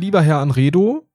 [0.00, 1.09] lieber Herr Anredo,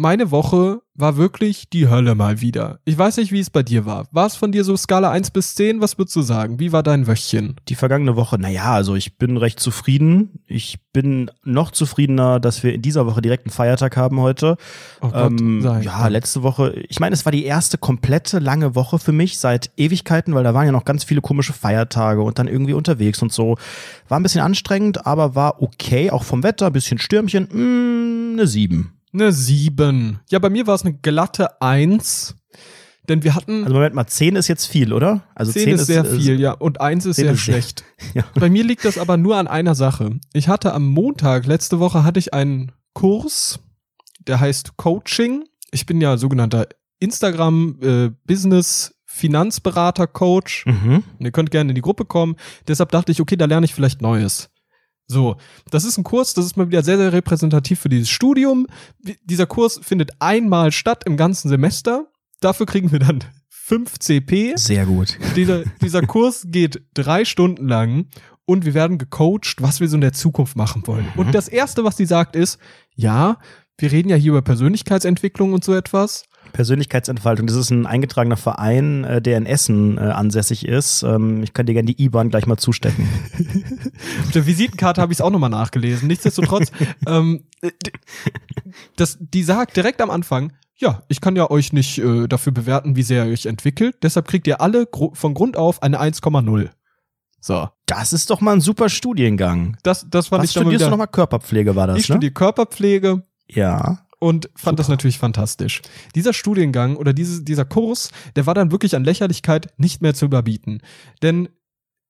[0.00, 2.80] meine Woche war wirklich die Hölle mal wieder.
[2.84, 4.06] Ich weiß nicht, wie es bei dir war.
[4.12, 5.80] War es von dir so Skala 1 bis 10?
[5.80, 6.58] Was würdest du sagen?
[6.58, 7.56] Wie war dein Wöchchen?
[7.68, 10.40] Die vergangene Woche, naja, also ich bin recht zufrieden.
[10.46, 14.56] Ich bin noch zufriedener, dass wir in dieser Woche direkt einen Feiertag haben heute.
[15.00, 18.74] Oh Gott, ähm, sei ja, letzte Woche, ich meine, es war die erste komplette lange
[18.74, 22.38] Woche für mich seit Ewigkeiten, weil da waren ja noch ganz viele komische Feiertage und
[22.38, 23.56] dann irgendwie unterwegs und so.
[24.08, 28.46] War ein bisschen anstrengend, aber war okay, auch vom Wetter, ein bisschen Stürmchen, mh, eine
[28.46, 28.99] 7.
[29.12, 30.20] Eine 7.
[30.30, 32.36] Ja, bei mir war es eine glatte 1.
[33.08, 33.64] Denn wir hatten.
[33.64, 35.22] Also Moment mal, 10 ist jetzt viel, oder?
[35.34, 36.52] Also 10 ist sehr viel, ja.
[36.52, 37.84] Und 1 ist 10 sehr ist sehr- schlecht.
[38.14, 38.24] Ja.
[38.34, 40.18] Bei mir liegt das aber nur an einer Sache.
[40.32, 43.60] Ich hatte am Montag, letzte Woche, hatte ich einen Kurs,
[44.26, 45.44] der heißt Coaching.
[45.72, 46.66] Ich bin ja sogenannter
[47.00, 50.64] Instagram äh, Business Finanzberater Coach.
[50.66, 51.02] Mhm.
[51.18, 52.36] Und ihr könnt gerne in die Gruppe kommen.
[52.68, 54.49] Deshalb dachte ich, okay, da lerne ich vielleicht Neues.
[55.10, 55.36] So,
[55.72, 58.68] das ist ein Kurs, das ist mal wieder sehr, sehr repräsentativ für dieses Studium.
[59.24, 62.06] Dieser Kurs findet einmal statt im ganzen Semester.
[62.38, 64.52] Dafür kriegen wir dann 5 CP.
[64.54, 65.18] Sehr gut.
[65.34, 68.06] Dieser, dieser Kurs geht drei Stunden lang
[68.44, 71.06] und wir werden gecoacht, was wir so in der Zukunft machen wollen.
[71.14, 71.20] Mhm.
[71.20, 72.58] Und das Erste, was sie sagt, ist,
[72.94, 73.38] ja,
[73.78, 76.24] wir reden ja hier über Persönlichkeitsentwicklung und so etwas.
[76.50, 81.02] Persönlichkeitsentfaltung, das ist ein eingetragener Verein, äh, der in Essen äh, ansässig ist.
[81.02, 83.08] Ähm, ich kann dir gerne die IBAN gleich mal zustecken.
[84.24, 86.08] Auf der Visitenkarte habe ich es auch nochmal nachgelesen.
[86.08, 86.70] Nichtsdestotrotz,
[87.06, 87.70] ähm, äh,
[88.96, 92.96] das, die sagt direkt am Anfang, ja, ich kann ja euch nicht äh, dafür bewerten,
[92.96, 93.96] wie sehr ihr euch entwickelt.
[94.02, 96.70] Deshalb kriegt ihr alle gro von Grund auf eine 1,0.
[97.42, 99.76] So, Das ist doch mal ein super Studiengang.
[99.82, 101.06] das, das fand Was ich studierst du nochmal?
[101.08, 102.14] Körperpflege war das, Ich ne?
[102.14, 104.00] studiere Körperpflege Ja.
[104.20, 105.82] Und fand das natürlich fantastisch.
[106.14, 110.26] Dieser Studiengang oder diese, dieser Kurs, der war dann wirklich an Lächerlichkeit nicht mehr zu
[110.26, 110.82] überbieten.
[111.22, 111.48] Denn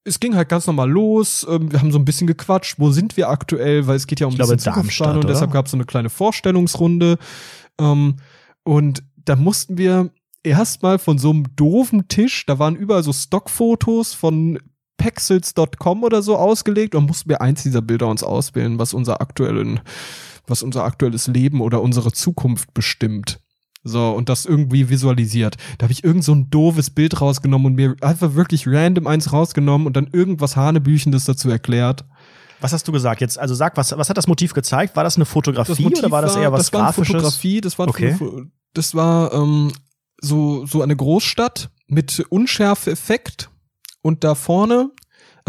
[0.05, 1.47] es ging halt ganz normal los.
[1.49, 2.79] ähm, Wir haben so ein bisschen gequatscht.
[2.79, 3.87] Wo sind wir aktuell?
[3.87, 6.11] Weil es geht ja um Ich glaube, Darmstadt, und deshalb gab es so eine kleine
[6.11, 7.17] Vorstellungsrunde.
[7.81, 8.17] Ähm,
[8.65, 10.11] Und da mussten wir
[10.43, 14.59] erstmal von so einem doofen Tisch, da waren überall so Stockfotos von
[14.97, 19.81] Pexels.com oder so ausgelegt und mussten wir eins dieser Bilder uns auswählen, was unser aktuellen,
[20.51, 23.41] was unser aktuelles Leben oder unsere Zukunft bestimmt.
[23.83, 25.57] So, und das irgendwie visualisiert.
[25.79, 29.33] Da habe ich irgend so ein doofes Bild rausgenommen und mir einfach wirklich random eins
[29.33, 32.05] rausgenommen und dann irgendwas Hanebüchendes dazu erklärt.
[32.61, 33.39] Was hast du gesagt jetzt?
[33.39, 34.97] Also sag, was, was hat das Motiv gezeigt?
[34.97, 37.15] War das eine Fotografie oder war das eher was das war eine Grafisches?
[37.15, 38.17] Fotografie, das war, okay.
[38.75, 39.73] das war ähm,
[40.21, 43.51] so, so eine Großstadt mit Unschärfeeffekt
[44.03, 44.91] und da vorne,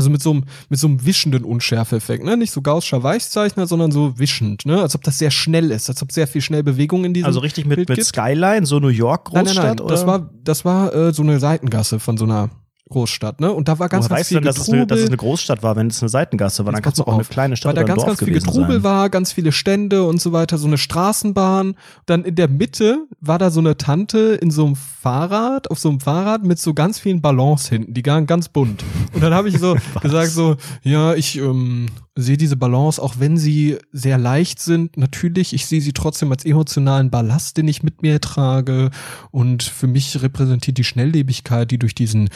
[0.01, 2.35] also mit so einem, mit so einem wischenden Unschärfeeffekt, ne?
[2.37, 4.81] Nicht so Gaußscher Weichzeichner, sondern so wischend, ne?
[4.81, 7.39] Als ob das sehr schnell ist, als ob sehr viel schnell Bewegung in diesem Also
[7.39, 8.07] richtig mit, Bild mit gibt.
[8.07, 9.63] Skyline, so New York Nein, Großstadt?
[9.63, 9.93] nein, nein, oder?
[9.93, 12.49] das war, das war äh, so eine Seitengasse von so einer
[12.91, 13.51] Großstadt, ne?
[13.51, 15.05] Und da war ganz, Woher ganz weißt du viel denn, dass es, eine, dass es
[15.05, 15.07] Getrubel.
[15.09, 16.71] eine Großstadt war, wenn es eine Seitengasse war?
[16.71, 17.29] Dann Jetzt kann es pass doch auch eine auf.
[17.29, 18.83] kleine Stadt weil da oder ein ganz, Dorf ganz viel Getrubel sein.
[18.83, 21.75] war, ganz viele Stände und so weiter, so eine Straßenbahn.
[22.05, 25.89] Dann in der Mitte war da so eine Tante in so einem Fahrrad, auf so
[25.89, 28.83] einem Fahrrad mit so ganz vielen Ballons hinten, die waren ganz bunt.
[29.13, 33.37] Und dann habe ich so gesagt so, ja, ich ähm, sehe diese Ballons, auch wenn
[33.37, 38.01] sie sehr leicht sind, natürlich, ich sehe sie trotzdem als emotionalen Ballast, den ich mit
[38.01, 38.91] mir trage.
[39.31, 42.29] Und für mich repräsentiert die Schnelllebigkeit, die durch diesen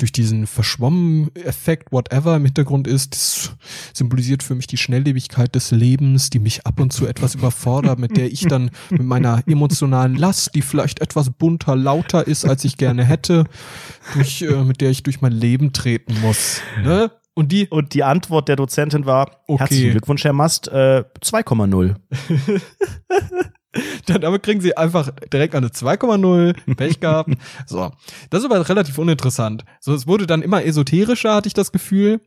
[0.00, 3.54] durch diesen Verschwommen-Effekt, whatever im Hintergrund ist,
[3.92, 8.16] symbolisiert für mich die Schnelllebigkeit des Lebens, die mich ab und zu etwas überfordert, mit
[8.16, 12.76] der ich dann mit meiner emotionalen Last, die vielleicht etwas bunter, lauter ist, als ich
[12.78, 13.44] gerne hätte,
[14.14, 16.60] durch, äh, mit der ich durch mein Leben treten muss.
[16.82, 17.10] Ne?
[17.34, 19.58] Und die, Und die Antwort der Dozentin war, Okay.
[19.60, 21.94] herzlichen Glückwunsch, Herr Mast, äh, 2,0.
[24.06, 27.30] dann damit kriegen sie einfach direkt eine 2,0, Pech gehabt.
[27.66, 27.92] So,
[28.30, 29.64] das ist aber relativ uninteressant.
[29.80, 32.20] So, es wurde dann immer esoterischer, hatte ich das Gefühl.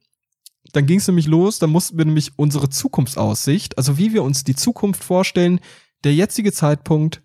[0.71, 4.45] Dann ging es nämlich los, dann mussten wir nämlich unsere Zukunftsaussicht, also wie wir uns
[4.45, 5.59] die Zukunft vorstellen,
[6.05, 7.21] der jetzige Zeitpunkt,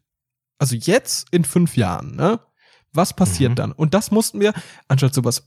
[0.58, 2.40] also jetzt in fünf Jahren, ne?
[2.92, 3.54] Was passiert Mhm.
[3.56, 3.72] dann?
[3.72, 4.52] Und das mussten wir,
[4.88, 5.44] anstatt sowas,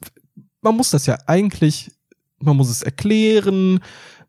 [0.62, 1.92] man muss das ja eigentlich,
[2.42, 3.80] man muss es erklären,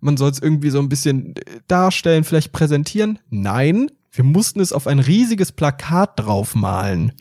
[0.00, 3.18] man soll es irgendwie so ein bisschen äh, darstellen, vielleicht präsentieren.
[3.30, 7.12] Nein, wir mussten es auf ein riesiges Plakat draufmalen.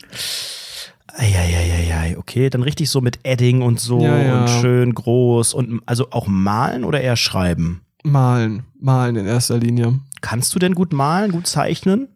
[1.14, 4.42] Eieieiei, okay, dann richtig so mit Edding und so Ja, ja.
[4.42, 7.82] und schön groß und also auch malen oder eher schreiben?
[8.04, 10.00] Malen, malen in erster Linie.
[10.22, 12.08] Kannst du denn gut malen, gut zeichnen?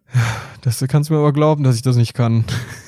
[0.62, 2.45] Das kannst du mir aber glauben, dass ich das nicht kann.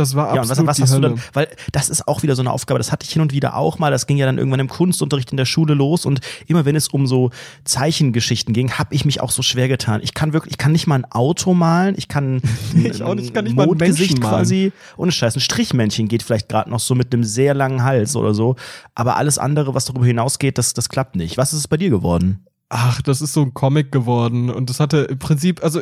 [0.00, 1.08] Das war Ja, und was, absolut was hast Hölle.
[1.10, 1.24] du dann?
[1.34, 3.78] Weil das ist auch wieder so eine Aufgabe, das hatte ich hin und wieder auch
[3.78, 3.90] mal.
[3.90, 6.88] Das ging ja dann irgendwann im Kunstunterricht in der Schule los und immer wenn es
[6.88, 7.30] um so
[7.64, 10.00] Zeichengeschichten ging, habe ich mich auch so schwer getan.
[10.02, 12.40] Ich kann wirklich, ich kann nicht mal ein Auto malen, ich kann
[12.74, 14.34] Ich auch nicht, ich kann nicht mal Mondgesicht Menschen malen.
[14.36, 14.72] quasi.
[14.96, 18.34] Ohne Scheiß, ein Strichmännchen geht vielleicht gerade noch so mit einem sehr langen Hals oder
[18.34, 18.56] so.
[18.94, 21.36] Aber alles andere, was darüber hinausgeht, das, das klappt nicht.
[21.36, 22.46] Was ist es bei dir geworden?
[22.72, 25.80] ach, das ist so ein Comic geworden und das hatte im Prinzip, also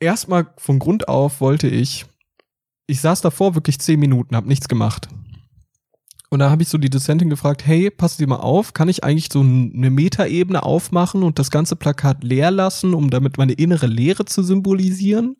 [0.00, 2.06] erstmal von Grund auf wollte ich,
[2.86, 5.08] ich saß davor wirklich zehn Minuten, hab nichts gemacht.
[6.30, 9.04] Und da habe ich so die Dozentin gefragt, hey, pass dir mal auf, kann ich
[9.04, 13.86] eigentlich so eine Metaebene aufmachen und das ganze Plakat leer lassen, um damit meine innere
[13.86, 15.36] Leere zu symbolisieren?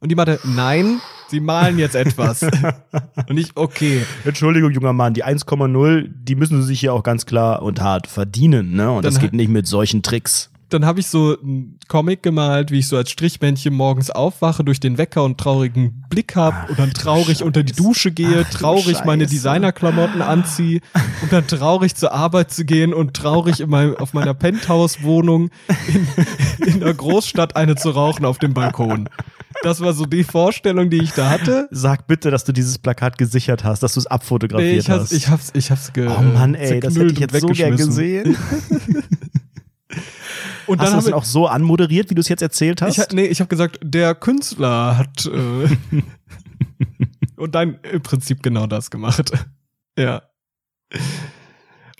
[0.00, 2.42] Und die meinte, nein, sie malen jetzt etwas.
[3.28, 4.02] und ich, okay.
[4.24, 8.06] Entschuldigung, junger Mann, die 1,0, die müssen sie sich hier auch ganz klar und hart
[8.06, 8.90] verdienen, ne?
[8.90, 10.50] Und Dann das geht nicht mit solchen Tricks.
[10.70, 14.80] Dann habe ich so einen Comic gemalt, wie ich so als Strichmännchen morgens aufwache, durch
[14.80, 19.04] den Wecker und traurigen Blick hab und dann traurig unter die Dusche gehe, Ach, traurig
[19.04, 19.26] meine.
[19.26, 20.80] Designerklamotten anziehe
[21.22, 25.50] und dann traurig zur Arbeit zu gehen und traurig in mein, auf meiner Penthouse-Wohnung
[25.88, 26.08] in,
[26.66, 29.08] in der Großstadt eine zu rauchen auf dem Balkon.
[29.62, 31.68] Das war so die Vorstellung, die ich da hatte.
[31.70, 35.04] Sag bitte, dass du dieses Plakat gesichert hast, dass du es abfotografiert Nee, ich hab's,
[35.04, 35.12] hast.
[35.12, 38.36] ich hab's, ich hab's ge, oh Mann, ey, das hätte ich jetzt so gern gesehen.
[40.68, 42.98] Und Hast dann du das denn auch so anmoderiert, wie du es jetzt erzählt hast?
[42.98, 46.02] Ich, nee, ich habe gesagt, der Künstler hat äh,
[47.36, 49.32] und dann im Prinzip genau das gemacht.
[49.98, 50.22] ja.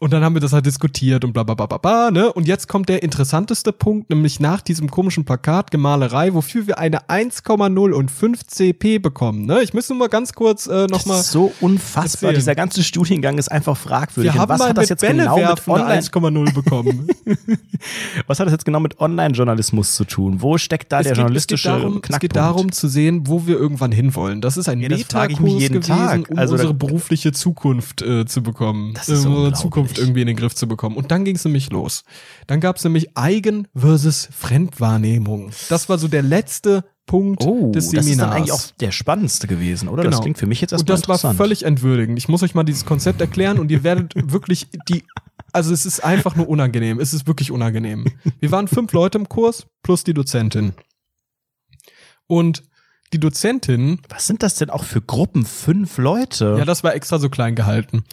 [0.01, 2.33] Und dann haben wir das halt diskutiert und bla bla bla bla bla, ne?
[2.33, 7.09] Und jetzt kommt der interessanteste Punkt, nämlich nach diesem komischen Plakat Gemalerei, wofür wir eine
[7.09, 9.61] 1,0 und 5 CP bekommen, ne?
[9.63, 11.21] Ich muss nur mal ganz kurz äh, das nochmal.
[11.21, 12.05] ist so unfassbar.
[12.31, 12.35] erzählen.
[12.37, 14.35] Dieser ganze Studiengang ist einfach fragwürdig.
[14.35, 17.09] Wir haben was mal hat das jetzt Bälle genau mit Online, 1,0 bekommen.
[18.27, 20.41] was hat das jetzt genau mit Online-Journalismus zu tun?
[20.43, 22.21] Wo steckt da der journalistische es geht darum, es Knackpunkt?
[22.21, 24.41] geht darum zu sehen, wo wir irgendwann hinwollen.
[24.41, 26.31] Das ist ein Ja, Metakurs jeden gewesen, Tag.
[26.31, 28.95] um Also unsere berufliche Zukunft äh, zu bekommen.
[28.95, 29.88] Das ist unglaublich.
[29.89, 30.97] Zukunft irgendwie in den Griff zu bekommen.
[30.97, 32.05] Und dann ging es nämlich los.
[32.47, 35.51] Dann gab es nämlich Eigen versus Fremdwahrnehmung.
[35.69, 38.11] Das war so der letzte Punkt Oh, des das Seminars.
[38.11, 40.03] ist dann eigentlich auch der spannendste gewesen, oder?
[40.03, 40.23] Das Genau.
[40.23, 42.19] klingt für mich jetzt und erstmal das war völlig entwürdigend.
[42.19, 45.05] Ich muss euch mal dieses Konzept erklären und ihr werdet wirklich die,
[45.53, 47.01] also es ist einfach nur unangenehm.
[47.01, 48.05] Es ist wirklich unangenehm.
[48.41, 50.75] Wir waren fünf Leute im Kurs plus die Dozentin.
[52.27, 52.63] Und
[53.15, 55.47] die Dozentin, Was sind das denn auch für Gruppen?
[55.47, 56.57] Fünf Leute?
[56.59, 58.05] ja, das war extra so klein gehalten,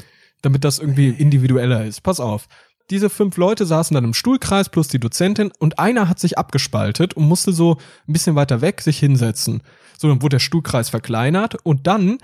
[0.45, 2.01] damit das irgendwie individueller ist.
[2.01, 2.47] Pass auf.
[2.91, 7.15] Diese fünf Leute saßen dann im Stuhlkreis plus die Dozentin und einer hat sich abgespaltet
[7.15, 7.77] und musste so
[8.07, 9.63] ein bisschen weiter weg sich hinsetzen.
[9.97, 12.19] So, dann wurde der Stuhlkreis verkleinert und dann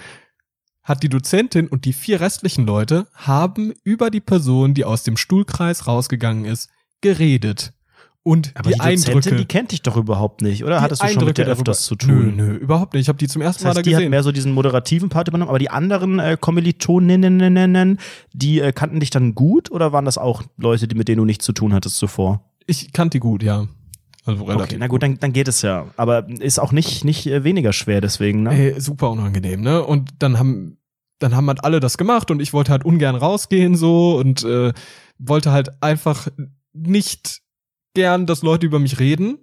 [0.83, 5.17] hat die Dozentin und die vier restlichen Leute haben über die Person, die aus dem
[5.17, 6.69] Stuhlkreis rausgegangen ist,
[7.01, 7.73] geredet.
[8.23, 9.35] Und Aber die, die, Dozentin, Eindrücke.
[9.35, 10.77] die kennt dich doch überhaupt nicht, oder?
[10.77, 12.35] die Hattest du schon mit der Eindrücke öfters zu tun?
[12.35, 13.01] Nö, nö, überhaupt nicht.
[13.01, 14.11] Ich habe die zum ersten Das heißt, Mal da die hat gesehen.
[14.11, 17.97] mehr so diesen moderativen Part übernommen, aber die anderen äh, Kommilitoninnen,
[18.33, 21.25] die äh, kannten dich dann gut oder waren das auch Leute, die mit denen du
[21.25, 22.41] nichts zu tun hattest zuvor?
[22.67, 23.67] Ich kannte die gut, ja.
[24.23, 24.65] Also relativ.
[24.67, 25.87] Okay, na gut, dann, dann geht es ja.
[25.97, 28.51] Aber ist auch nicht, nicht äh, weniger schwer deswegen, ne?
[28.75, 29.83] Ey, super unangenehm, ne?
[29.83, 30.77] Und dann haben,
[31.17, 34.73] dann haben halt alle das gemacht und ich wollte halt ungern rausgehen so und äh,
[35.17, 36.27] wollte halt einfach
[36.73, 37.40] nicht
[37.93, 39.39] gern, dass Leute über mich reden.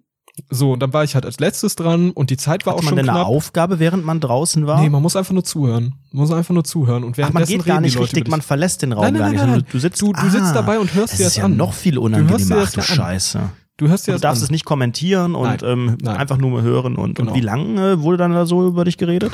[0.50, 2.82] So, und dann war ich halt als letztes dran und die Zeit war Hat auch
[2.84, 3.26] man schon denn eine knapp.
[3.28, 4.80] Aufgabe, während man draußen war?
[4.80, 5.94] Nee, man muss einfach nur zuhören.
[6.12, 7.02] Man muss einfach nur zuhören.
[7.02, 9.30] Und Ach, man währenddessen geht gar nicht richtig, man verlässt den Raum Nein, nein, gar
[9.30, 9.40] nicht.
[9.40, 11.36] nein, nein, Du, sitzt, Du, du sitzt ah, dabei und hörst das dir ist das
[11.38, 11.56] ja an.
[11.56, 12.56] noch viel unangenehmer.
[12.60, 12.94] Ach das du ja an.
[12.94, 13.40] Scheiße.
[13.78, 14.44] Du hörst dir Du das darfst an.
[14.44, 16.16] es nicht kommentieren und Nein, ähm, nein.
[16.16, 16.94] einfach nur hören.
[16.94, 17.32] Und, Genau.
[17.32, 19.32] und wie lange äh, wurde dann da so über dich geredet?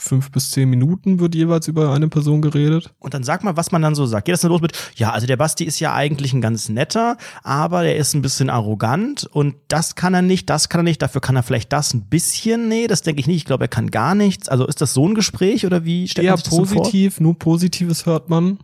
[0.00, 2.94] Fünf bis zehn Minuten wird jeweils über eine Person geredet.
[3.00, 4.26] Und dann sag mal, was man dann so sagt.
[4.26, 7.16] Geht das dann los mit, ja, also der Basti ist ja eigentlich ein ganz netter,
[7.42, 11.02] aber der ist ein bisschen arrogant und das kann er nicht, das kann er nicht,
[11.02, 12.68] dafür kann er vielleicht das ein bisschen.
[12.68, 13.38] Nee, das denke ich nicht.
[13.38, 14.48] Ich glaube, er kann gar nichts.
[14.48, 16.76] Also ist das so ein Gespräch oder wie stellt Eher man sich das so vor?
[16.82, 18.58] positiv, nur Positives hört man.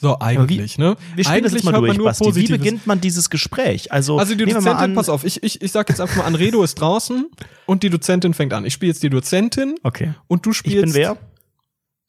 [0.00, 0.96] So, eigentlich, ne?
[1.14, 2.34] Wir spielen das eigentlich jetzt mal man durch, nur Basti.
[2.34, 3.92] Wie beginnt man dieses Gespräch?
[3.92, 6.62] Also, Also die Dozentin, pass auf, ich, ich, ich sag jetzt einfach mal an, Redo
[6.62, 7.26] ist draußen
[7.66, 8.64] und die Dozentin fängt an.
[8.64, 10.14] Ich spiele jetzt die Dozentin Okay.
[10.26, 10.84] und du Ich spielst.
[10.84, 11.18] bin wer?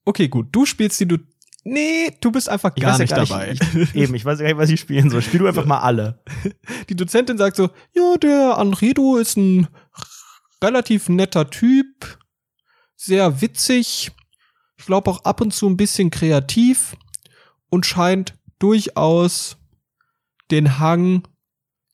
[0.05, 0.47] Okay, gut.
[0.53, 1.17] Du spielst die Du.
[1.63, 3.53] Nee, du bist einfach Ich gar weiß ja nicht gar dabei.
[3.73, 5.21] Ich, eben, ich weiß ja gar nicht, was ich spielen soll.
[5.21, 6.23] Spiel du einfach mal alle.
[6.89, 9.67] Die Dozentin sagt so, ja, der Anredo ist ein
[10.63, 12.17] relativ netter Typ,
[12.95, 14.11] sehr witzig,
[14.77, 16.95] ich glaube auch ab und zu ein bisschen kreativ
[17.71, 19.57] und scheint durchaus
[20.51, 21.23] den Hang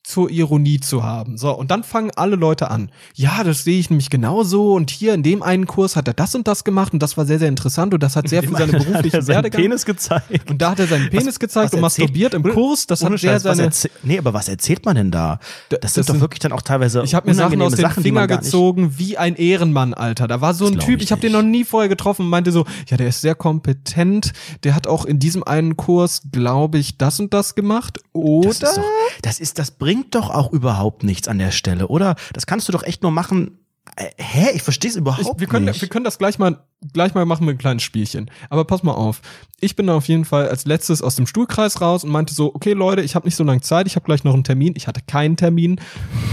[0.08, 1.38] zur Ironie zu haben.
[1.38, 2.90] So, und dann fangen alle Leute an.
[3.14, 6.34] Ja, das sehe ich nämlich genauso und hier in dem einen Kurs hat er das
[6.34, 8.72] und das gemacht und das war sehr, sehr interessant und das hat sehr viel seine
[8.94, 9.52] Hat er seinen.
[9.52, 10.50] Penis gezeigt.
[10.50, 12.88] Und da hat er seinen Penis gezeigt und was erzählt- masturbiert im Kurs.
[12.88, 13.72] Das hat sehr was seine
[14.04, 15.40] nee, aber was erzählt man denn da?
[15.72, 17.82] D- Das sind das doch wirklich dann auch teilweise Ich habe mir Sachen aus den
[17.82, 20.28] Sachen, Finger gezogen wie ein Ehrenmann, Alter.
[20.30, 22.30] Da war so Das ein Typ, ich ich habe den noch nie vorher getroffen und
[22.30, 24.32] meinte so, ja, der ist sehr kompetent.
[24.64, 28.00] Der hat auch in diesem einen Kurs, glaube ich, das und das gemacht.
[28.14, 28.48] Oder?
[28.50, 28.84] Das ist, doch,
[29.22, 32.16] das ist, das bringt doch auch überhaupt nichts an der Stelle, oder?
[32.34, 33.60] Das kannst du doch echt nur machen.
[33.96, 34.48] Äh, hä?
[34.54, 35.82] Ich verstehe es überhaupt ich, wir können, nicht.
[35.82, 36.64] Wir können das gleich mal,
[36.94, 38.30] gleich mal machen mit einem kleinen Spielchen.
[38.50, 39.22] Aber pass mal auf.
[39.60, 42.54] Ich bin da auf jeden Fall als letztes aus dem Stuhlkreis raus und meinte so,
[42.54, 44.74] okay Leute, ich habe nicht so lange Zeit, ich habe gleich noch einen Termin.
[44.76, 45.80] Ich hatte keinen Termin.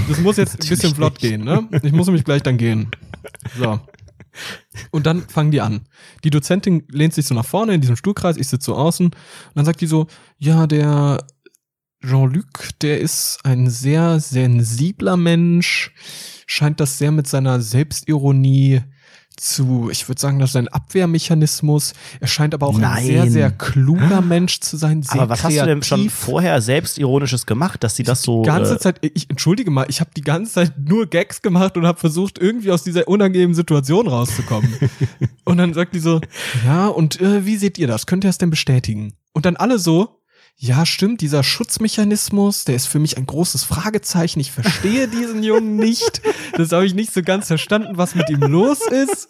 [0.09, 1.68] Das muss jetzt ein bisschen flott gehen, ne?
[1.83, 2.90] Ich muss nämlich gleich dann gehen.
[3.59, 3.80] So.
[4.90, 5.83] Und dann fangen die an.
[6.25, 9.16] Die Dozentin lehnt sich so nach vorne in diesem Stuhlkreis, ich sitze so außen und
[9.54, 10.06] dann sagt die so,
[10.38, 11.25] ja, der
[12.04, 15.92] Jean-Luc, der ist ein sehr sensibler Mensch,
[16.46, 18.82] scheint das sehr mit seiner Selbstironie
[19.37, 21.94] zu, ich würde sagen, das ist ein Abwehrmechanismus.
[22.20, 22.99] Er scheint aber auch Nein.
[22.99, 25.02] ein sehr, sehr kluger Mensch zu sein.
[25.02, 25.58] Sehr Aber was kreativ.
[25.58, 28.42] hast du denn schon vorher selbstironisches gemacht, dass sie das so.
[28.42, 31.76] Die ganze äh, Zeit, ich entschuldige mal, ich habe die ganze Zeit nur Gags gemacht
[31.76, 34.73] und habe versucht, irgendwie aus dieser unangenehmen Situation rauszukommen.
[35.44, 36.20] und dann sagt die so,
[36.64, 38.06] ja, und äh, wie seht ihr das?
[38.06, 39.14] Könnt ihr das denn bestätigen?
[39.32, 40.20] Und dann alle so,
[40.56, 44.40] ja, stimmt, dieser Schutzmechanismus, der ist für mich ein großes Fragezeichen.
[44.40, 46.23] Ich verstehe diesen Jungen nicht.
[46.56, 49.28] Das habe ich nicht so ganz verstanden, was mit ihm los ist.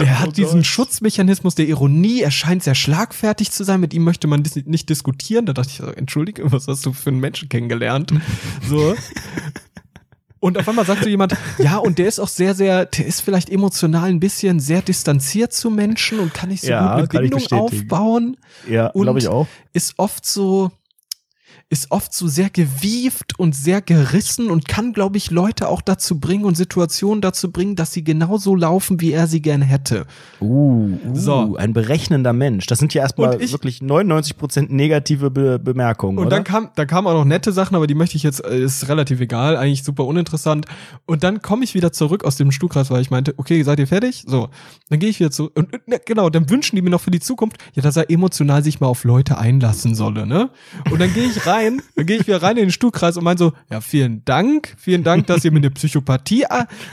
[0.00, 0.66] Der hat Oh diesen Gott.
[0.66, 2.20] Schutzmechanismus der Ironie.
[2.20, 3.80] Er scheint sehr schlagfertig zu sein.
[3.80, 5.46] Mit ihm möchte man dis nicht diskutieren.
[5.46, 8.12] Da dachte ich, so, entschuldige, was hast du für einen Menschen kennengelernt?
[8.68, 8.96] So.
[10.44, 13.22] Und auf einmal sagt so jemand, ja, und der ist auch sehr, sehr, der ist
[13.22, 17.28] vielleicht emotional ein bisschen sehr distanziert zu Menschen und kann nicht so Ja, gut eine
[17.30, 18.36] Bindung aufbauen.
[18.68, 19.46] ja, glaube ich auch.
[19.72, 20.70] Ist oft so,
[21.70, 26.20] ist oft so sehr gewieft und sehr gerissen und kann, glaube ich, Leute auch dazu
[26.20, 30.06] bringen und Situationen dazu bringen, dass sie genauso laufen, wie er sie gerne hätte.
[30.40, 31.56] Uh, uh So.
[31.56, 32.66] ein berechnender Mensch.
[32.66, 36.18] Das sind ja erstmal ich- wirklich 99% negative Be Bemerkungen.
[36.18, 36.36] Und oder?
[36.36, 38.88] dann kam, dann kamen auch noch nette Sachen, aber die möchte ich jetzt, äh, ist
[38.88, 40.66] relativ egal, eigentlich super uninteressant.
[41.06, 43.86] Und dann komme ich wieder zurück aus dem Stuhlkreis, weil ich meinte, okay, seid ihr
[43.86, 44.24] fertig?
[44.26, 44.48] So,
[44.90, 47.20] dann gehe ich wieder zu und äh, genau, dann wünschen die mir noch für die
[47.20, 50.50] Zukunft, ja, dass er emotional sich mal auf Leute einlassen solle, ne?
[50.90, 53.38] Und dann gehe ich rein, dann gehe ich wieder rein in den Stuhlkreis und meine
[53.38, 56.44] so, ja, vielen Dank, vielen Dank, dass ihr mir eine Psychopathie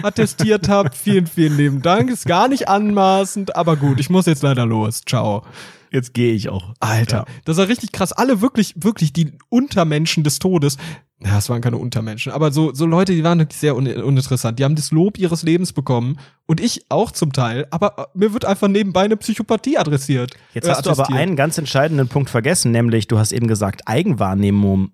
[0.03, 4.43] attestiert habt, vielen, vielen lieben Dank, ist gar nicht anmaßend, aber gut, ich muss jetzt
[4.43, 5.43] leider los, ciao.
[5.93, 6.73] Jetzt gehe ich auch.
[6.79, 7.25] Alter, Ja.
[7.43, 8.13] das war richtig krass.
[8.13, 10.77] Alle wirklich, wirklich die Untermenschen des Todes.
[11.23, 14.57] Ja, es waren keine Untermenschen, aber so, so Leute, die waren sehr un uninteressant.
[14.57, 18.33] Die haben das Lob ihres Lebens bekommen und ich auch zum Teil, aber äh, mir
[18.33, 20.33] wird einfach nebenbei eine Psychopathie adressiert.
[20.53, 23.83] Jetzt äh, hast du aber einen ganz entscheidenden Punkt vergessen, nämlich du hast eben gesagt
[23.85, 24.91] Eigenwahrnehmung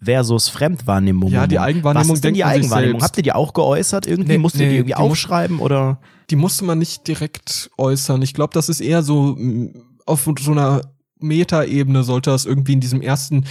[0.00, 1.30] versus Fremdwahrnehmung.
[1.30, 1.60] Ja, die.
[1.60, 3.02] Eigenwahrnehmung Was ist denn die Eigenwahrnehmung?
[3.02, 4.32] Habt ihr die auch geäußert irgendwie?
[4.32, 6.00] Nee, Musst ihr nee, die irgendwie die aufschreiben oder?
[6.30, 8.22] Die musste man nicht direkt äußern.
[8.22, 9.70] Ich glaube, das ist eher so mh,
[10.04, 10.80] auf so einer
[11.20, 13.44] Metaebene sollte das irgendwie in diesem ersten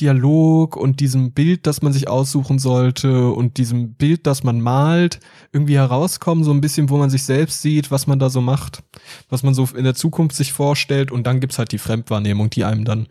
[0.00, 5.20] Dialog und diesem Bild, das man sich aussuchen sollte und diesem Bild, das man malt,
[5.52, 8.82] irgendwie herauskommen, so ein bisschen, wo man sich selbst sieht, was man da so macht,
[9.28, 12.64] was man so in der Zukunft sich vorstellt und dann gibt's halt die Fremdwahrnehmung, die
[12.64, 13.08] einem dann,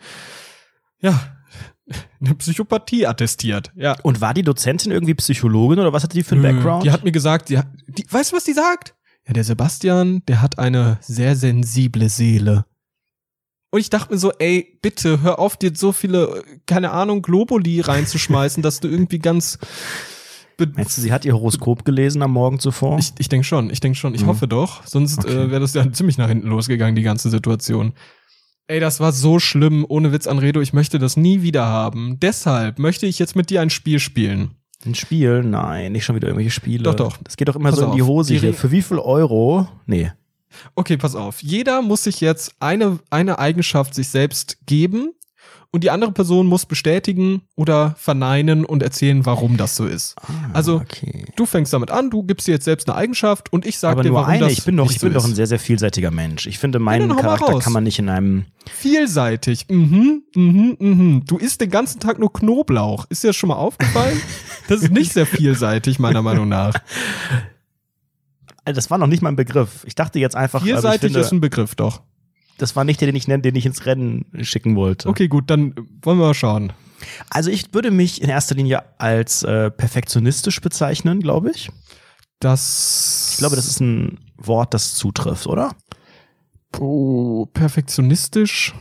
[1.00, 1.20] ja,
[2.20, 3.96] eine Psychopathie attestiert, ja.
[4.03, 6.84] Und war die Dozentin irgendwie Psychologin oder was hatte die für einen Nö, Background?
[6.84, 8.94] Die hat mir gesagt, die, hat- die, weißt du, was die sagt?
[9.25, 12.65] Ja, der Sebastian, der hat eine sehr sensible Seele.
[13.77, 17.22] Und ich dachte mir so, ey, bitte, hör auf, dir so viele, äh, keine Ahnung,
[17.22, 19.60] Globuli reinzuschmeißen, dass du irgendwie ganz.
[20.75, 22.98] Meinst du, sie hat ihr Horoskop gelesen am Morgen zuvor?
[22.98, 24.27] Ich, ich denke schon, ich denke schon, ich Mhm.
[24.29, 24.84] hoffe doch.
[24.88, 25.31] Sonst Okay.
[25.31, 27.93] äh, wäre das ja ziemlich nach hinten losgegangen, die ganze Situation.
[28.65, 32.19] Ey, das war so schlimm, ohne Witz, Anredo, ich möchte das nie wieder haben.
[32.19, 34.55] Deshalb möchte ich jetzt mit dir ein Spiel spielen.
[34.88, 35.43] Ein Spiel?
[35.43, 36.81] Nein, nicht schon wieder irgendwelche Spiele.
[36.81, 37.17] Doch, doch.
[37.24, 38.53] Das geht doch immer Pass so in die Hose die hier.
[38.55, 39.67] Für wie viel Euro?
[39.86, 40.12] Nee.
[40.75, 41.41] Okay, pass auf.
[41.41, 45.11] Jeder muss sich jetzt eine, eine Eigenschaft sich selbst geben
[45.71, 50.15] und die andere Person muss bestätigen oder verneinen und erzählen, warum das so ist.
[50.53, 51.25] Also, Ah, okay.
[51.35, 54.03] Du fängst damit an, du gibst dir jetzt selbst eine Eigenschaft und ich sag Aber
[54.03, 54.39] dir, nur warum eine.
[54.45, 56.47] das Ich bin doch, ich bin so doch ein sehr, sehr vielseitiger Mensch.
[56.47, 58.45] Ich finde, meinen mal Charakter kann man nicht in einem.
[58.73, 59.65] Vielseitig.
[59.69, 61.23] Mhm, mhm, mhm.
[61.25, 63.05] Du isst den ganzen Tag nur Knoblauch.
[63.09, 64.21] Ist dir das schon mal aufgefallen?
[64.69, 66.73] das ist nicht sehr vielseitig, meiner Meinung nach.
[68.67, 69.86] Also Das war noch nicht mein Begriff.
[69.86, 72.01] Ich dachte jetzt einfach, ich Vielseitig finde, ist ein Begriff, doch.
[72.57, 75.07] das war nicht der, den ich nenne, den ich ins Rennen schicken wollte.
[75.07, 76.74] Okay, gut, dann wollen wir mal schauen.
[77.29, 81.69] Also ich würde mich in erster Linie als äh, perfektionistisch bezeichnen, glaube ich.
[82.41, 83.29] Das.
[83.31, 85.74] Ich glaube, das ist ein Wort, das zutrifft, oder?
[86.77, 88.74] Oh, perfektionistisch.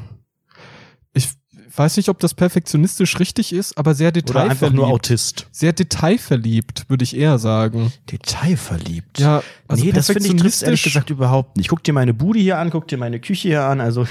[1.77, 4.77] Weiß nicht, ob das perfektionistisch richtig ist, aber sehr Oder einfach detailverliebt.
[4.77, 5.47] nur Autist.
[5.53, 7.93] sehr detailverliebt, würde ich eher sagen.
[8.11, 9.19] Detailverliebt.
[9.19, 11.69] Ja, also nee, das finde ich trifft ehrlich gesagt überhaupt nicht.
[11.69, 13.81] Guck dir meine Bude hier an, guck dir meine Küche hier an.
[13.81, 14.07] Also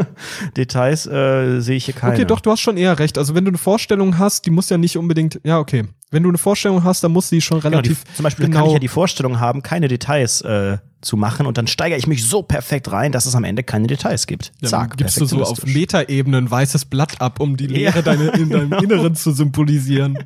[0.56, 2.14] Details äh, sehe ich hier keine.
[2.14, 3.18] Okay, doch, du hast schon eher recht.
[3.18, 5.84] Also wenn du eine Vorstellung hast, die muss ja nicht unbedingt, ja, okay.
[6.10, 8.52] Wenn du eine Vorstellung hast, dann muss sie schon Genau, die, relativ zum Beispiel kann
[8.52, 12.06] genau ich ja die Vorstellung haben, keine Details äh, zu machen und dann steigere ich
[12.06, 14.52] mich so perfekt rein, dass es am Ende keine Details gibt.
[14.60, 15.64] Ja, Zack, dann gibst du so auf.
[15.64, 18.02] Metaebene ein weißes Blatt ab, um die Leere Ja.
[18.02, 20.18] deine, in deinem Inneren zu symbolisieren.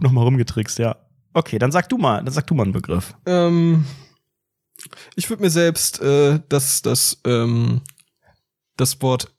[0.00, 0.96] Nochmal rumgetrickst, ja.
[1.34, 3.14] Okay, dann sag du mal, dann sag du mal einen Begriff.
[3.26, 3.84] Ähm,
[5.14, 7.82] ich würde mir selbst äh, das, das, ähm,
[8.76, 9.32] das Wort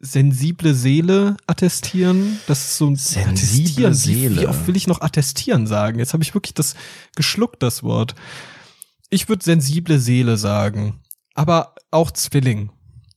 [0.00, 2.38] sensible Seele attestieren.
[2.46, 3.94] Das ist so ein Sensible attestieren.
[3.94, 4.36] Seele.
[4.36, 5.98] Wie, wie oft will ich noch attestieren sagen?
[5.98, 6.76] Jetzt habe ich wirklich das
[7.16, 8.14] geschluckt, das Wort.
[9.10, 11.00] Ich würde sensible Seele sagen.
[11.34, 12.70] Aber auch Zwilling.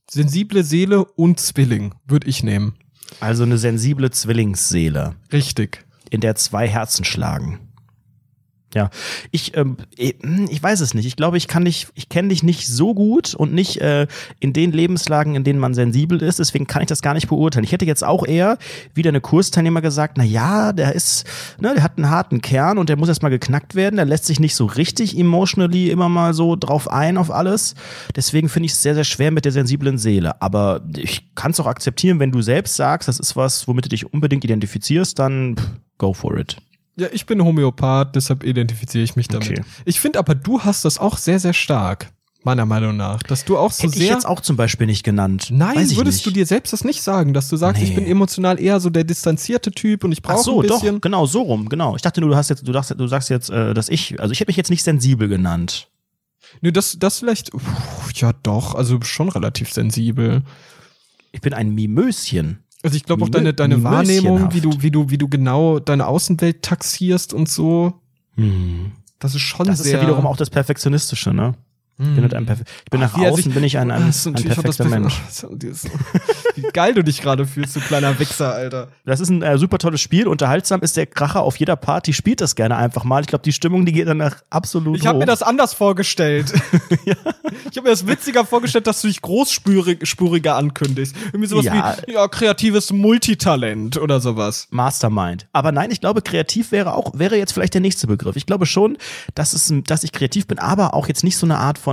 [0.08, 2.74] Sensible Seele und Zwilling würde ich nehmen.
[3.20, 5.84] Also eine sensible Zwillingsseele, Richtig.
[6.10, 7.71] in der zwei Herzen schlagen.
[8.74, 8.88] Ja,
[9.30, 10.16] ich, ähm, ich
[10.48, 11.04] ich weiß es nicht.
[11.04, 14.06] Ich glaube, ich kann dich, ich kenne dich nicht so gut und nicht äh,
[14.40, 16.38] in den Lebenslagen, in denen man sensibel ist.
[16.38, 17.64] Deswegen kann ich das gar nicht beurteilen.
[17.64, 18.56] Ich hätte jetzt auch eher
[18.94, 21.26] wieder eine Kursteilnehmer gesagt, na ja, der ist,
[21.60, 23.96] ne, der hat einen harten Kern und der muss erstmal geknackt werden.
[23.96, 27.74] Der lässt sich nicht so richtig emotionally immer mal so drauf ein auf alles.
[28.16, 30.40] Deswegen finde ich es sehr, sehr schwer mit der sensiblen Seele.
[30.40, 33.88] Aber ich kann es auch akzeptieren, wenn du selbst sagst, das ist was, womit du
[33.90, 36.56] dich unbedingt identifizierst, dann pff, go for it.
[36.96, 39.50] Ja, ich bin Homöopath, deshalb identifiziere ich mich damit.
[39.50, 39.62] Okay.
[39.84, 42.10] Ich finde aber, du hast das auch sehr, sehr stark.
[42.44, 43.22] Meiner Meinung nach.
[43.22, 44.12] Dass du auch so Hätte ich sehr.
[44.14, 45.46] jetzt auch zum Beispiel nicht genannt.
[45.52, 46.26] Nein, ich würdest nicht.
[46.26, 47.94] du dir selbst das nicht sagen, dass du sagst, ich Nee.
[47.94, 51.00] bin emotional eher so der distanzierte Typ und ich brauche so, ein doch, bisschen.
[51.00, 51.94] genau, so rum, genau.
[51.94, 54.32] Ich dachte nur, du hast jetzt, du sagst, du sagst jetzt, äh, dass ich, also
[54.32, 55.86] ich hätte mich jetzt nicht sensibel genannt.
[56.62, 57.52] Nö, das, das vielleicht,
[58.16, 60.42] ja doch, also schon relativ sensibel.
[61.30, 62.64] Ich bin ein Mimöschen.
[62.82, 66.06] Also ich glaube auch deine, deine Wahrnehmung, wie du, wie du, wie du genau deine
[66.06, 67.94] Außenwelt taxierst und so,
[69.18, 69.98] das ist schon Das ist sehr.
[69.98, 71.54] ja wiederum auch das Perfektionistische, ne?
[72.02, 72.46] Ich bin, ein
[72.84, 75.20] ich bin nach Wie er außen, sich- bin ich ein, ein, ein perfekter Perfe- Mensch.
[76.54, 78.88] Wie geil du dich gerade fühlst, du kleiner Wichser, Alter.
[79.04, 80.26] Das ist ein äh, super tolles Spiel.
[80.26, 82.12] Unterhaltsam ist der Kracher auf jeder Party.
[82.12, 83.20] Spielt das gerne einfach mal.
[83.22, 86.52] Ich glaube, die Stimmung, die geht danach absolut Ich habe mir das anders vorgestellt.
[87.70, 91.14] Ich habe mir das witziger vorgestellt, dass du dich großspuriger ankündigst.
[91.28, 91.96] Irgendwie sowas Ja.
[92.06, 94.66] wie ja, kreatives Multitalent oder sowas.
[94.70, 95.46] Mastermind.
[95.52, 98.36] Aber nein, ich glaube, kreativ wäre auch, wäre jetzt vielleicht der nächste Begriff.
[98.36, 98.98] Ich glaube schon,
[99.34, 101.91] dass es, dass ich kreativ bin, aber auch jetzt nicht so eine Art von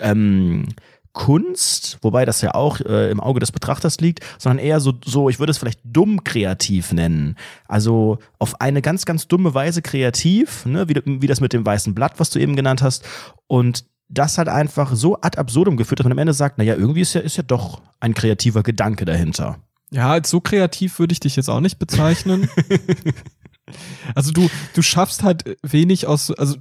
[0.00, 0.66] ähm,
[1.12, 5.28] Kunst, wobei das ja auch äh, im Auge des Betrachters liegt, sondern eher so, so,
[5.28, 7.36] ich würde es vielleicht dumm kreativ nennen.
[7.68, 11.94] Also auf eine ganz, ganz dumme Weise kreativ, ne, wie, wie das mit dem weißen
[11.94, 13.04] Blatt, was du eben genannt hast.
[13.46, 17.00] Und das halt einfach so ad absurdum geführt, dass man am Ende sagt, naja, irgendwie
[17.00, 19.58] ist ja, ist ja doch ein kreativer Gedanke dahinter.
[19.90, 22.48] Ja, als so kreativ würde ich dich jetzt auch nicht bezeichnen.
[24.14, 26.56] also du, du schaffst halt wenig aus, also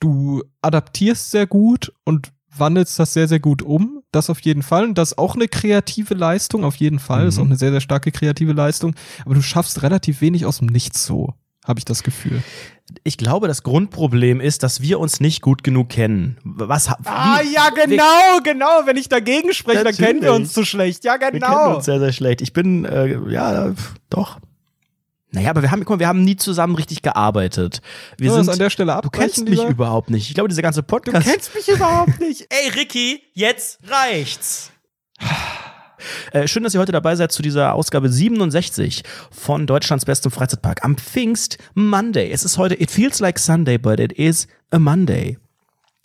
[0.00, 4.02] du adaptierst sehr gut und wandelst das sehr, sehr gut um.
[4.12, 4.84] Das auf jeden Fall.
[4.84, 7.26] Und das ist auch eine kreative Leistung, auf jeden Fall.
[7.26, 8.94] Das ist auch eine sehr, sehr starke kreative Leistung.
[9.24, 11.34] Aber du schaffst relativ wenig aus dem Nichts so,
[11.64, 12.42] habe ich das Gefühl.
[13.04, 16.38] Ich glaube, das Grundproblem ist, dass wir uns nicht gut genug kennen.
[16.42, 16.88] Was?
[16.88, 18.80] wie- Ah, ja, genau, genau.
[18.84, 20.46] Wenn ich dagegen spreche, dann kennen wir Natürlich.
[20.48, 21.04] uns so schlecht.
[21.04, 21.76] Ja, Wir kennen genau.
[21.76, 22.40] uns sehr, sehr schlecht.
[22.40, 23.72] Ich bin, äh, ja,
[24.08, 24.40] doch.
[25.32, 27.80] Naja, aber wir haben, guck mal, wir haben nie zusammen richtig gearbeitet.
[28.18, 29.68] Wir Sollen sind, an der Stelle du kennst mich lieber?
[29.68, 30.28] überhaupt nicht.
[30.28, 31.26] Ich glaube, dieser ganze Du Podcast.
[31.26, 32.46] kennst mich überhaupt nicht.
[32.50, 34.70] Ey, Ricky, jetzt reicht's.
[36.32, 40.84] Äh, schön, dass ihr heute dabei seid zu dieser Ausgabe 67 von Deutschlands bestem Freizeitpark
[40.84, 42.30] am Pfingst Monday.
[42.32, 45.38] Es ist heute, it feels like Sunday, but it is a Monday.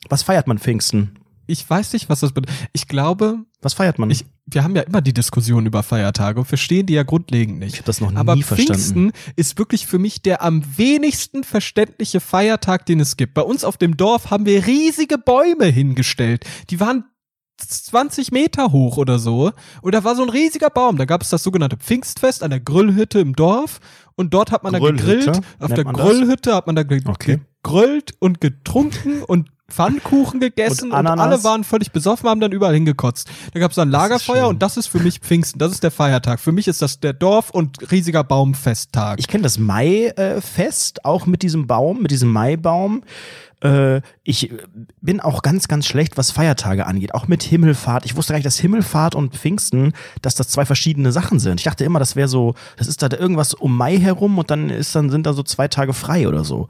[0.10, 1.18] Was feiert man Pfingsten?
[1.48, 2.56] Ich weiß nicht, was das bedeutet.
[2.74, 4.10] Ich glaube, Was feiert man?
[4.10, 7.74] ich, wir haben ja immer die Diskussion über Feiertage und verstehen die ja grundlegend nicht.
[7.74, 8.74] Ich hab das noch Aber nie verstanden.
[8.74, 13.34] Pfingsten ist wirklich für mich der am wenigsten verständliche Feiertag, den es gibt.
[13.34, 16.46] Bei uns auf dem Dorf haben wir riesige Bäume hingestellt.
[16.70, 17.06] Die waren
[17.58, 19.52] 20 Meter hoch oder so.
[19.82, 20.98] Und da war so ein riesiger Baum.
[20.98, 23.80] Da gab es das sogenannte Pfingstfest an der Grillhütte im Dorf.
[24.16, 25.06] Und dort hat man da Grillhütte?
[25.06, 25.38] gegrillt.
[25.60, 25.94] Auf Nennt der das?
[25.94, 27.40] Grillhütte hat man da ge Okay.
[27.64, 32.74] gegrillt und getrunken und Pfannkuchen gegessen Und und, alle waren völlig besoffen, haben dann überall
[32.74, 33.28] hingekotzt.
[33.54, 35.58] Da gab es dann Lagerfeuer und das ist für mich Pfingsten.
[35.58, 36.40] Das ist der Feiertag.
[36.40, 39.20] Für mich ist das der Dorf- und riesiger Baumfesttag.
[39.20, 43.02] Ich kenne das Mai-Fest, auch mit diesem Baum, mit diesem Maibaum.
[43.66, 44.52] Äh, ich
[45.02, 47.14] bin auch ganz, ganz schlecht, was Feiertage angeht.
[47.14, 48.06] Auch mit Himmelfahrt.
[48.06, 51.60] Ich wusste gar nicht, dass Himmelfahrt und Pfingsten, dass das zwei verschiedene Sachen sind.
[51.60, 54.70] Ich dachte immer, das wäre so, das ist da irgendwas um Mai herum und dann
[54.70, 56.68] ist dann sind da so zwei Tage frei oder so.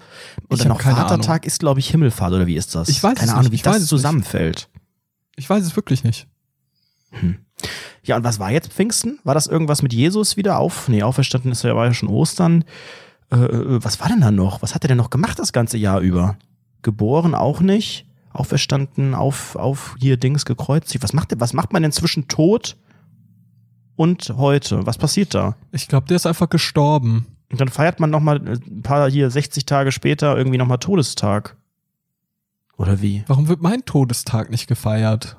[0.47, 2.85] Und Ich dann noch Vatertag ist, glaube ich, Himmelfahrt oder wie ist das?
[2.89, 3.39] Ich weiß es keine nicht.
[3.39, 4.69] Ahnung, wie Ich das zusammenfällt.
[5.36, 6.28] Ich weiß es wirklich nicht.
[8.04, 9.19] Ja, und was war jetzt Pfingsten?
[9.24, 10.88] War das irgendwas mit Jesus wieder auf?
[10.88, 12.63] Nee, auferstanden ist ja, war ja schon Ostern.
[13.32, 14.62] Äh, äh, was war denn da noch?
[14.62, 16.38] Was hat er denn noch gemacht das ganze Jahr über?
[16.82, 18.06] Geboren auch nicht.
[18.32, 21.04] Auferstanden auf, auf hier Dings gekreuzigt.
[21.04, 22.76] Was macht der, was macht man denn zwischen Tod
[23.95, 24.86] und heute?
[24.86, 25.56] Was passiert da?
[25.71, 27.26] Ich glaube, der ist einfach gestorben.
[27.52, 31.56] Und dann feiert man nochmal ein paar hier 60 Tage später irgendwie nochmal Todestag.
[32.78, 33.24] Oder wie?
[33.28, 35.38] Warum wird mein Todestag nicht gefeiert?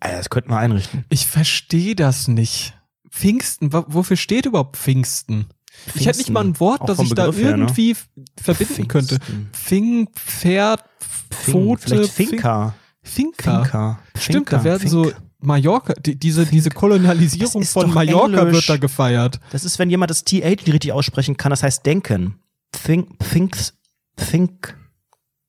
[0.00, 1.04] Äh, das könnten wir einrichten.
[1.08, 2.74] Ich verstehe das nicht.
[3.10, 5.46] Pfingsten, wofür steht überhaupt Pfingsten?
[5.94, 7.64] Ich hätte nicht mal ein Wort, das ich da Begriff her, ne?
[7.64, 8.08] irgendwie f-
[8.40, 9.16] verbinden könnte.
[9.18, 9.48] Pfingsten.
[9.52, 10.84] Fing, Pferd,
[11.30, 12.74] Pfote, Vielleicht Finca.
[13.02, 13.62] Finca.
[13.62, 13.98] Finca.
[14.18, 14.56] Stimmt, Finca.
[14.58, 15.18] da werden so Finca.
[15.38, 18.54] Mallorca, die, diese, diese Kolonialisierung von Mallorca Englisch.
[18.54, 19.38] wird da gefeiert.
[19.50, 22.38] Das ist, wenn jemand das TH nicht richtig aussprechen kann, das heißt denken.
[22.72, 23.74] Think, thinks,
[24.16, 24.76] think,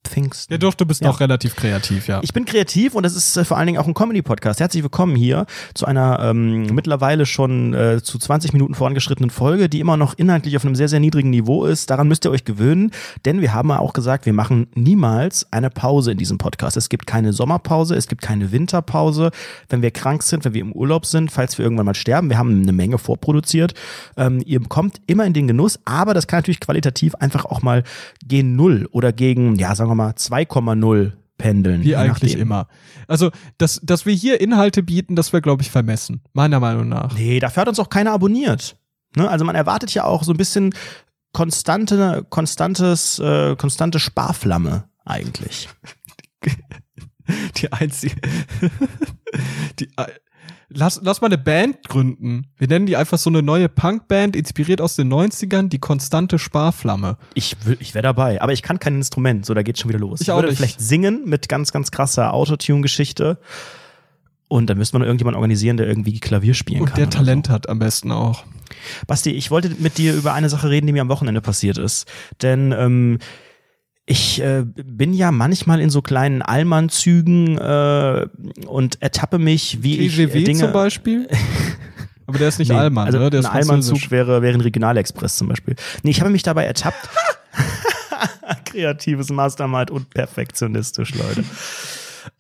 [0.09, 0.47] thinks.
[0.49, 1.07] Ja, doch, du bist Ja.
[1.07, 2.19] noch relativ kreativ, ja.
[2.23, 4.59] Ich bin kreativ und das ist äh, vor allen Dingen auch ein Comedy-Podcast.
[4.59, 9.79] Herzlich willkommen hier zu einer ähm, mittlerweile schon äh, zu 20 Minuten vorangeschrittenen Folge, die
[9.79, 11.89] immer noch inhaltlich auf einem sehr, sehr niedrigen Niveau ist.
[11.89, 12.91] Daran müsst ihr euch gewöhnen,
[13.25, 16.77] denn wir haben ja auch gesagt, wir machen niemals eine Pause in diesem Podcast.
[16.77, 19.31] Es gibt keine Sommerpause, es gibt keine Winterpause.
[19.69, 22.37] Wenn wir krank sind, wenn wir im Urlaub sind, falls wir irgendwann mal sterben, wir
[22.37, 23.73] haben eine Menge vorproduziert.
[24.15, 27.83] Ähm, ihr kommt immer in den Genuss, aber das kann natürlich qualitativ einfach auch mal
[28.25, 31.83] gegen Null oder gegen, ja, sagen wir mal 2,0 pendeln.
[31.83, 32.41] Wie eigentlich nachdem.
[32.41, 32.67] immer.
[33.07, 36.21] Also, dass, dass wir hier Inhalte bieten, das wäre, glaube ich, vermessen.
[36.33, 37.13] Meiner Meinung nach.
[37.13, 38.77] Nee, dafür hat uns auch keiner abonniert.
[39.15, 39.29] Ne?
[39.29, 40.73] Also man erwartet ja auch so ein bisschen
[41.33, 45.69] konstante, konstantes, äh, konstante Sparflamme eigentlich.
[47.57, 48.15] Die einzige.
[49.79, 49.89] die,
[50.69, 52.47] lass, lass mal eine Band gründen.
[52.57, 57.17] Wir nennen die einfach so eine neue Punkband, inspiriert aus den 90ern, die konstante Sparflamme.
[57.33, 59.99] Ich, will- ich wäre dabei, aber ich kann kein Instrument, so da geht's schon wieder
[59.99, 60.21] los.
[60.21, 60.57] Ich auch würde nicht.
[60.57, 63.39] vielleicht singen mit ganz, ganz krasser Autotune-Geschichte.
[64.49, 66.95] Und dann müsste man noch irgendjemanden organisieren, der irgendwie Klavier spielen Und kann.
[66.95, 68.43] der oder Talent hat am besten auch.
[68.45, 68.49] So.
[69.07, 72.07] Basti, ich wollte mit dir über eine Sache reden, die mir am Wochenende passiert ist.
[72.41, 73.19] Denn ähm,
[74.09, 78.25] ich äh, bin ja manchmal in so kleinen Allmann-Zügen äh,
[78.65, 80.59] und ertappe mich, wie ich äh, TGW Dinge.
[80.59, 81.27] zum Beispiel.
[82.25, 83.29] Aber der ist nicht Nee, Allmann, also ne?
[83.29, 85.75] Der ein Allmann-Zug wäre, wäre ein Regionalexpress zum Beispiel.
[86.03, 87.09] Nee, ich habe mich dabei ertappt.
[88.65, 91.43] Kreatives Mastermind und perfektionistisch, Leute.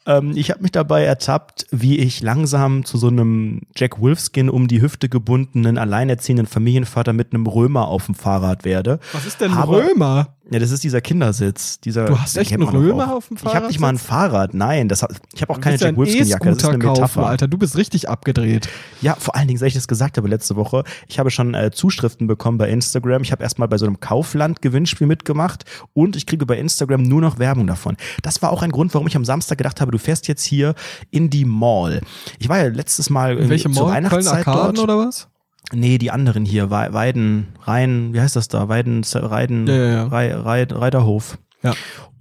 [0.07, 4.67] Ähm, ich habe mich dabei ertappt, wie ich langsam zu so einem Jack Wolfskin um
[4.67, 8.99] die Hüfte gebundenen, alleinerziehenden Familienvater mit einem Römer auf dem Fahrrad werde.
[9.13, 10.33] Was ist denn ein Römer?
[10.49, 11.81] Ja, das ist dieser Kindersitz.
[11.81, 13.17] Dieser, Du hast echt einen Römer auch.
[13.17, 13.97] auf dem Ich habe nicht mal ein?
[13.97, 14.53] Fahrrad.
[14.53, 16.45] Nein, das, ich habe auch keine Jack Wolfskin-Jacke.
[16.45, 17.27] Das ist eine kaufen, Metapher.
[17.27, 17.47] Alter.
[17.49, 18.69] Du bist richtig abgedreht.
[19.01, 21.71] Ja, vor allen Dingen, seit ich das gesagt habe letzte Woche, ich habe schon äh,
[21.71, 23.23] Zuschriften bekommen bei Instagram.
[23.23, 27.39] Ich habe erstmal bei so einem Kaufland-Gewinnspiel mitgemacht und ich kriege bei Instagram nur noch
[27.39, 27.97] Werbung davon.
[28.21, 30.75] Das war auch ein Grund, warum ich am Samstag gedacht habe, du fährst jetzt hier
[31.11, 32.01] in die Mall.
[32.39, 34.01] Ich war ja letztes Mal In zur Mall?
[34.01, 34.89] Köln Weihnachtszeit Arkaden dort.
[34.89, 35.27] oder was?
[35.73, 38.69] Nee, die anderen hier, Wei- Weiden, Rhein, wie heißt das da?
[38.69, 40.07] Weiden, Reiden, Ja, ja, ja.
[40.07, 41.37] Rei- Rei- Reiterhof.
[41.63, 41.73] Ja.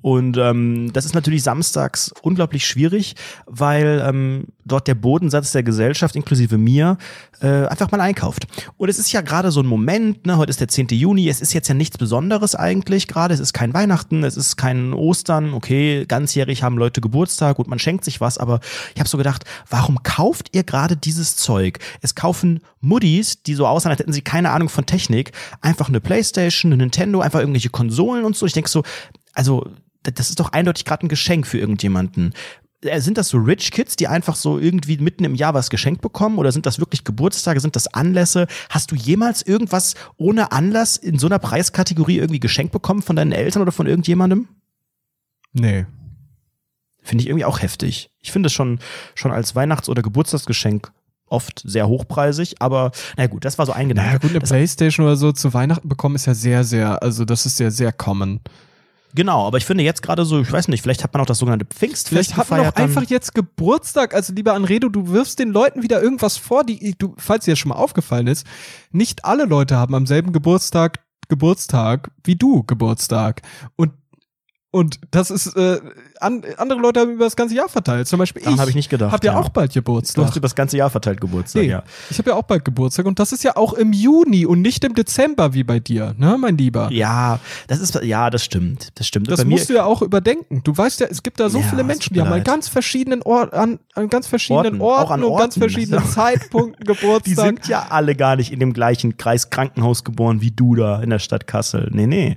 [0.07, 3.17] Und ähm, das ist natürlich samstags unglaublich schwierig,
[3.47, 6.97] weil ähm, dort der Bodensatz der Gesellschaft inklusive mir
[7.41, 8.47] äh, einfach mal einkauft.
[8.77, 10.91] Und es ist ja gerade so ein Moment, ne, heute ist der 10.
[10.91, 14.55] Juni, es ist jetzt ja nichts Besonderes eigentlich gerade, es ist kein Weihnachten, es ist
[14.57, 18.61] kein Ostern, okay, ganzjährig haben Leute Geburtstag und man schenkt sich was, aber
[18.95, 21.81] ich habe so gedacht, warum kauft ihr gerade dieses Zeug?
[22.01, 26.01] Es kaufen Muddis, die so aussehen, als hätten sie keine Ahnung von Technik, einfach eine
[26.01, 28.47] Playstation, eine Nintendo, einfach irgendwelche Konsolen und so.
[28.47, 28.85] Ich denke so,
[29.33, 29.67] also
[30.15, 32.33] das ist doch eindeutig gerade ein Geschenk für irgendjemanden.
[32.83, 36.03] Äh, Sind das so Rich Kids, die einfach so irgendwie mitten im Jahr was geschenkt
[36.03, 36.39] bekommen?
[36.39, 37.61] Oder sind das wirklich Geburtstage?
[37.61, 38.47] Sind das Anlässe?
[38.71, 43.33] Hast du jemals irgendwas ohne Anlass in so einer Preiskategorie irgendwie geschenkt bekommen von deinen
[43.33, 44.49] Eltern oder von irgendjemandem?
[45.53, 45.87] Nee.
[47.03, 48.11] Finde ich irgendwie auch heftig.
[48.21, 48.81] Ich finde es schon,
[49.15, 50.93] schon als Weihnachts- oder Geburtstagsgeschenk
[51.29, 54.09] oft sehr hochpreisig, aber na gut, das war so ein Gedanke.
[54.09, 57.25] Naja, gut, eine das, Playstation oder so zu Weihnachten bekommen ist ja sehr, sehr, also
[57.25, 58.41] das ist ja sehr common.
[59.15, 61.39] Genau, aber ich finde jetzt gerade so, ich weiß nicht, vielleicht hat man auch das
[61.39, 62.75] sogenannte Pfingstfest Vielleicht hat man dann.
[62.75, 64.15] einfach jetzt Geburtstag.
[64.15, 67.59] Also lieber Anredo, du wirfst den Leuten wieder irgendwas vor, die, du, falls dir das
[67.59, 68.47] schon mal aufgefallen ist,
[68.91, 73.43] nicht alle Leute haben am selben Geburtstag Geburtstag wie du Geburtstag.
[73.77, 73.93] Und
[74.77, 75.81] und das ist, äh,
[76.21, 78.07] an, andere Leute haben über das ganze Jahr verteilt.
[78.09, 79.39] Zum Beispiel Daran ich habe ich nicht gedacht, hab ja, ja.
[79.39, 80.25] auch bald Du Geburtstag.
[80.27, 81.83] hast über das ganze Jahr verteilt Geburtstag, Nee, ja.
[82.11, 84.85] ich habe ja auch bald Geburtstag und das ist ja auch im Juni und nicht
[84.85, 86.89] im Dezember wie bei dir, ne, mein Lieber.
[86.93, 89.31] Ja, das ist, ja, das stimmt, das stimmt.
[89.31, 90.61] Das Bei mir, musst du ja auch überdenken.
[90.65, 93.23] Du weißt ja, es gibt da so Ja, viele Menschen, die haben an ganz verschiedenen
[93.23, 95.61] Ort, an, an ganz verschiedenen Orten, Orten, an und ganz Orten.
[95.71, 97.47] verschiedenen Zeitpunkten die Geburtstag.
[97.47, 101.11] sind ja alle gar nicht in dem gleichen Kreis Krankenhaus geboren wie du da in
[101.11, 101.89] der Stadt Kassel.
[101.93, 102.37] Nee, nee.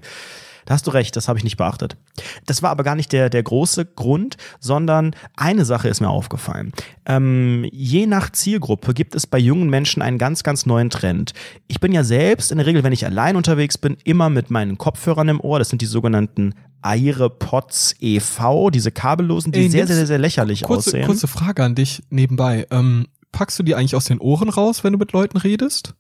[0.66, 1.98] Da hast du recht, das habe ich nicht beachtet.
[2.46, 6.72] Das war aber gar nicht der, der große Grund, sondern eine Sache ist mir aufgefallen.
[7.06, 11.34] Ähm, je nach Zielgruppe gibt es bei jungen Menschen einen ganz, ganz neuen Trend.
[11.68, 14.78] Ich bin ja selbst in der Regel, wenn ich allein unterwegs bin, immer mit meinen
[14.78, 15.60] Kopfhörern im Ohr.
[15.60, 20.64] Das sind die sogenannten AirPods e.V., diese kabellosen, die Ey, sehr, sehr, sehr, sehr lächerlich
[20.64, 21.06] kurze, aussehen.
[21.06, 22.68] kurze Frage an dich nebenbei.
[22.72, 25.96] Ähm, packst du die eigentlich aus den Ohren raus, wenn du mit Leuten redest?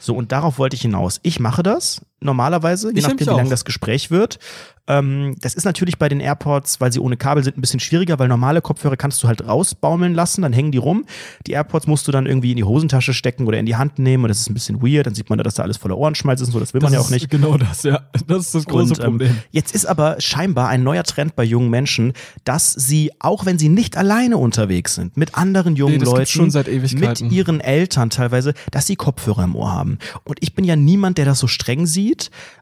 [0.00, 1.20] So, und darauf wollte ich hinaus.
[1.22, 2.00] Ich mache das.
[2.20, 4.38] Normalerweise, je Ich nachdem, wie lang das Gespräch wird.
[4.88, 8.18] Ähm, das ist natürlich bei den AirPods, weil sie ohne Kabel sind, ein bisschen schwieriger,
[8.18, 11.04] weil normale Kopfhörer kannst du halt rausbaumeln lassen, dann hängen die rum.
[11.46, 14.24] Die AirPods musst du dann irgendwie in die Hosentasche stecken oder in die Hand nehmen
[14.24, 15.06] und das ist ein bisschen weird.
[15.06, 16.92] Dann sieht man da, dass da alles voller Ohrenschmalz ist und so, das will man
[16.92, 17.28] das ja auch nicht.
[17.28, 18.00] Genau das, ja.
[18.26, 19.38] Das ist das große Und, ähm, Problem.
[19.50, 23.68] Jetzt ist aber scheinbar ein neuer Trend bei jungen Menschen, dass sie, auch wenn sie
[23.68, 28.08] nicht alleine unterwegs sind, mit anderen jungen Nee, Leuten, gibt's schon seit mit ihren Eltern
[28.08, 29.98] teilweise, dass sie Kopfhörer im Ohr haben.
[30.24, 32.07] Und ich bin ja niemand, der das so streng sieht.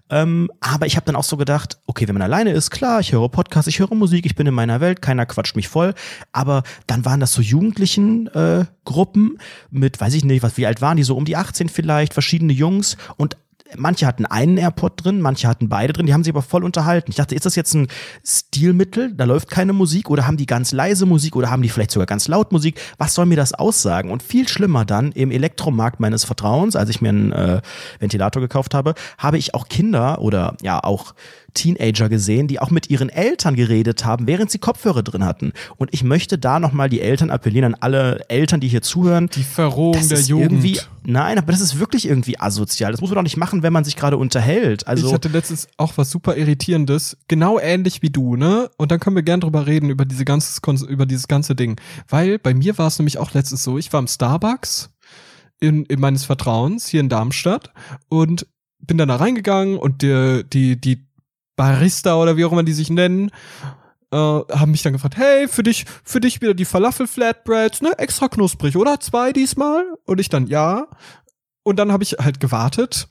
[0.09, 3.13] Ähm, aber ich habe dann auch so gedacht, okay, wenn man alleine ist, klar, ich
[3.13, 5.95] höre Podcasts, ich höre Musik, ich bin in meiner Welt, keiner quatscht mich voll.
[6.33, 9.39] Aber dann waren das so Jugendlichen äh, Gruppen
[9.71, 12.53] mit, weiß ich nicht, was, wie alt waren die, so um die 18 vielleicht, verschiedene
[12.53, 13.37] Jungs und
[13.77, 17.11] Manche hatten einen AirPod drin, manche hatten beide drin, die haben sich aber voll unterhalten.
[17.11, 17.89] Ich dachte, ist das jetzt ein
[18.25, 19.13] Stilmittel?
[19.15, 22.07] Da läuft keine Musik oder haben die ganz leise Musik oder haben die vielleicht sogar
[22.07, 22.81] ganz laut Musik?
[22.99, 24.11] Was soll mir das aussagen?
[24.11, 27.61] Und viel schlimmer dann im Elektromarkt meines Vertrauens, als ich mir einen äh,
[27.99, 31.15] Ventilator gekauft habe, habe ich auch Kinder oder ja auch
[31.57, 35.53] Teenager gesehen, die auch mit ihren Eltern geredet haben, während sie Kopfhörer drin hatten.
[35.77, 39.29] Und ich möchte da nochmal die Eltern appellieren, an alle Eltern, die hier zuhören.
[39.35, 40.89] Die Verrohung der Jugend.
[41.03, 42.93] nein, aber das ist wirklich irgendwie asozial.
[42.93, 44.87] Das muss man doch nicht machen, wenn man sich gerade unterhält.
[44.87, 48.71] Also ich hatte letztens auch was super Irritierendes, genau ähnlich wie du, ne?
[48.77, 51.81] Und dann können wir gern drüber reden, über, diese ganze, über dieses ganze Ding.
[52.09, 54.91] Weil bei mir war es nämlich auch letztens so, ich war im Starbucks
[55.61, 57.73] in, in meines Vertrauens hier in Darmstadt
[58.09, 58.47] und
[58.79, 61.07] bin dann da reingegangen und die, die, die
[61.57, 63.31] Barista oder wie auch immer die sich nennen,
[64.13, 67.99] äh, haben mich dann gefragt, hey, für dich, für dich wieder die Falafel Flatbreads, ne?
[67.99, 69.01] Extra knusprig, oder?
[69.01, 69.85] Zwei diesmal?
[70.05, 70.87] Und ich dann, ja.
[71.63, 73.09] Und dann habe ich halt gewartet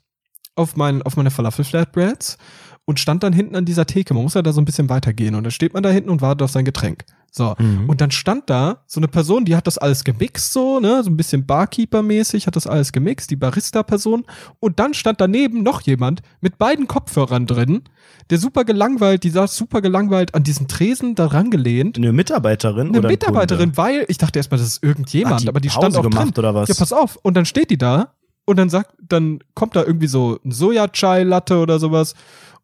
[0.56, 2.38] auf, mein, auf meine Falafel Flatbreads
[2.86, 4.14] und stand dann hinten an dieser Theke.
[4.14, 6.22] Man muss ja da so ein bisschen weitergehen und dann steht man da hinten und
[6.22, 7.06] wartet auf sein Getränk.
[7.32, 7.54] So.
[7.58, 7.90] Mhm.
[7.90, 11.10] Und dann stand da so eine Person, die hat das alles gemixt, so, ne, so
[11.10, 14.24] ein bisschen Barkeeper-mäßig, hat das alles gemixt, die Barista-Person.
[14.62, 17.82] Und dann stand daneben noch jemand mit beiden Kopfhörern drin,
[18.30, 21.98] der super gelangweilt, die saß super gelangweilt an diesen Tresen da rangelehnt.
[21.98, 23.78] eine Mitarbeiterin Eine oder ein Mitarbeiterin, Kunde?
[23.78, 26.46] weil ich dachte erstmal, das ist irgendjemand, die aber die Pause stand auch gemacht drin.
[26.46, 26.70] oder was?
[26.70, 27.18] Ja, pass auf.
[27.22, 28.14] Und dann steht die da
[28.46, 32.14] und dann sagt, dann kommt da irgendwie so ein Soja-Chai-Latte oder sowas.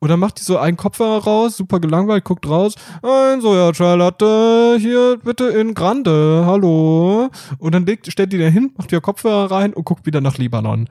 [0.04, 2.74] Und dann macht die so einen Kopfhörer raus, super gelangweilt, guckt raus.
[3.04, 7.30] Ein Soja-Chai-Latte, hier bitte in Grande, hallo.
[7.60, 10.40] Und dann legt, stellt die da hin, macht ihr Kopfhörer rein und guckt wieder nach
[10.40, 10.90] Libanon.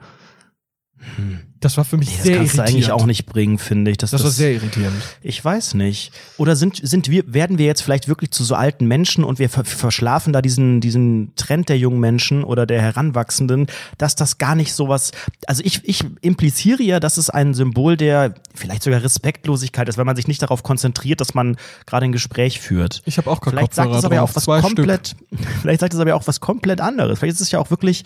[1.61, 2.75] Das war für mich Nee, das sehr kannst du irritierend.
[2.75, 3.97] eigentlich auch nicht bringen, finde ich.
[3.97, 4.95] Das, das war sehr irritierend.
[5.21, 6.11] Ich weiß nicht.
[6.37, 9.47] Oder sind, sind wir, werden wir jetzt vielleicht wirklich zu so alten Menschen und wir
[9.47, 13.67] ver verschlafen da diesen, diesen Trend der jungen Menschen oder der Heranwachsenden,
[13.99, 15.11] dass das gar nicht sowas,
[15.45, 20.07] also ich, ich impliziere ja, dass es ein Symbol der vielleicht sogar Respektlosigkeit ist, wenn
[20.07, 23.03] man sich nicht darauf konzentriert, dass man gerade ein Gespräch führt.
[23.05, 25.15] Ich habe auch gerade Vielleicht sagt Kopfhörer es aber ja auch was komplett,
[25.61, 27.19] vielleicht sagt es aber ja auch was komplett anderes.
[27.19, 28.03] Vielleicht ist es ja auch wirklich,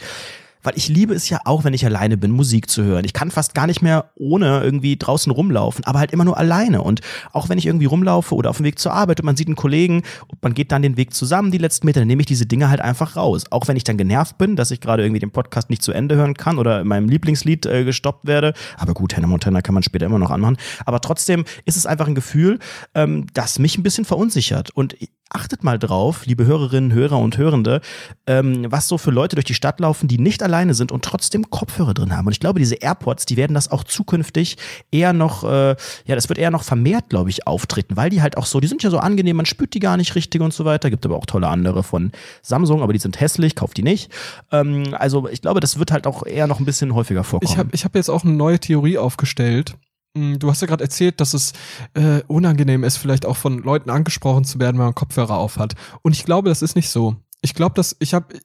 [0.66, 3.06] weil ich liebe es ja auch, wenn ich alleine bin, Musik zu hören.
[3.06, 6.82] Ich kann fast gar nicht mehr ohne irgendwie draußen rumlaufen, aber halt immer nur alleine.
[6.82, 7.02] Und
[7.32, 9.56] auch wenn ich irgendwie rumlaufe oder auf dem Weg zur Arbeit und man sieht einen
[9.56, 12.46] Kollegen und man geht dann den Weg zusammen, die letzten Meter, dann nehme ich diese
[12.46, 13.46] Dinge halt einfach raus.
[13.52, 16.16] Auch wenn ich dann genervt bin, dass ich gerade irgendwie den Podcast nicht zu Ende
[16.16, 18.54] hören kann oder in meinem Lieblingslied äh, gestoppt werde.
[18.78, 20.58] Aber gut, Hannah Montana kann man später immer noch anmachen.
[20.86, 22.60] Aber trotzdem ist es einfach ein Gefühl,
[22.96, 24.72] ähm, das mich ein bisschen verunsichert.
[24.72, 24.96] Und
[25.36, 27.82] achtet mal drauf, liebe Hörerinnen, Hörer und Hörende,
[28.26, 31.50] ähm, was so für Leute durch die Stadt laufen, die nicht alleine sind und trotzdem
[31.50, 32.26] Kopfhörer drin haben.
[32.26, 34.56] Und ich glaube, diese AirPods, die werden das auch zukünftig
[34.92, 38.38] eher noch, äh, ja, das wird eher noch vermehrt, glaube ich, auftreten, weil die halt
[38.38, 40.64] auch so, die sind ja so angenehm, man spürt die gar nicht richtig und so
[40.64, 40.90] weiter.
[40.90, 44.12] Gibt aber auch tolle andere von Samsung, aber die sind hässlich, kauft die nicht.
[44.54, 47.52] Ähm, also ich glaube, das wird halt auch eher noch ein bisschen häufiger vorkommen.
[47.52, 49.76] Ich habe ich hab jetzt auch eine neue Theorie aufgestellt.
[50.16, 51.54] Mm, Du hast ja gerade erzählt, dass es
[51.94, 55.76] äh, unangenehm ist, vielleicht auch von Leuten angesprochen zu werden, wenn man Kopfhörer aufhat.
[56.02, 57.16] Und ich glaube, das ist nicht so.
[57.42, 58.40] Ich glaube, dass ich habe,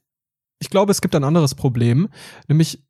[0.58, 2.08] ich glaube, es gibt ein anderes Problem,
[2.48, 2.82] nämlich,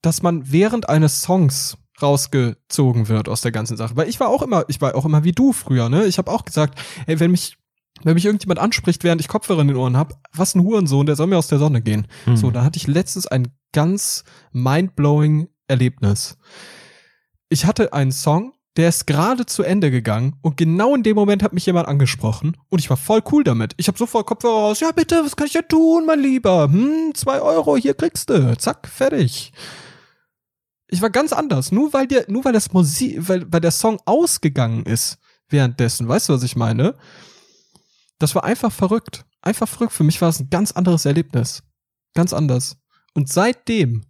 [0.00, 3.96] dass man während eines Songs rausgezogen wird aus der ganzen Sache.
[3.96, 6.06] Weil ich war auch immer, ich war auch immer wie du früher, ne?
[6.06, 7.56] Ich habe auch gesagt, ey, wenn mich
[8.02, 11.14] wenn mich irgendjemand anspricht, während ich Kopfhörer in den Ohren habe, was ein Hurensohn, der
[11.14, 12.08] soll mir aus der Sonne gehen.
[12.24, 12.36] Hm.
[12.36, 16.36] So, da hatte ich letztens ein ganz mindblowing Erlebnis.
[17.54, 21.40] Ich hatte einen Song, der ist gerade zu Ende gegangen und genau in dem Moment
[21.44, 23.74] hat mich jemand angesprochen und ich war voll cool damit.
[23.76, 24.80] Ich habe sofort Kopfhörer raus.
[24.80, 26.64] Ja, bitte, was kann ich denn tun, mein Lieber?
[26.64, 28.58] Hm, zwei Euro, hier kriegst du.
[28.58, 29.52] Zack, fertig.
[30.88, 31.70] Ich war ganz anders.
[31.70, 36.08] Nur weil der, nur weil das Musik, weil, weil der Song ausgegangen ist währenddessen.
[36.08, 36.96] Weißt du, was ich meine?
[38.18, 39.26] Das war einfach verrückt.
[39.42, 39.92] Einfach verrückt.
[39.92, 41.62] Für mich war es ein ganz anderes Erlebnis.
[42.14, 42.78] Ganz anders.
[43.12, 44.06] Und seitdem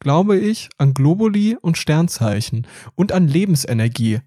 [0.00, 4.20] glaube ich an Globuli und Sternzeichen und an Lebensenergie,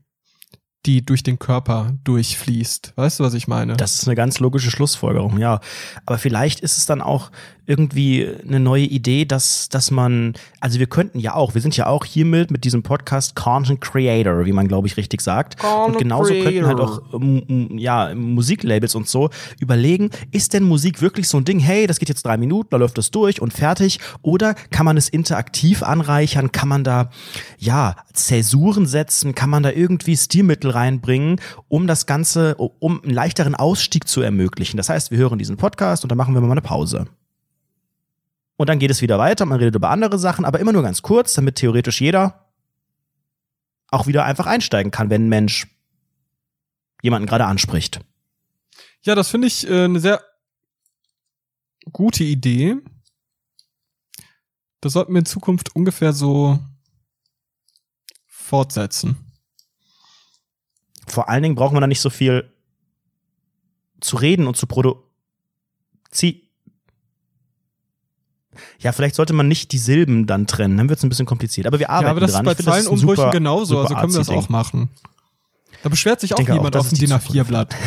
[0.86, 2.94] die durch den Körper durchfließt.
[2.96, 3.76] Weißt du, was ich meine?
[3.76, 5.60] Das ist eine ganz logische Schlussfolgerung, ja.
[6.06, 7.32] Aber vielleicht ist es dann auch
[7.66, 11.86] irgendwie eine neue Idee, dass, dass man, also wir könnten ja auch, wir sind ja
[11.88, 15.58] auch hiermit mit diesem Podcast Content Creator, wie man glaube ich richtig sagt.
[15.60, 17.04] Content und genauso könnten halt Creator.
[17.12, 21.88] auch ähm, ja, Musiklabels und so überlegen, ist denn Musik wirklich so ein Ding, hey,
[21.88, 24.00] das geht jetzt drei Minuten, da läuft das durch und fertig?
[24.22, 26.52] Oder kann man es interaktiv anreichern?
[26.52, 27.12] Kann man da,
[27.60, 29.36] ja, Zäsuren setzen?
[29.36, 34.76] Kann man da irgendwie Stilmittel reinbringen, um das Ganze, um einen leichteren Ausstieg zu ermöglichen?
[34.76, 37.08] Das heißt, wir hören diesen Podcast und dann machen wir mal eine Pause.
[38.56, 41.02] Und dann geht es wieder weiter, man redet über andere Sachen, aber immer nur ganz
[41.02, 42.52] kurz, damit theoretisch jeder
[43.90, 45.68] auch wieder einfach einsteigen kann, wenn ein Mensch
[47.02, 48.00] jemanden gerade anspricht.
[49.02, 50.24] Ja, das finde ich äh, eine sehr
[51.92, 52.78] gute Idee.
[54.82, 56.60] Das sollten wir in Zukunft ungefähr so
[58.26, 59.18] fortsetzen.
[61.08, 62.52] Vor allen Dingen braucht man da nicht so viel
[64.00, 66.43] zu reden und zu produzieren.
[68.80, 71.68] Ja, vielleicht sollte man nicht die Silben dann trennen, dann wird es ein bisschen kompliziert.
[71.68, 72.46] Aber wir arbeiten ja, aber das dran.
[72.48, 74.90] ist bei Zeilenumbrüchen genauso, also können wir das auch machen.
[75.84, 77.32] Da beschwert sich auch auch, niemand das auf dem DIN Zukunft.
[77.32, 77.76] A4-Blatt.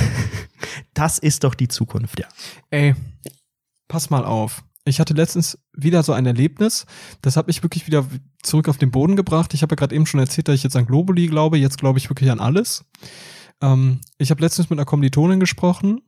[0.94, 2.26] Das ist doch die Zukunft, ja.
[2.70, 2.94] Ey,
[3.88, 4.64] pass mal auf.
[4.84, 6.86] Ich hatte letztens wieder so ein Erlebnis,
[7.20, 8.06] das hat mich wirklich wieder
[8.42, 9.52] zurück auf den Boden gebracht.
[9.52, 11.98] Ich habe ja gerade eben schon erzählt, dass ich jetzt an Globuli glaube, jetzt glaube
[11.98, 12.84] ich wirklich an alles.
[13.60, 16.02] Ähm, ich habe letztens mit einer Kommilitonin gesprochen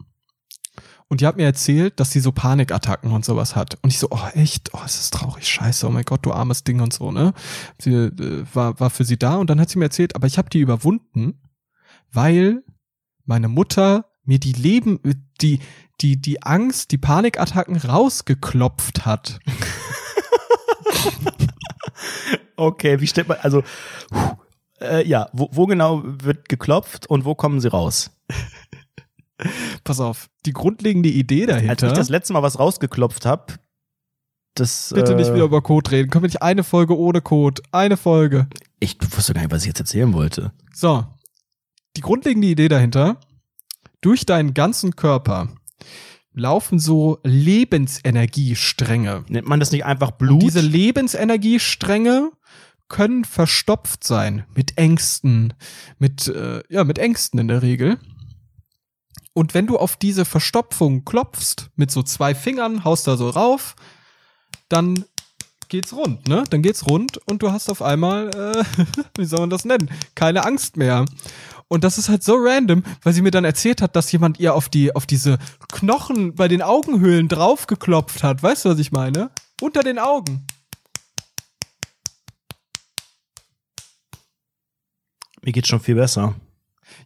[1.08, 3.78] und die hat mir erzählt, dass sie so Panikattacken und sowas hat.
[3.82, 6.64] Und ich so, oh echt, oh, es ist traurig, scheiße, oh mein Gott, du armes
[6.64, 7.32] Ding und so, ne?
[7.78, 10.36] Sie äh, war, war für sie da und dann hat sie mir erzählt, aber ich
[10.36, 11.40] habe die überwunden,
[12.12, 12.62] weil
[13.24, 15.00] meine Mutter mir die Leben,
[15.40, 15.60] die,
[16.00, 19.40] die, die Angst, die Panikattacken rausgeklopft hat.
[22.58, 23.62] Okay, wie stellt man, also,
[24.80, 28.10] äh, ja, wo, wo genau wird geklopft und wo kommen sie raus?
[29.84, 31.86] Pass auf, die grundlegende Idee Als dahinter.
[31.88, 33.54] ich das letzte Mal was rausgeklopft habe,
[34.54, 34.92] das.
[34.94, 36.10] bitte äh, nicht wieder über Code reden.
[36.10, 37.62] Können wir nicht eine Folge ohne Code?
[37.70, 38.48] Eine Folge.
[38.80, 40.52] Ich wusste gar nicht, was ich jetzt erzählen wollte.
[40.74, 41.06] So.
[41.96, 43.20] Die grundlegende Idee dahinter.
[44.00, 45.48] Durch deinen ganzen Körper
[46.32, 49.24] laufen so Lebensenergiestränge.
[49.28, 50.42] Nennt man das nicht einfach Und Blut?
[50.42, 52.30] diese Lebensenergiestränge
[52.88, 55.54] können verstopft sein mit Ängsten,
[55.98, 57.98] mit äh, ja mit Ängsten in der Regel.
[59.38, 63.76] Und wenn du auf diese Verstopfung klopfst mit so zwei Fingern, haust da so rauf,
[64.68, 65.04] dann
[65.68, 66.42] geht's rund, ne?
[66.50, 68.64] Dann geht's rund und du hast auf einmal, äh,
[69.16, 71.04] wie soll man das nennen, keine Angst mehr.
[71.68, 74.56] Und das ist halt so random, weil sie mir dann erzählt hat, dass jemand ihr
[74.56, 75.38] auf die auf diese
[75.70, 78.42] Knochen bei den Augenhöhlen draufgeklopft hat.
[78.42, 79.30] Weißt du, was ich meine?
[79.60, 80.48] Unter den Augen.
[85.42, 86.34] Mir geht's schon viel besser.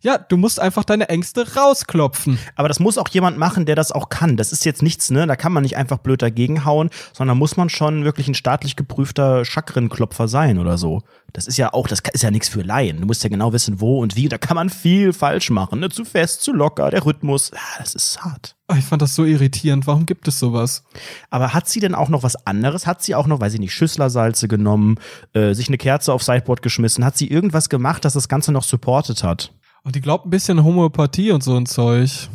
[0.03, 2.38] Ja, du musst einfach deine Ängste rausklopfen.
[2.57, 4.37] Aber das muss auch jemand machen, der das auch kann.
[4.37, 5.29] Das ist jetzt nichts, ne?
[5.29, 8.75] Da kann man nicht einfach blöd dagegen hauen, sondern muss man schon wirklich ein staatlich
[8.75, 11.03] geprüfter Chakrenklopfer sein oder so.
[11.33, 13.01] Das ist ja auch, das ist ja nichts für Laien.
[13.01, 14.29] Du musst ja genau wissen, wo und wie.
[14.29, 15.79] Da kann man viel falsch machen.
[15.79, 15.88] Ne?
[15.88, 17.53] Zu fest, zu locker, der Rhythmus.
[17.55, 18.57] Ja, das ist hart.
[18.69, 19.87] Oh, Ich fand das so irritierend.
[19.87, 20.83] Warum gibt es sowas?
[21.31, 22.88] Aber hat sie denn auch noch was anderes?
[22.88, 24.97] Hat sie auch noch, weiß ich nicht, Schüsslersalze genommen,
[25.33, 27.05] äh, sich eine Kerze aufs Sideboard geschmissen?
[27.05, 29.53] Hat sie irgendwas gemacht, das das Ganze noch supportet hat?
[29.85, 32.29] Und die glaubt ein bisschen an Homöopathie und so ein Zeug.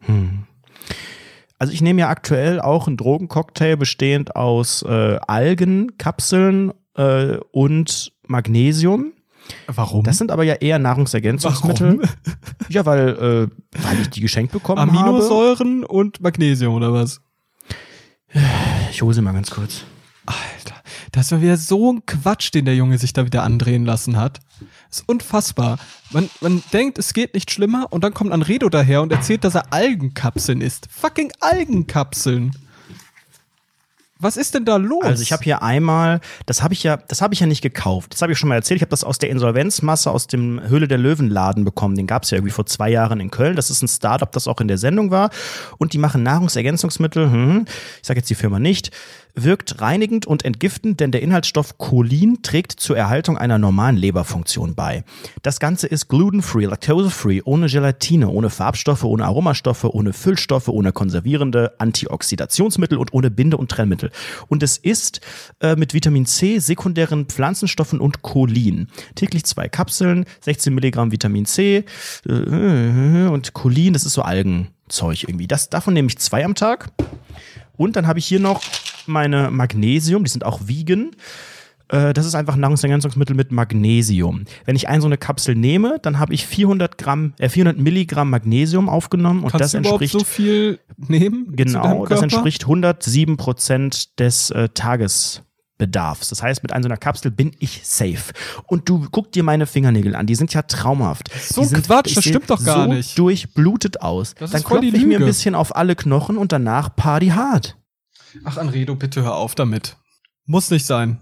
[0.00, 0.44] Hm.
[1.58, 9.12] Also ich nehme ja aktuell auch einen Drogencocktail bestehend aus äh, Algenkapseln äh, und Magnesium.
[9.66, 10.04] Warum?
[10.04, 11.98] Das sind aber ja eher Nahrungsergänzungsmittel.
[11.98, 12.10] Warum?
[12.68, 14.96] Ja, weil, äh, weil ich die geschenkt bekommen habe.
[14.96, 17.20] Aminosäuren und Magnesium oder was?
[18.92, 19.84] Ich hole sie mal ganz kurz.
[21.12, 24.40] Das war wieder so ein Quatsch, den der Junge sich da wieder andrehen lassen hat.
[24.90, 25.78] ist unfassbar.
[26.10, 29.54] Man, man denkt, es geht nicht schlimmer und dann kommt Anredo daher und erzählt, dass
[29.54, 30.88] er Algenkapseln isst.
[30.90, 32.52] Fucking Algenkapseln.
[34.22, 35.02] Was ist denn da los?
[35.02, 38.12] Also ich habe hier einmal, das habe ich ja, das habe ich ja nicht gekauft.
[38.12, 38.76] Das habe ich schon mal erzählt.
[38.76, 41.96] Ich habe das aus der Insolvenzmasse aus dem Höhle der Löwen Laden bekommen.
[41.96, 43.56] Den gab es ja irgendwie vor zwei Jahren in Köln.
[43.56, 45.30] Das ist ein Startup, das auch in der Sendung war.
[45.78, 47.32] Und die machen Nahrungsergänzungsmittel.
[47.32, 48.90] Hm, ich sage jetzt die Firma nicht.
[49.42, 55.04] Wirkt reinigend und entgiftend, denn der Inhaltsstoff Cholin trägt zur Erhaltung einer normalen Leberfunktion bei.
[55.42, 61.72] Das Ganze ist glutenfree, laktosefree, ohne Gelatine, ohne Farbstoffe, ohne Aromastoffe, ohne Füllstoffe, ohne konservierende
[61.78, 64.10] Antioxidationsmittel und ohne Binde- und Trennmittel.
[64.48, 65.20] Und es ist
[65.60, 68.88] äh, mit Vitamin C, sekundären Pflanzenstoffen und Cholin.
[69.14, 71.84] Täglich zwei Kapseln, 16 Milligramm Vitamin C
[72.28, 75.46] äh, und Cholin, das ist so Algenzeug irgendwie.
[75.46, 76.90] Das, davon nehme ich zwei am Tag.
[77.80, 78.60] Und dann habe ich hier noch
[79.06, 81.12] meine Magnesium, die sind auch vegan.
[81.88, 84.44] Äh, Das ist einfach ein Nahrungsergänzungsmittel mit Magnesium.
[84.66, 88.28] Wenn ich eine so eine Kapsel nehme, dann habe ich 400 Gramm, äh, 400 Milligramm
[88.28, 91.56] Magnesium aufgenommen und Kannst das entspricht so viel nehmen.
[91.56, 94.68] Genau, das entspricht 107 Prozent des äh,
[95.80, 96.28] Tagesbedarfs.
[96.28, 98.32] Das heißt, mit einer so einer Kapsel bin ich safe.
[98.66, 101.30] Und du guck dir meine Fingernägel an, die sind ja traumhaft.
[101.40, 103.18] So die sind, Quatsch, das stimmt doch gar so nicht.
[103.18, 104.34] durchblutet aus.
[104.38, 107.76] Das Dann klopfe ich mir ein bisschen auf alle Knochen und danach Party hart.
[108.44, 109.96] Ach, Anredo, bitte hör auf damit.
[110.46, 111.18] Muss nicht sein.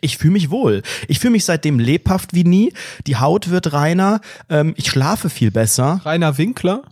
[0.00, 0.82] Ich fühle mich wohl.
[1.06, 2.72] Ich fühle mich seitdem lebhaft wie nie.
[3.06, 4.20] Die Haut wird reiner.
[4.48, 6.00] Ähm, ich schlafe viel besser.
[6.04, 6.82] Rainer Winkler?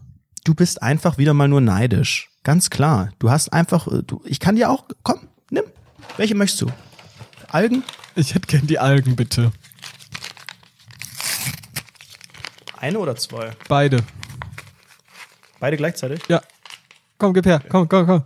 [0.45, 2.31] Du bist einfach wieder mal nur neidisch.
[2.45, 3.11] Ganz klar.
[3.19, 5.19] Du hast einfach, äh, du, ich kann dir auch, komm,
[5.51, 5.65] nimm.
[6.17, 6.67] Welche möchtest du?
[7.51, 7.83] Algen?
[8.15, 9.53] Ich hätte gern die Algen, bitte.
[12.77, 13.51] Eine oder zwei?
[13.69, 14.03] Beide.
[15.59, 16.21] Beide gleichzeitig?
[16.29, 16.41] Ja.
[17.19, 17.63] Komm, gib her.
[17.69, 18.25] Komm, komm, komm.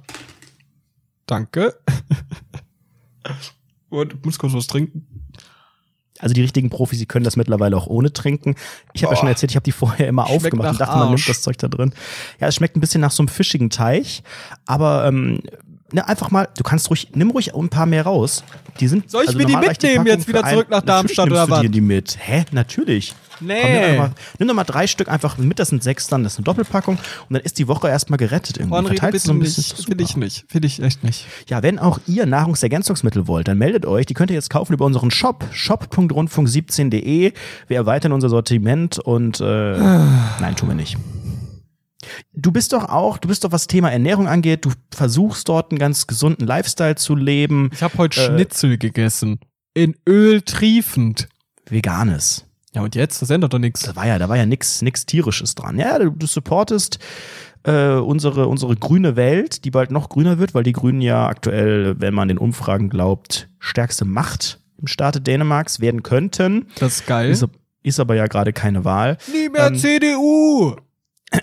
[1.27, 1.79] Danke.
[3.89, 5.07] Und ich muss kurz was trinken.
[6.21, 8.55] Also die richtigen Profis, die können das mittlerweile auch ohne trinken.
[8.93, 11.09] Ich habe ja schon erzählt, ich habe die vorher immer Schmeckt aufgemacht und dachte, man
[11.11, 11.93] nimmt das Zeug da drin.
[12.41, 14.23] Ja, es schmeckt ein bisschen nach so einem fischigen Teich,
[14.65, 15.41] aber ähm,
[15.93, 18.45] ne, einfach mal, du kannst ruhig, nimm ruhig ein paar mehr raus.
[18.81, 21.43] Die sind Soll ich also mir die mitnehmen, Packung jetzt wieder zurück nach Darmstadt nimmst
[21.43, 21.73] oder du dir was?
[21.73, 22.19] die mit.
[22.21, 22.45] Hä?
[22.51, 23.15] Natürlich.
[23.41, 23.61] Nee.
[23.61, 26.35] Komm, nimm, mal, nimm doch mal drei Stück einfach mit, das sind sechs dann, das
[26.35, 28.77] ist eine Doppelpackung und dann ist die Woche erstmal gerettet irgendwie.
[28.77, 30.55] Anredo, Verteilst bitte so ein bisschen, Will ich nicht.
[30.55, 31.27] Will ich echt nicht.
[31.49, 34.07] Ja, wenn auch ihr Nahrungsergänzungsmittel wollt, dann meldet euch.
[34.07, 37.33] Die könnt ihr jetzt kaufen über unseren Shop, shop.rundfunk17.de.
[37.69, 39.45] Wir erweitern unser Sortiment und äh,
[39.79, 40.97] nein, tun wir nicht.
[42.33, 45.79] Du bist doch auch, du bist doch, was Thema Ernährung angeht, du versuchst dort einen
[45.79, 47.71] ganz gesunden Lifestyle zu leben.
[47.73, 49.39] Ich habe heute Äh, Schnitzel gegessen.
[49.75, 51.29] In Öl triefend.
[51.69, 52.47] Veganes.
[52.75, 53.23] Ja, und jetzt?
[53.23, 53.83] Das ändert doch nichts.
[53.83, 55.79] Da war ja, da war ja nix, nix tierisches dran.
[55.79, 56.99] Ja, du, du supportest
[57.63, 61.95] äh, unsere, unsere grüne Welt, die bald noch grüner wird, weil die Grünen ja aktuell,
[62.01, 66.67] wenn man den Umfragen glaubt, stärkste Macht im Staate Dänemarks werden könnten.
[66.79, 67.31] Das ist geil.
[67.31, 67.47] Ist,
[67.83, 69.19] ist aber ja gerade keine Wahl.
[69.33, 70.77] Nie mehr Ähm, CDU.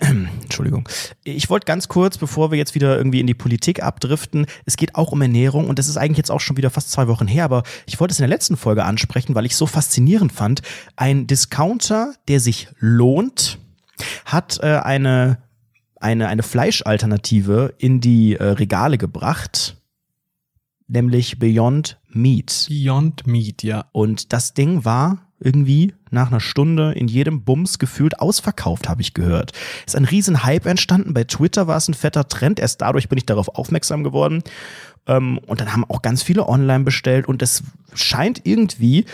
[0.42, 0.88] Entschuldigung.
[1.24, 4.94] Ich wollte ganz kurz, bevor wir jetzt wieder irgendwie in die Politik abdriften, es geht
[4.94, 7.44] auch um Ernährung und das ist eigentlich jetzt auch schon wieder fast zwei Wochen her,
[7.44, 10.62] aber ich wollte es in der letzten Folge ansprechen, weil ich es so faszinierend fand.
[10.96, 13.58] Ein Discounter, der sich lohnt,
[14.24, 15.38] hat äh, eine,
[15.96, 19.76] eine, eine Fleischalternative in die äh, Regale gebracht,
[20.88, 22.66] nämlich Beyond Meat.
[22.68, 23.86] Beyond Meat, ja.
[23.92, 29.14] Und das Ding war irgendwie nach einer Stunde in jedem Bums gefühlt ausverkauft, habe ich
[29.14, 29.52] gehört.
[29.86, 31.14] Ist ein riesen Hype entstanden.
[31.14, 32.60] Bei Twitter war es ein fetter Trend.
[32.60, 34.42] Erst dadurch bin ich darauf aufmerksam geworden.
[35.06, 37.26] Ähm, und dann haben auch ganz viele online bestellt.
[37.26, 37.62] Und es
[37.94, 39.06] scheint irgendwie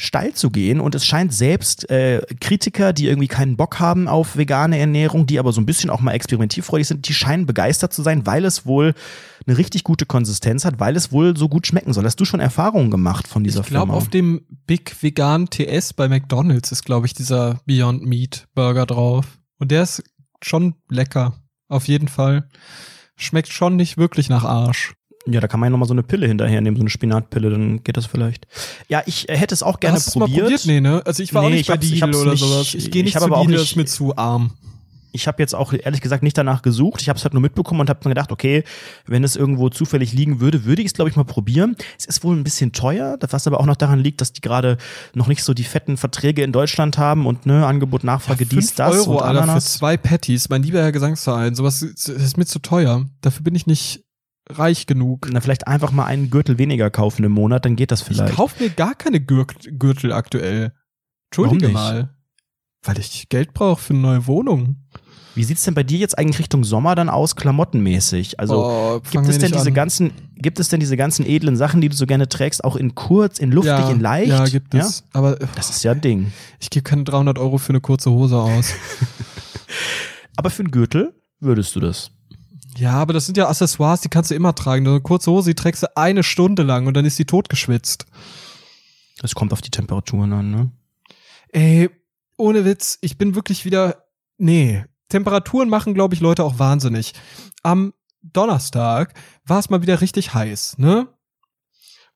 [0.00, 4.36] steil zu gehen und es scheint selbst äh, Kritiker, die irgendwie keinen Bock haben auf
[4.36, 8.02] vegane Ernährung, die aber so ein bisschen auch mal experimentierfreudig sind, die scheinen begeistert zu
[8.02, 8.94] sein, weil es wohl
[9.46, 12.04] eine richtig gute Konsistenz hat, weil es wohl so gut schmecken soll.
[12.04, 13.98] Hast du schon Erfahrungen gemacht von dieser Ich glaube, Firma?
[13.98, 19.38] auf dem Big Vegan TS bei McDonalds ist, glaube ich, dieser Beyond Meat Burger drauf.
[19.58, 20.04] Und der ist
[20.42, 21.34] schon lecker.
[21.68, 22.48] Auf jeden Fall.
[23.16, 24.94] Schmeckt schon nicht wirklich nach Arsch.
[25.30, 27.82] Ja, da kann man ja nochmal so eine Pille hinterher nehmen, so eine Spinatpille, dann
[27.82, 28.46] geht das vielleicht.
[28.88, 30.30] Ja, ich äh, hätte es auch gerne Hast probiert.
[30.30, 30.66] mal probiert?
[30.66, 31.02] Nee, ne?
[31.04, 32.74] Also ich war Nee, auch nicht ich bei ich Lidl oder nicht- sowas.
[32.74, 34.52] Ich gehe ich nicht hab zu aber auch Lidl, ist mir zu arm.
[35.10, 37.00] Ich habe jetzt auch ehrlich gesagt nicht danach gesucht.
[37.00, 38.62] Ich habe es halt nur mitbekommen und habe mir gedacht, okay,
[39.06, 41.76] wenn es irgendwo zufällig liegen würde, würde ich es, glaube ich, mal probieren.
[41.98, 44.76] Es ist wohl ein bisschen teuer, was aber auch noch daran liegt, dass die gerade
[45.14, 48.74] noch nicht so die fetten Verträge in Deutschland haben und ne, Angebot, Nachfrage, dies, Fünf
[48.76, 50.50] das Euro, und Alter, für zwei Patties.
[50.50, 51.54] Mein lieber Herr Gesangsverein.
[51.54, 53.06] Sowas ist mir zu teuer.
[53.22, 54.04] Dafür bin ich nicht
[54.50, 55.28] reich genug.
[55.30, 58.34] Na, vielleicht einfach mal einen Gürtel weniger kaufen im Monat, dann geht das Ich vielleicht.
[58.34, 60.72] kaufe mir gar keine Gür Gürtel aktuell.
[61.30, 62.14] Entschuldige mal.
[62.82, 64.76] Weil ich Geld brauche für eine neue Wohnung.
[65.34, 68.40] Wie sieht's denn bei dir jetzt eigentlich Richtung Sommer dann aus, klamottenmäßig?
[68.40, 69.74] Also Oh, Gibt es denn diese an.
[69.74, 72.94] ganzen, gibt es denn diese ganzen edlen Sachen, die du so gerne trägst, auch in
[72.96, 74.30] kurz, in luftig, ja, in leicht?
[74.30, 75.04] Ja, gibt es.
[75.12, 76.32] Aber Das ist ja ein Ding.
[76.58, 78.72] ich gebe keine 300 Euro für eine kurze Hose aus.
[80.36, 82.10] Aber für einen Gürtel würdest du das?
[82.78, 84.86] Ja, aber das sind ja Accessoires, die kannst du immer tragen.
[84.86, 88.06] Eine kurze Hose, die trägst du eine Stunde lang und dann ist die totgeschwitzt.
[89.20, 90.70] Das kommt auf die Temperaturen an, ne?
[91.50, 91.90] Ey,
[92.36, 94.04] ohne Witz, ich bin wirklich wieder.
[94.36, 94.84] Nee.
[95.08, 97.14] Temperaturen machen, glaube ich, Leute auch wahnsinnig.
[97.62, 99.14] Am Donnerstag
[99.44, 101.08] war es mal wieder richtig heiß, ne?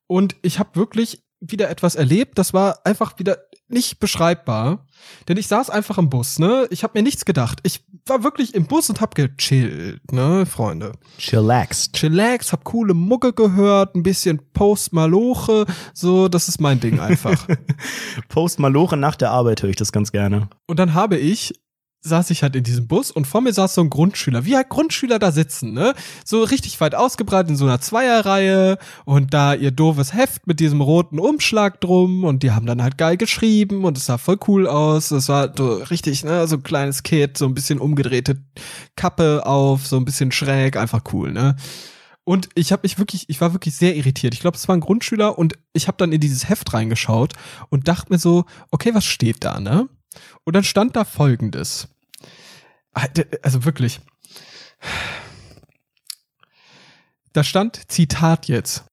[0.07, 4.87] Und ich habe wirklich wieder etwas erlebt, das war einfach wieder nicht beschreibbar.
[5.27, 6.67] Denn ich saß einfach im Bus, ne?
[6.69, 7.59] Ich habe mir nichts gedacht.
[7.63, 10.93] Ich war wirklich im Bus und hab gechillt, ne, Freunde.
[11.17, 11.93] Chillaxed.
[11.93, 17.47] Chillax, hab coole Mucke gehört, ein bisschen Post Maloche, so, das ist mein Ding einfach.
[18.29, 20.49] Post Maloche nach der Arbeit höre ich das ganz gerne.
[20.67, 21.53] Und dann habe ich
[22.03, 24.69] saß ich halt in diesem Bus und vor mir saß so ein Grundschüler, wie halt
[24.69, 25.93] Grundschüler da sitzen, ne?
[26.25, 30.81] So richtig weit ausgebreitet in so einer Zweierreihe und da ihr doofes Heft mit diesem
[30.81, 34.67] roten Umschlag drum und die haben dann halt geil geschrieben und es sah voll cool
[34.67, 35.11] aus.
[35.11, 38.43] Es war so richtig, ne, so ein kleines Kid, so ein bisschen umgedrehte
[38.95, 41.55] Kappe auf, so ein bisschen schräg, einfach cool, ne?
[42.25, 44.33] Und ich habe mich wirklich, ich war wirklich sehr irritiert.
[44.33, 47.33] Ich glaube, es war ein Grundschüler und ich habe dann in dieses Heft reingeschaut
[47.69, 49.89] und dachte mir so, okay, was steht da, ne?
[50.45, 51.89] Und dann stand da folgendes.
[52.93, 53.07] Ah,
[53.41, 53.99] also wirklich.
[57.33, 58.85] Da stand Zitat jetzt.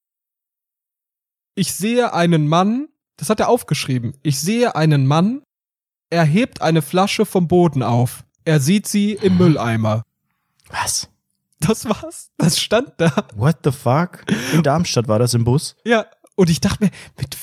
[1.53, 2.87] Ich sehe einen Mann,
[3.17, 4.17] das hat er aufgeschrieben.
[4.23, 5.43] Ich sehe einen Mann,
[6.09, 8.23] er hebt eine Flasche vom Boden auf.
[8.43, 10.03] Er sieht sie im Mülleimer.
[10.69, 11.09] Was?
[11.59, 12.31] Das war's.
[12.37, 13.27] Das stand da.
[13.35, 14.23] What the fuck?
[14.53, 15.75] In Darmstadt war das im Bus?
[15.85, 17.37] Ja, und ich dachte mir, mit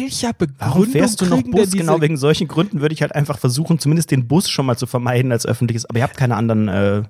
[0.00, 1.70] welcher Begründung Warum fährst du noch Bus?
[1.70, 4.86] Genau wegen solchen Gründen würde ich halt einfach versuchen, zumindest den Bus schon mal zu
[4.86, 5.86] vermeiden als öffentliches.
[5.86, 7.02] Aber ihr habt keine anderen äh,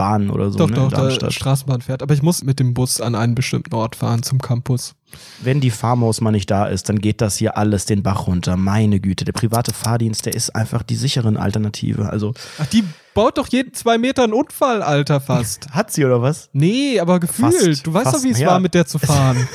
[0.00, 1.34] Bahnen oder so Doch, ne, doch, in da Darmstadt.
[1.34, 2.02] Straßenbahn fährt.
[2.02, 4.94] Aber ich muss mit dem Bus an einen bestimmten Ort fahren, zum Campus.
[5.42, 8.56] Wenn die Farmhaus mal nicht da ist, dann geht das hier alles den Bach runter.
[8.56, 12.08] Meine Güte, der private Fahrdienst, der ist einfach die sicheren Alternative.
[12.08, 12.82] Also Ach, die
[13.12, 15.68] baut doch jeden zwei Meter einen Unfall, Alter, fast.
[15.72, 16.48] hat sie oder was?
[16.54, 17.52] Nee, aber gefühlt.
[17.52, 18.48] Fast, du weißt fast, doch, wie es ja.
[18.48, 19.46] war, mit der zu fahren.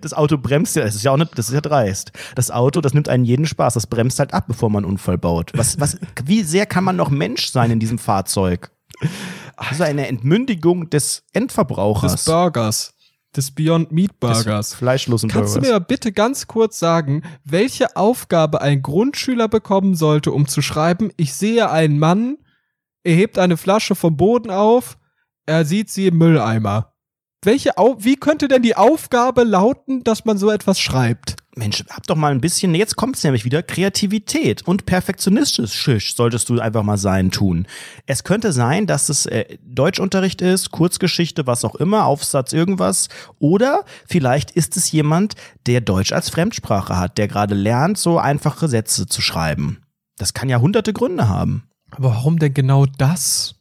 [0.00, 2.10] Das Auto bremst ja, das ist ja auch nicht, das ist ja dreist.
[2.34, 5.18] Das Auto, das nimmt einen jeden Spaß, das bremst halt ab, bevor man einen Unfall
[5.18, 5.52] baut.
[5.54, 8.72] Was, was, wie sehr kann man noch Mensch sein in diesem Fahrzeug?
[9.70, 12.12] Ist eine Entmündigung des Endverbrauchers.
[12.12, 12.92] des Burgers.
[13.34, 14.74] Des Beyond Meat Des Burgers.
[14.74, 20.46] fleischlosen Kannst du mir bitte ganz kurz sagen, welche Aufgabe ein Grundschüler bekommen sollte, um
[20.46, 22.38] zu schreiben, ich sehe einen Mann,
[23.04, 24.96] er hebt eine Flasche vom Boden auf,
[25.44, 26.94] er sieht sie im Mülleimer.
[27.42, 31.36] Welche Au wie könnte denn die Aufgabe lauten, dass man so etwas schreibt?
[31.58, 36.60] Mensch, hab doch mal ein bisschen, jetzt kommt's nämlich wieder, Kreativität und perfektionistisch solltest du
[36.60, 37.66] einfach mal sein tun.
[38.04, 43.08] Es könnte sein, dass es äh, Deutschunterricht ist, Kurzgeschichte, was auch immer, Aufsatz, irgendwas.
[43.38, 45.34] Oder vielleicht ist es jemand,
[45.64, 49.78] der Deutsch als Fremdsprache hat, der gerade lernt, so einfache Sätze zu schreiben.
[50.18, 51.70] Das kann ja hunderte Gründe haben.
[51.90, 53.54] Aber warum denn genau das?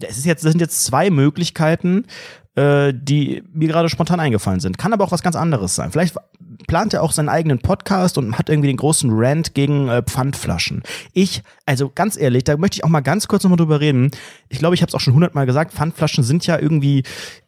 [0.00, 2.06] Es ist jetzt, das sind jetzt zwei Möglichkeiten,
[2.54, 4.78] äh, die mir gerade spontan eingefallen sind.
[4.78, 5.90] Kann aber auch was ganz anderes sein.
[5.90, 6.16] Vielleicht
[6.66, 10.82] plant er auch seinen eigenen Podcast und hat irgendwie den großen Rant gegen äh, Pfandflaschen.
[11.12, 14.10] Ich, also ganz ehrlich, da möchte ich auch mal ganz kurz nochmal drüber reden.
[14.48, 17.04] Ich glaube, ich habe es auch schon hundertmal gesagt, Pfandflaschen sind ja irgendwie,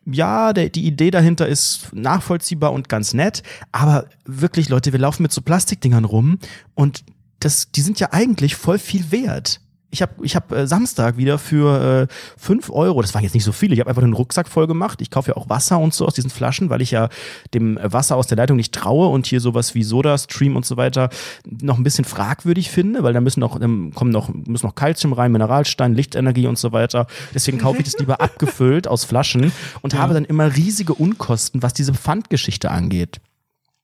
[0.07, 3.43] ja, der, die Idee dahinter ist nachvollziehbar und ganz nett,
[3.73, 6.39] aber wirklich, Leute, wir laufen mit so Plastikdingern rum
[6.75, 7.05] und
[7.41, 9.61] das, die sind ja eigentlich voll viel wert.
[9.95, 13.45] Ich habe ich hab, äh, Samstag wieder für äh, 5 Euro, das waren jetzt nicht
[13.45, 15.01] so viele, ich habe einfach einen Rucksack voll gemacht.
[15.01, 17.09] Ich kaufe ja auch Wasser und so aus diesen Flaschen, weil ich ja
[17.55, 20.67] dem äh, Wasser aus der Leitung nicht traue und hier sowas wie Soda Stream und
[20.67, 21.11] so weiter
[21.47, 25.13] noch ein bisschen fragwürdig finde, weil da müssen noch, ähm, kommen noch, müssen noch Kalzium
[25.13, 27.07] rein, Mineralstein, Lichtenergie und so weiter.
[27.33, 31.73] Deswegen kaufe ich das lieber abgefüllt aus Flaschen und habe dann immer riesige Unkosten, was
[31.73, 33.21] diese Pfandgeschichte angeht.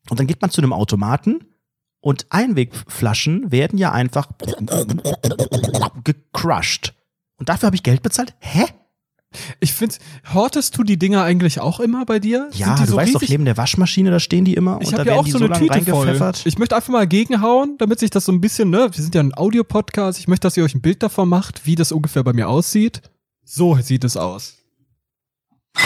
[0.09, 1.41] Und dann geht man zu einem Automaten
[2.01, 4.29] und Einwegflaschen werden ja einfach
[6.05, 6.95] gecrushed.
[7.37, 8.35] Und dafür habe ich Geld bezahlt?
[8.39, 8.65] Hä?
[9.61, 9.95] Ich finde,
[10.35, 12.51] hortest du die Dinger eigentlich auch immer bei dir?
[12.53, 14.99] Ja, du so weißt doch, neben der Waschmaschine, da stehen die immer Ich und da
[14.99, 16.07] habe ja werden auch die so so eine lange Tüte voll.
[16.09, 16.47] reingepfeffert.
[16.47, 19.21] Ich möchte einfach mal gegenhauen, damit sich das so ein bisschen, ne, wir sind ja
[19.23, 22.33] ein Audiopodcast, ich möchte, dass ihr euch ein Bild davon macht, wie das ungefähr bei
[22.33, 23.03] mir aussieht.
[23.45, 24.57] So sieht es aus.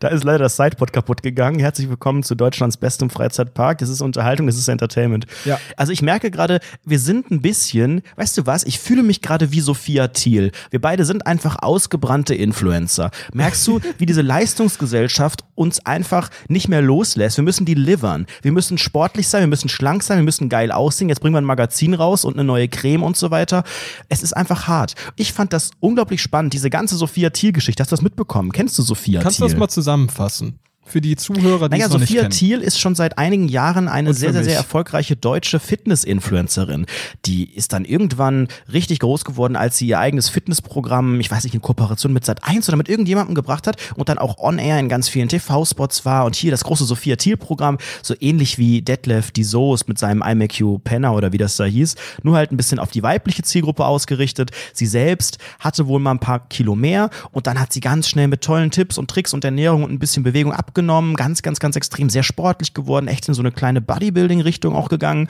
[0.00, 1.58] Da ist leider das Sidepod kaputt gegangen.
[1.58, 3.78] Herzlich willkommen zu Deutschlands bestem Freizeitpark.
[3.78, 5.26] Das ist Unterhaltung, das ist Entertainment.
[5.44, 5.58] Ja.
[5.76, 9.52] Also ich merke gerade, wir sind ein bisschen, weißt du was, ich fühle mich gerade
[9.52, 10.52] wie Sophia Thiel.
[10.70, 13.10] Wir beide sind einfach ausgebrannte Influencer.
[13.32, 17.38] Merkst du, wie diese Leistungsgesellschaft uns einfach nicht mehr loslässt?
[17.38, 18.26] Wir müssen delivern.
[18.42, 21.08] Wir müssen sportlich sein, wir müssen schlank sein, wir müssen geil aussehen.
[21.08, 23.64] Jetzt bringen wir ein Magazin raus und eine neue Creme und so weiter.
[24.08, 24.94] Es ist einfach hart.
[25.16, 27.82] Ich fand das unglaublich spannend, diese ganze Sophia Thiel-Geschichte.
[27.82, 28.52] Hast du das mitbekommen?
[28.52, 29.52] Kennst du Sophia Kannst du Thiel?
[29.54, 30.58] das mal zusammenfassen?
[30.88, 32.60] Für die Zuhörer, die Naja, es noch Sophia nicht kennen.
[32.60, 36.86] Thiel ist schon seit einigen Jahren eine sehr, sehr, sehr erfolgreiche deutsche Fitness-Influencerin.
[37.24, 41.54] Die ist dann irgendwann richtig groß geworden, als sie ihr eigenes Fitnessprogramm, ich weiß nicht,
[41.54, 45.08] in Kooperation mit Sat1 oder mit irgendjemandem gebracht hat und dann auch on-air in ganz
[45.08, 46.24] vielen TV-Spots war.
[46.24, 50.36] Und hier das große Sophia Thiel-Programm, so ähnlich wie Detlef die Soest mit seinem I
[50.36, 53.42] Make You Penner oder wie das da hieß, nur halt ein bisschen auf die weibliche
[53.42, 54.52] Zielgruppe ausgerichtet.
[54.72, 58.28] Sie selbst hatte wohl mal ein paar Kilo mehr und dann hat sie ganz schnell
[58.28, 61.58] mit tollen Tipps und Tricks und Ernährung und ein bisschen Bewegung abgenommen abgenommen, ganz, ganz,
[61.58, 65.28] ganz extrem, sehr sportlich geworden, echt in so eine kleine Bodybuilding-Richtung auch gegangen.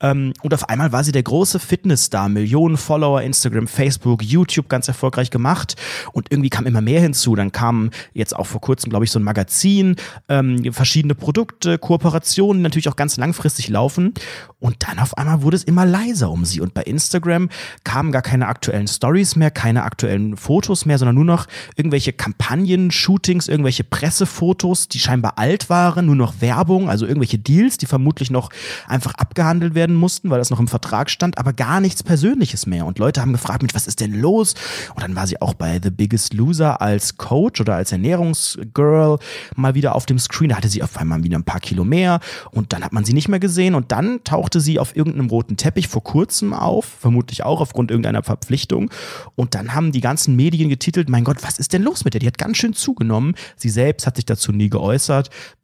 [0.00, 4.88] Ähm, und auf einmal war sie der große Fitnessstar, Millionen Follower, Instagram, Facebook, YouTube ganz
[4.88, 5.76] erfolgreich gemacht.
[6.12, 7.36] Und irgendwie kam immer mehr hinzu.
[7.36, 9.94] Dann kam jetzt auch vor kurzem, glaube ich, so ein Magazin,
[10.28, 14.14] ähm, verschiedene Produkte, Kooperationen, natürlich auch ganz langfristig laufen.
[14.58, 16.60] Und dann auf einmal wurde es immer leiser um sie.
[16.60, 17.50] Und bei Instagram
[17.84, 21.46] kamen gar keine aktuellen Stories mehr, keine aktuellen Fotos mehr, sondern nur noch
[21.76, 27.78] irgendwelche Kampagnen, Shootings, irgendwelche Pressefotos, die scheinbar alt waren, nur noch Werbung, also irgendwelche Deals,
[27.78, 28.50] die vermutlich noch
[28.86, 32.86] einfach abgehandelt werden mussten, weil das noch im Vertrag stand, aber gar nichts Persönliches mehr.
[32.86, 34.54] Und Leute haben gefragt, mich, was ist denn los?
[34.94, 39.18] Und dann war sie auch bei The Biggest Loser als Coach oder als Ernährungsgirl
[39.54, 40.50] mal wieder auf dem Screen.
[40.50, 42.20] Da hatte sie auf einmal wieder ein paar Kilo mehr
[42.50, 45.56] und dann hat man sie nicht mehr gesehen und dann tauchte sie auf irgendeinem roten
[45.56, 48.90] Teppich vor kurzem auf, vermutlich auch aufgrund irgendeiner Verpflichtung.
[49.36, 52.20] Und dann haben die ganzen Medien getitelt, mein Gott, was ist denn los mit der?
[52.20, 53.34] Die hat ganz schön zugenommen.
[53.56, 54.77] Sie selbst hat sich dazu nie geäußert.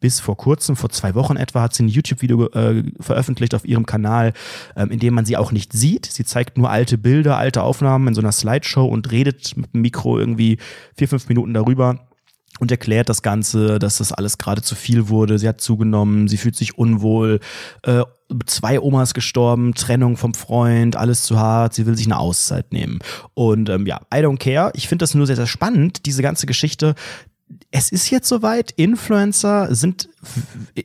[0.00, 3.86] Bis vor kurzem, vor zwei Wochen etwa, hat sie ein YouTube-Video äh, veröffentlicht auf ihrem
[3.86, 4.32] Kanal,
[4.76, 6.06] ähm, in dem man sie auch nicht sieht.
[6.06, 9.82] Sie zeigt nur alte Bilder, alte Aufnahmen in so einer Slideshow und redet mit dem
[9.82, 10.58] Mikro irgendwie
[10.96, 12.00] vier, fünf Minuten darüber
[12.60, 15.38] und erklärt das Ganze, dass das alles gerade zu viel wurde.
[15.38, 17.40] Sie hat zugenommen, sie fühlt sich unwohl,
[17.82, 18.04] äh,
[18.46, 23.00] zwei Omas gestorben, Trennung vom Freund, alles zu hart, sie will sich eine Auszeit nehmen.
[23.34, 24.70] Und ähm, ja, I don't care.
[24.74, 26.94] Ich finde das nur sehr, sehr spannend, diese ganze Geschichte.
[27.77, 30.09] Es ist jetzt soweit, Influencer sind,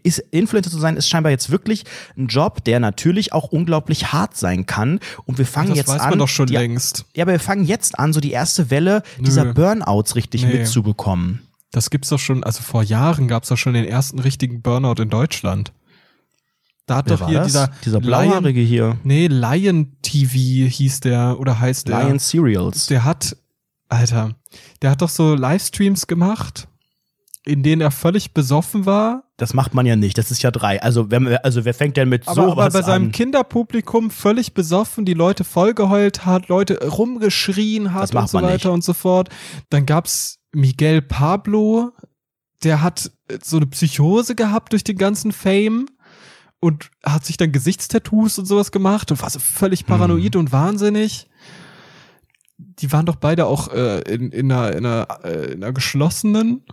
[0.02, 1.84] ist, Influencer zu sein, ist scheinbar jetzt wirklich
[2.18, 5.00] ein Job, der natürlich auch unglaublich hart sein kann.
[5.26, 6.10] Und wir fangen das jetzt weiß an.
[6.10, 7.06] man doch schon die, längst.
[7.16, 9.54] Ja, aber wir fangen jetzt an, so die erste Welle dieser Nö.
[9.54, 10.58] Burnouts richtig Nee.
[10.58, 11.42] mitzubekommen.
[11.70, 15.12] Das gibt's doch schon, also vor Jahren gab's doch schon den ersten richtigen Burnout in
[15.12, 15.72] Deutschland.
[16.88, 17.48] Da hat Wer doch hier das?
[17.50, 18.98] dieser, dieser Lion, blauhaarige hier.
[19.04, 22.04] nee, Lion TV hieß der oder heißt der.
[22.04, 22.88] Lion Cereals.
[22.88, 23.38] Der hat,
[23.90, 24.34] Alter,
[24.82, 26.68] der hat doch so Livestreams gemacht,
[27.46, 30.18] in denen er völlig besoffen war, Das macht man ja nicht.
[30.18, 30.82] Das ist ja drei.
[30.82, 33.12] Also wer, also wer fängt denn mit aber, aber sowas bei seinem an?
[33.12, 38.66] Kinderpublikum völlig besoffen, die Leute vollgeheult hat, Leute rumgeschrien hat und so weiter nicht.
[38.66, 39.30] und so fort.
[39.70, 41.92] Dann gab's Miguel Pablo,
[42.64, 45.86] der hat äh, so eine Psychose gehabt durch den ganzen Fame
[46.60, 50.42] und hat sich dann Gesichtstattoos und sowas gemacht und war so völlig paranoid Hm.
[50.42, 51.28] und wahnsinnig.
[52.58, 56.66] Die waren doch beide auch äh, in, in, einer, in, einer, äh, in einer geschlossenen,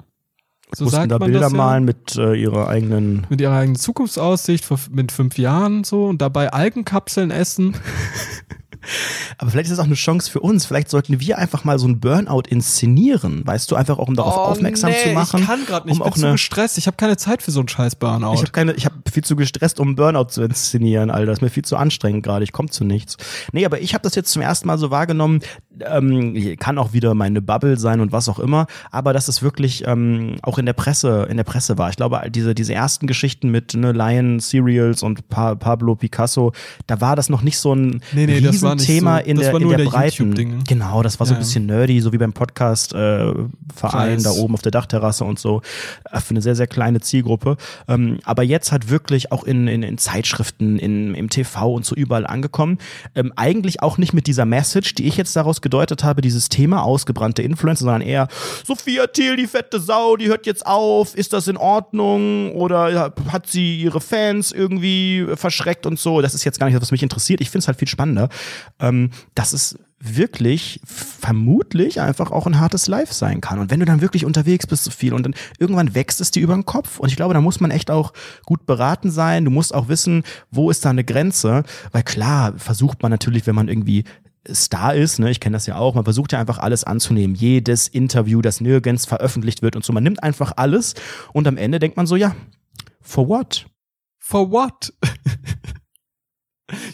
[0.74, 3.26] so Mussten da Bilder ja malen mit äh, ihrer eigenen.
[3.28, 7.76] mit ihrer eigenen Zukunftsaussicht mit fünf Jahren so und dabei Algenkapseln essen.
[9.38, 10.66] Aber vielleicht ist es auch eine Chance für uns.
[10.66, 13.46] Vielleicht sollten wir einfach mal so ein Burnout inszenieren.
[13.46, 15.40] Weißt du, einfach auch um darauf aufmerksam zu machen.
[15.40, 16.78] Oh, Ich kann gerade nicht, um ich bin auch zu eine, gestresst.
[16.78, 18.34] Ich habe keine Zeit für so einen scheiß Burnout.
[18.34, 21.26] Ich habe keine, ich habe viel zu gestresst, um einen Burnout zu inszenieren, Alter.
[21.26, 22.44] Das ist mir viel zu anstrengend gerade.
[22.44, 23.16] Ich komme zu nichts.
[23.52, 25.40] Nee, aber ich habe das jetzt zum ersten Mal so wahrgenommen.
[25.80, 28.66] Ähm, kann auch wieder meine Bubble sein und was auch immer.
[28.90, 31.90] Aber dass es wirklich ähm, auch in der Presse, in der Presse war.
[31.90, 36.52] Ich glaube, diese diese ersten Geschichten mit ne, Lion Cereals und pa Pablo Picasso,
[36.86, 38.40] da war das noch nicht so ein Nee, nee,
[38.76, 40.64] das Riesenthema so- in das der in der, der breiten.
[40.66, 41.40] Genau, das war so ein Ja.
[41.40, 43.32] bisschen nerdy, so wie beim Podcast äh,
[43.82, 45.62] da oben auf der Dachterrasse und so
[46.10, 47.56] äh, für eine sehr sehr kleine Zielgruppe.
[47.88, 51.94] Ähm, aber jetzt hat wirklich auch in, in, in Zeitschriften, in, im TV und so
[51.94, 52.78] überall angekommen.
[53.14, 56.82] Ähm, eigentlich auch nicht mit dieser Message, die ich jetzt daraus gedeutet habe, dieses Thema
[56.82, 58.28] ausgebrannte Influencer, sondern eher
[58.64, 61.14] Sophia Thiel, die fette Sau, die hört jetzt auf.
[61.14, 66.20] Ist das in Ordnung oder hat sie ihre Fans irgendwie verschreckt und so?
[66.20, 67.40] Das ist jetzt gar nicht das, was mich interessiert.
[67.40, 68.28] Ich finde es halt viel spannender,
[68.80, 73.58] ähm, dass es wirklich vermutlich einfach auch ein hartes Life sein kann.
[73.58, 76.42] Und wenn du dann wirklich unterwegs bist so viel und dann irgendwann wächst es dir
[76.42, 77.00] über den Kopf.
[77.00, 78.12] Und ich glaube, da muss man echt auch
[78.44, 79.44] gut beraten sein.
[79.44, 81.64] Du musst auch wissen, wo ist da eine Grenze.
[81.92, 84.04] Weil klar, versucht man natürlich, wenn man irgendwie
[84.52, 87.34] Star ist, ne, ich kenne das ja auch, man versucht ja einfach alles anzunehmen.
[87.34, 89.92] Jedes Interview, das nirgends veröffentlicht wird und so.
[89.92, 90.94] Man nimmt einfach alles
[91.32, 92.36] und am Ende denkt man so, ja,
[93.00, 93.66] for what?
[94.18, 94.92] For what?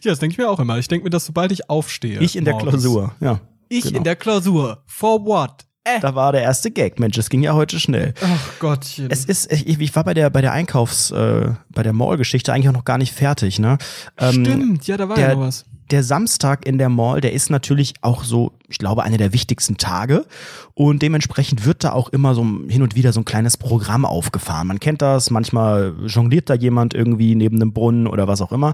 [0.05, 0.79] ja, das denke ich mir auch immer.
[0.79, 2.21] Ich denke mir, dass sobald ich aufstehe.
[2.21, 3.41] Ich in der morgens- Klausur, ja.
[3.69, 3.99] Ich genau.
[3.99, 4.83] in der Klausur.
[4.87, 5.65] For what?
[5.85, 5.99] Äh.
[6.01, 7.01] Da war der erste Gag.
[7.01, 8.15] Mensch, es ging ja heute schnell.
[8.23, 9.09] Ach Gottchen.
[9.11, 12.69] Es ist, ich, ich war bei der, bei der Einkaufs-, äh, bei der Mall-Geschichte eigentlich
[12.69, 13.79] auch noch gar nicht fertig, ne?
[14.19, 15.65] Ähm, Stimmt, ja, da war der- ja noch was.
[15.91, 19.77] Der Samstag in der Mall, der ist natürlich auch so, ich glaube, einer der wichtigsten
[19.77, 20.25] Tage.
[20.73, 24.69] Und dementsprechend wird da auch immer so hin und wieder so ein kleines Programm aufgefahren.
[24.69, 28.73] Man kennt das, manchmal jongliert da jemand irgendwie neben einem Brunnen oder was auch immer.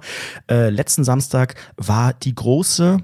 [0.49, 2.99] Äh, letzten Samstag war die große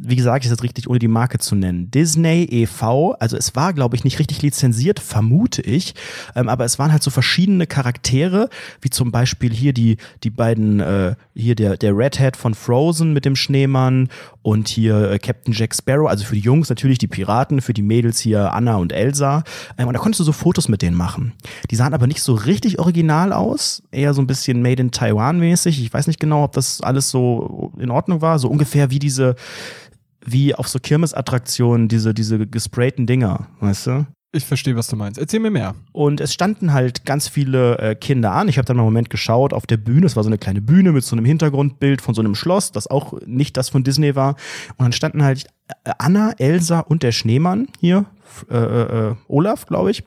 [0.00, 1.90] wie gesagt, ist das richtig, ohne die Marke zu nennen.
[1.90, 5.94] Disney e.V., also es war, glaube ich, nicht richtig lizenziert, vermute ich,
[6.36, 8.48] ähm, aber es waren halt so verschiedene Charaktere,
[8.80, 13.24] wie zum Beispiel hier die, die beiden, äh, hier der, der Redhead von Frozen mit
[13.24, 14.08] dem Schneemann
[14.42, 17.82] und hier äh, Captain Jack Sparrow, also für die Jungs natürlich die Piraten, für die
[17.82, 19.42] Mädels hier Anna und Elsa.
[19.78, 21.32] Ähm, und da konntest du so Fotos mit denen machen.
[21.70, 25.40] Die sahen aber nicht so richtig original aus, eher so ein bisschen Made in Taiwan
[25.40, 25.82] mäßig.
[25.82, 29.34] Ich weiß nicht genau, ob das alles so in Ordnung war, so ungefähr wie diese
[30.24, 34.06] wie auf so Kirmesattraktionen diese, diese gesprayten Dinger, weißt du?
[34.30, 35.18] Ich verstehe, was du meinst.
[35.18, 35.74] Erzähl mir mehr.
[35.92, 38.48] Und es standen halt ganz viele äh, Kinder an.
[38.48, 40.04] Ich habe dann mal einen Moment geschaut auf der Bühne.
[40.04, 42.88] Es war so eine kleine Bühne mit so einem Hintergrundbild von so einem Schloss, das
[42.88, 44.36] auch nicht das von Disney war.
[44.76, 45.46] Und dann standen halt
[45.84, 48.04] äh, Anna, Elsa und der Schneemann hier,
[48.50, 50.04] äh, äh, Olaf, glaube ich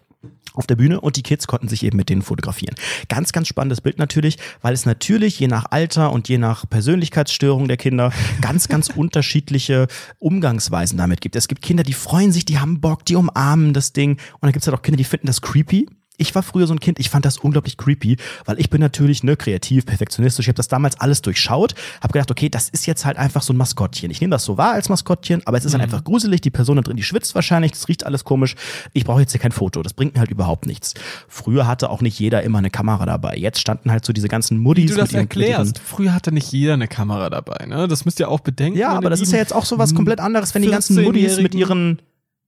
[0.54, 2.76] auf der Bühne und die Kids konnten sich eben mit denen fotografieren.
[3.10, 7.68] Ganz, ganz spannendes Bild natürlich, weil es natürlich je nach Alter und je nach Persönlichkeitsstörung
[7.68, 9.88] der Kinder ganz, ganz unterschiedliche
[10.20, 11.36] Umgangsweisen damit gibt.
[11.36, 14.52] Es gibt Kinder, die freuen sich, die haben Bock, die umarmen das Ding und dann
[14.52, 15.88] gibt es halt auch Kinder, die finden das creepy
[16.18, 19.24] ich war früher so ein Kind, ich fand das unglaublich creepy, weil ich bin natürlich
[19.24, 20.46] ne, kreativ, perfektionistisch.
[20.46, 23.54] Ich habe das damals alles durchschaut, habe gedacht, okay, das ist jetzt halt einfach so
[23.54, 24.12] ein Maskottchen.
[24.12, 25.80] Ich nehme das so wahr als Maskottchen, aber es ist mhm.
[25.80, 26.42] dann einfach gruselig.
[26.42, 28.56] Die Person da drin, die schwitzt wahrscheinlich, das riecht alles komisch.
[28.94, 30.94] Ich brauche jetzt hier kein Foto, das bringt mir halt überhaupt nichts.
[31.28, 33.36] Früher hatte auch nicht jeder immer eine Kamera dabei.
[33.36, 34.86] Jetzt standen halt so diese ganzen Muddis.
[34.86, 37.66] Wie du das erklärst, früher hatte nicht jeder eine Kamera dabei.
[37.66, 37.88] Ne?
[37.88, 38.78] Das müsst ihr auch bedenken.
[38.78, 41.40] Ja, aber das ist ja jetzt auch so was komplett anderes, wenn die ganzen Muddis
[41.40, 42.00] mit ihren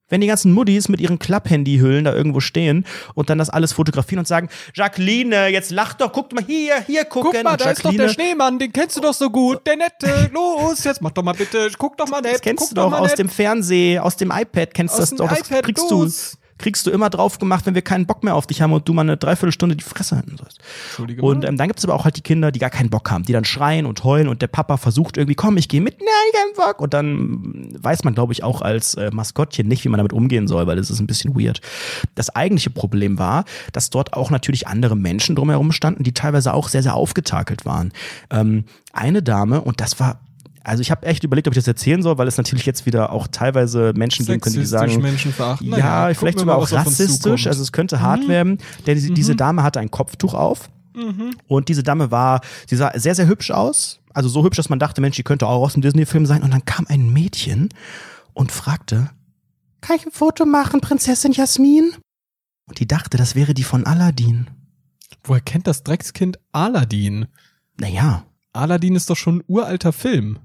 [0.10, 2.86] wenn die ganzen Muddis mit ihren Klapphandyhüllen da irgendwo stehen
[3.16, 7.06] und dann das alles fotografieren und sagen, Jacqueline, jetzt lach doch, guck mal hier, hier
[7.06, 7.32] gucken.
[7.34, 10.30] Guck mal, da ist doch der Schneemann, den kennst du doch so gut, der nette,
[10.34, 12.36] los, jetzt mach doch mal bitte, guck doch mal nett.
[12.36, 13.20] Das kennst du doch aus nett.
[13.20, 16.32] dem Fernsehen, aus dem iPad, kennst du das doch, das kriegst los.
[16.32, 18.88] du kriegst du immer drauf gemacht, wenn wir keinen Bock mehr auf dich haben und
[18.88, 20.61] du mal eine Dreiviertelstunde die Fresse halten sollst.
[21.22, 23.26] Und ähm, dann gibt es aber auch halt die Kinder, die gar keinen Bock haben,
[23.26, 26.07] die dann schreien und heulen und der Papa versucht irgendwie, komm, ich gehe mit, nein,
[26.34, 26.80] keinen Bock.
[26.80, 30.47] Und dann weiß man, glaube ich, auch als äh, Maskottchen nicht, wie man damit umgehen
[30.47, 31.59] soll, weil das ist ein bisschen weird.
[32.16, 33.43] Das eigentliche Problem war,
[33.74, 37.91] dass dort auch natürlich andere Menschen drumherum standen, die teilweise auch sehr, sehr aufgetakelt waren.
[38.30, 40.22] Ähm, eine Dame, und das war
[40.64, 43.11] also ich habe echt überlegt, ob ich das erzählen soll, weil es natürlich jetzt wieder
[43.11, 45.70] auch teilweise Menschen geben können, die sagen, Menschen verachten.
[45.70, 47.47] Ja, ja vielleicht sogar auch rassistisch.
[47.47, 48.30] Also es könnte hart mhm.
[48.30, 48.57] werden.
[48.88, 49.16] Denn diese, mhm.
[49.16, 50.70] diese Dame hatte ein Kopftuch auf.
[50.95, 51.36] Mhm.
[51.47, 53.99] Und diese Dame war, sie sah sehr, sehr hübsch aus.
[54.14, 56.43] Also so hübsch, dass man dachte, Mensch, die könnte auch aus einem Disney-Film sein.
[56.43, 57.70] Und dann kam ein Mädchen
[58.34, 59.09] und fragte,
[59.82, 61.91] kann ich ein Foto machen, Prinzessin Jasmin?
[62.68, 64.47] Und die dachte, das wäre die von Aladdin.
[65.26, 67.28] Woher kennt das Dreckskind Aladdin?
[67.80, 68.24] Naja.
[68.53, 70.38] Aladdin ist doch schon ein uralter Film.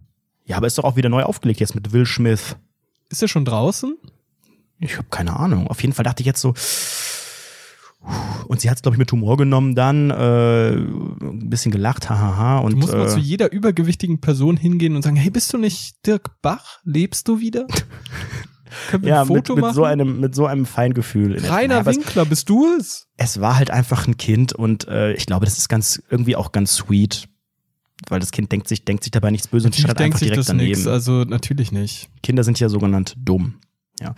[0.49, 2.57] Ja, aber ist doch auch wieder neu aufgelegt jetzt mit Will Smith.
[3.11, 3.97] Ist er schon draußen?
[4.81, 5.69] Ich habe keine Ahnung.
[5.69, 6.55] Auf jeden Fall dachte ich jetzt so.
[8.47, 12.59] Und sie hat es, glaube ich, mit Humor genommen dann, äh, ein bisschen gelacht, hahaha.
[12.59, 15.59] Und, du musst äh, mal zu jeder übergewichtigen Person hingehen und sagen, hey, bist du
[15.59, 16.79] nicht Dirk Bach?
[16.83, 17.67] Lebst du wieder?
[18.89, 19.75] Können wir ja, ein Foto mit, mit machen?
[19.75, 21.39] So einem, mit so einem Feingefühl.
[21.47, 23.07] Rainer Winkler, bist du es?
[23.19, 26.53] Es war halt einfach ein Kind und äh, ich glaube, das ist ganz irgendwie auch
[26.53, 27.29] ganz sweet
[28.09, 30.47] weil das Kind denkt sich, denkt sich dabei nichts Böses und steht einfach direkt das
[30.47, 30.71] daneben.
[30.71, 32.09] Nix, also natürlich nicht.
[32.23, 33.55] Kinder sind ja sogenannt dumm.
[34.01, 34.15] Ja.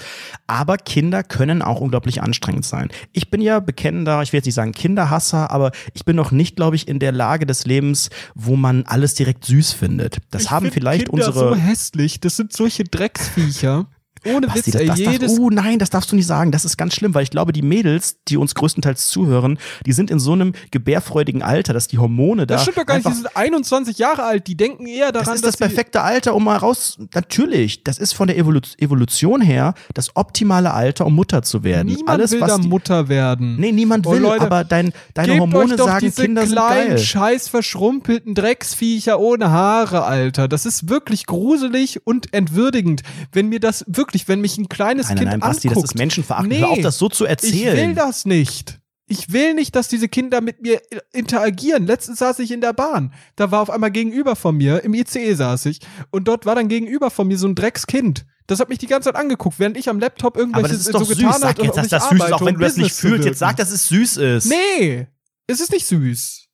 [0.46, 2.90] Aber Kinder können auch unglaublich anstrengend sein.
[3.12, 6.56] Ich bin ja bekennender, ich will jetzt nicht sagen Kinderhasser, aber ich bin noch nicht,
[6.56, 10.18] glaube ich, in der Lage des Lebens, wo man alles direkt süß findet.
[10.30, 11.50] Das ich haben vielleicht Kinder unsere.
[11.50, 13.86] so hässlich, das sind solche Drecksviecher.
[14.24, 15.34] Ohne Basti, Witz, das, das jedes.
[15.34, 16.52] Darf, oh nein, das darfst du nicht sagen.
[16.52, 20.10] Das ist ganz schlimm, weil ich glaube, die Mädels, die uns größtenteils zuhören, die sind
[20.10, 22.54] in so einem gebärfreudigen Alter, dass die Hormone da.
[22.54, 25.36] Das stimmt doch gar nicht, die sind 21 Jahre alt, die denken eher daran, das
[25.36, 26.98] ist das perfekte Alter, um mal raus.
[27.14, 31.88] Natürlich, das ist von der Evolution her das optimale Alter, um Mutter zu werden.
[31.88, 33.56] Niemand Alles, will da die, Mutter werden.
[33.58, 36.98] Nee, niemand oh, will, Leute, aber dein, deine Hormone sagen, Kinder sind kleinen, geil.
[36.98, 40.48] scheiß verschrumpelten Drecksviecher ohne Haare, Alter.
[40.48, 43.02] Das ist wirklich gruselig und entwürdigend.
[43.32, 45.84] Wenn mir das wirklich, wenn mich ein kleines nein, nein, Kind nein, Basti, anguckt.
[45.84, 46.52] das ist menschenverachtend.
[46.52, 47.76] Nee, Hör auf, das so zu erzählen.
[47.76, 48.80] Ich will das nicht.
[49.06, 50.80] Ich will nicht, dass diese Kinder mit mir
[51.12, 51.84] interagieren.
[51.84, 53.12] Letztens saß ich in der Bahn.
[53.34, 55.80] Da war auf einmal gegenüber von mir, im ICE saß ich,
[56.10, 58.24] und dort war dann gegenüber von mir so ein Dreckskind.
[58.46, 60.94] Das hat mich die ganze Zeit angeguckt, während ich am Laptop irgendwelche Aber das ist
[60.94, 61.18] doch so süß.
[61.18, 63.24] getan sag jetzt, dass das süß ist, auch wenn du das nicht fühlst.
[63.24, 64.46] Jetzt sag, dass es süß ist.
[64.46, 65.06] Nee,
[65.46, 66.46] es ist nicht süß.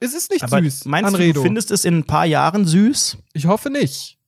[0.00, 0.84] Es ist nicht Aber süß.
[0.86, 1.32] Meinst Anredo.
[1.34, 3.18] du, du findest es in ein paar Jahren süß?
[3.34, 4.18] Ich hoffe nicht.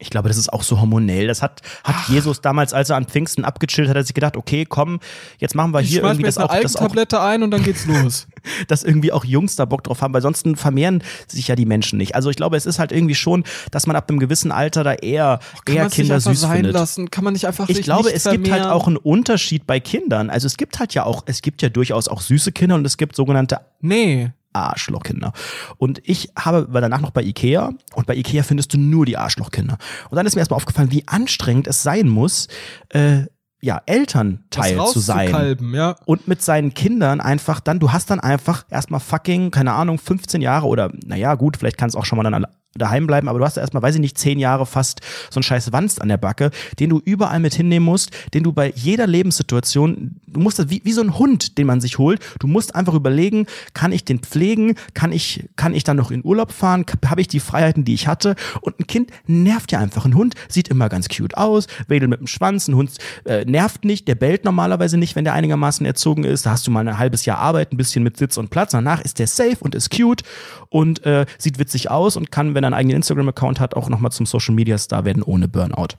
[0.00, 1.26] Ich glaube, das ist auch so hormonell.
[1.26, 4.36] Das hat, hat Jesus damals, als er an Pfingsten abgechillt hat, hat er sich gedacht,
[4.36, 5.00] okay, komm,
[5.38, 6.54] jetzt machen wir ich hier irgendwie das auch.
[6.60, 8.28] Das Tablette ein und dann geht's los.
[8.68, 11.98] dass irgendwie auch Jungs da Bock drauf haben, weil sonst vermehren sich ja die Menschen
[11.98, 12.14] nicht.
[12.14, 14.94] Also ich glaube, es ist halt irgendwie schon, dass man ab einem gewissen Alter da
[14.94, 16.74] eher, kann eher Kinder süß sein findet.
[16.74, 17.10] Lassen?
[17.10, 18.42] Kann man nicht einfach Ich glaube, es vermehren?
[18.44, 20.30] gibt halt auch einen Unterschied bei Kindern.
[20.30, 22.96] Also es gibt halt ja auch, es gibt ja durchaus auch süße Kinder und es
[22.96, 25.32] gibt sogenannte Nee Arschlochkinder.
[25.76, 29.16] Und ich habe, war danach noch bei Ikea und bei Ikea findest du nur die
[29.16, 29.78] Arschlochkinder.
[30.10, 32.48] Und dann ist mir erstmal aufgefallen, wie anstrengend es sein muss,
[32.90, 33.24] äh,
[33.60, 35.58] ja, Elternteil zu sein.
[35.72, 35.96] Ja.
[36.04, 40.40] Und mit seinen Kindern einfach dann, du hast dann einfach erstmal fucking, keine Ahnung, 15
[40.40, 43.38] Jahre oder, naja, gut, vielleicht kann es auch schon mal dann alle daheim bleiben, aber
[43.38, 45.00] du hast erstmal, weiß ich nicht, 10 Jahre fast
[45.30, 48.52] so einen scheiß Wanst an der Backe, den du überall mit hinnehmen musst, den du
[48.52, 52.20] bei jeder Lebenssituation, du musst das wie, wie so ein Hund, den man sich holt,
[52.38, 56.24] du musst einfach überlegen, kann ich den pflegen, kann ich, kann ich dann noch in
[56.24, 58.36] Urlaub fahren, habe ich die Freiheiten, die ich hatte?
[58.60, 60.04] Und ein Kind nervt ja einfach.
[60.04, 62.92] Ein Hund sieht immer ganz cute aus, wedelt mit dem Schwanz, ein Hund
[63.24, 66.70] äh, nervt nicht, der bellt normalerweise nicht, wenn der einigermaßen erzogen ist, da hast du
[66.70, 69.56] mal ein halbes Jahr Arbeit, ein bisschen mit Sitz und Platz, danach ist der safe
[69.60, 70.22] und ist cute
[70.68, 74.10] und äh, sieht witzig aus und kann, wenn er einen eigenen Instagram-Account hat, auch nochmal
[74.12, 75.96] zum Social-Media-Star werden ohne Burnout.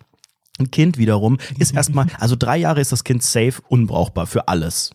[0.59, 4.91] Ein Kind wiederum ist erstmal, also drei Jahre ist das Kind safe, unbrauchbar für alles.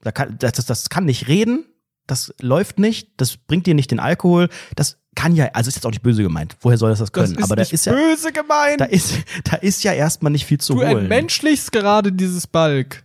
[0.00, 1.64] Da kann, das, das, das kann nicht reden,
[2.06, 5.86] das läuft nicht, das bringt dir nicht den Alkohol, das kann ja, also ist jetzt
[5.86, 6.56] auch nicht böse gemeint.
[6.60, 7.36] Woher soll das das Das können?
[7.38, 8.80] ist Aber da nicht ist ja, böse gemeint.
[8.80, 10.98] da ist, da ist ja erstmal nicht viel zu du holen.
[10.98, 13.04] entmenschlichst gerade dieses Balk.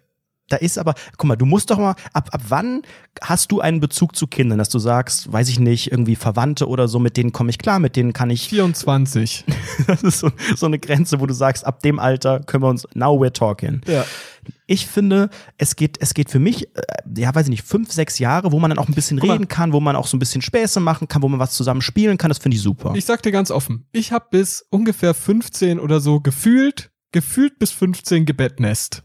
[0.49, 2.81] Da ist aber, guck mal, du musst doch mal, ab, ab wann
[3.21, 6.87] hast du einen Bezug zu Kindern, dass du sagst, weiß ich nicht, irgendwie Verwandte oder
[6.87, 9.45] so, mit denen komme ich klar, mit denen kann ich, 24.
[9.87, 12.87] das ist so, so eine Grenze, wo du sagst, ab dem Alter können wir uns,
[12.93, 13.81] now we're talking.
[13.87, 14.05] Ja.
[14.65, 16.81] Ich finde, es geht, es geht für mich, äh,
[17.17, 19.31] ja, weiß ich nicht, fünf, sechs Jahre, wo man dann auch ein bisschen mal.
[19.31, 21.81] reden kann, wo man auch so ein bisschen Späße machen kann, wo man was zusammen
[21.81, 22.93] spielen kann, das finde ich super.
[22.95, 27.71] Ich sag dir ganz offen, ich habe bis ungefähr 15 oder so gefühlt, gefühlt bis
[27.71, 29.03] 15 gebettnest.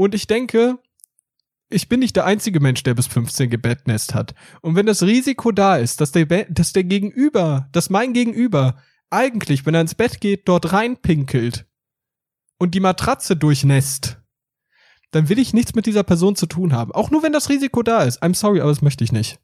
[0.00, 0.78] Und ich denke,
[1.68, 4.34] ich bin nicht der einzige Mensch, der bis 15 gebettnest hat.
[4.62, 8.78] Und wenn das Risiko da ist, dass der, Be dass der Gegenüber, dass mein Gegenüber
[9.10, 11.66] eigentlich, wenn er ins Bett geht, dort reinpinkelt
[12.56, 14.16] und die Matratze durchnässt,
[15.10, 16.92] dann will ich nichts mit dieser Person zu tun haben.
[16.92, 18.22] Auch nur wenn das Risiko da ist.
[18.22, 19.38] I'm sorry, aber das möchte ich nicht.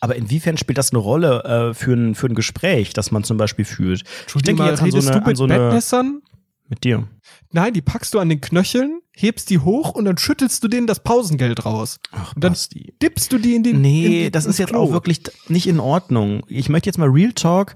[0.00, 3.36] Aber inwiefern spielt das eine Rolle äh, für, ein, für ein Gespräch, das man zum
[3.36, 4.02] Beispiel führt?
[4.34, 6.22] Ich denke mal, jetzt an so eine, du an so eine Bettnässern?
[6.68, 7.06] Mit dir.
[7.52, 10.86] Nein, die packst du an den Knöcheln, hebst die hoch und dann schüttelst du denen
[10.86, 11.98] das Pausengeld raus.
[12.12, 12.94] Ach, Und dann Basti.
[13.02, 13.76] dippst du die in den.
[13.76, 14.80] in Nee, die, das ins ist jetzt Klo.
[14.80, 16.42] auch wirklich nicht in Ordnung.
[16.48, 17.74] Ich möchte jetzt mal Real Talk.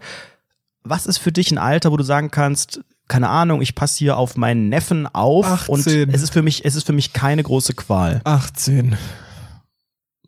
[0.85, 4.17] Was ist für dich ein Alter, wo du sagen kannst, keine Ahnung, ich passe hier
[4.17, 6.11] auf meinen Neffen auf und 18.
[6.11, 8.21] es ist für mich, es ist für mich keine große Qual.
[8.25, 8.97] 18.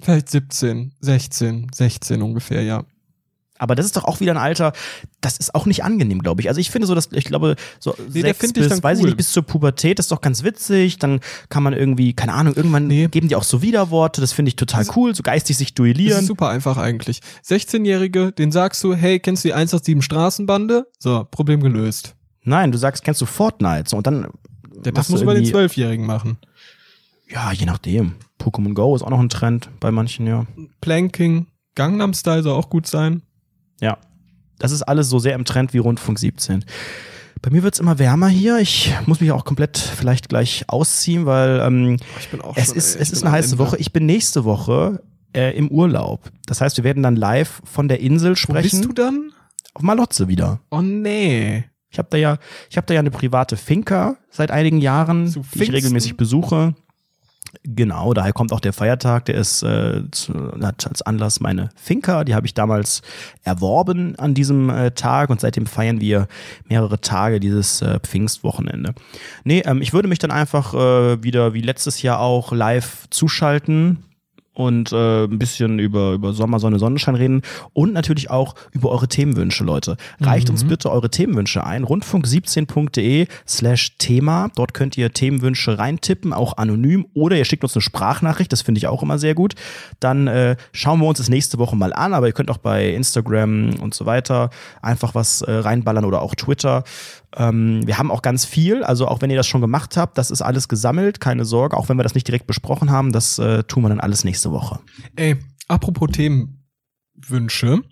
[0.02, 2.84] Vielleicht 17, 16, 16 ungefähr, ja.
[3.60, 4.72] Aber das ist doch auch wieder ein Alter,
[5.20, 6.48] das ist auch nicht angenehm, glaube ich.
[6.48, 9.02] Also ich finde so, dass ich glaube, so Nee, sechs ich bis, dann weiß ich
[9.04, 9.08] cool.
[9.10, 10.98] nicht, bis zur Pubertät ist doch ganz witzig.
[10.98, 13.08] Dann kann man irgendwie, keine Ahnung, irgendwann Nee.
[13.08, 14.20] geben die auch so Widerworte.
[14.22, 16.20] Das finde ich total Das- cool, so geistig sich Das duellieren.
[16.20, 17.20] ist super einfach eigentlich.
[17.46, 20.86] 16-Jährige, den sagst du, hey, kennst du die 187 Straßenbande?
[20.98, 22.14] So, Problem gelöst.
[22.42, 23.90] Nein, du sagst, kennst du Fortnite?
[23.90, 24.28] So, und dann
[24.84, 26.38] Ja, das muss man den 12-Jährigen machen.
[27.28, 28.14] Ja, je nachdem.
[28.40, 30.46] Pokémon Go ist auch noch ein Trend bei manchen, ja.
[30.80, 33.22] Planking, Gangnam Style soll auch gut sein.
[33.80, 33.98] Ja.
[34.58, 36.64] Das ist alles so sehr im Trend wie Rundfunk 17.
[37.42, 38.58] Bei mir wird's immer wärmer hier.
[38.58, 42.76] Ich muss mich auch komplett vielleicht gleich ausziehen, weil ähm, Ich bin auch es schon,
[42.76, 43.56] ist, ey, es ist eine heiße.
[43.58, 43.78] Woche.
[43.78, 45.02] Ich bin nächste Woche
[45.34, 46.30] äh, im Urlaub.
[46.46, 48.80] Das heißt, wir werden dann live von der Insel Wo sprechen.
[48.80, 49.32] bist du dann?
[49.72, 50.60] Auf Malotze wieder.
[50.70, 51.64] Oh nee.
[51.88, 52.36] Ich habe da ja,
[52.68, 56.74] ich habe da ja eine private Finca seit einigen Jahren, Zu die ich regelmäßig besuche.
[57.64, 60.32] Genau, daher kommt auch der Feiertag, der ist äh, zu,
[60.62, 63.02] hat als Anlass meine Finca, die habe ich damals
[63.42, 66.28] erworben an diesem äh, Tag und seitdem feiern wir
[66.68, 68.94] mehrere Tage dieses äh, Pfingstwochenende.
[69.44, 74.04] Nee, ähm, ich würde mich dann einfach äh, wieder wie letztes Jahr auch live zuschalten
[74.60, 77.42] und äh, ein bisschen über, über Sommer, Sonne, Sonnenschein reden
[77.72, 79.96] und natürlich auch über eure Themenwünsche, Leute.
[80.20, 81.84] Reicht uns bitte eure Themenwünsche ein.
[81.84, 84.50] Rundfunk17.de slash Thema.
[84.56, 88.78] Dort könnt ihr Themenwünsche reintippen, auch anonym oder ihr schickt uns eine Sprachnachricht, das finde
[88.78, 89.54] ich auch immer sehr gut.
[89.98, 92.90] Dann äh, schauen wir uns das nächste Woche mal an, aber ihr könnt auch bei
[92.90, 94.50] Instagram und so weiter
[94.82, 96.84] einfach was äh, reinballern oder auch Twitter.
[97.36, 100.30] Ähm, wir haben auch ganz viel, also auch wenn ihr das schon gemacht habt, das
[100.30, 103.62] ist alles gesammelt, keine Sorge, auch wenn wir das nicht direkt besprochen haben, das äh,
[103.64, 104.80] tun wir dann alles nächste Woche.
[105.16, 105.36] Ey,
[105.68, 107.82] apropos Themenwünsche.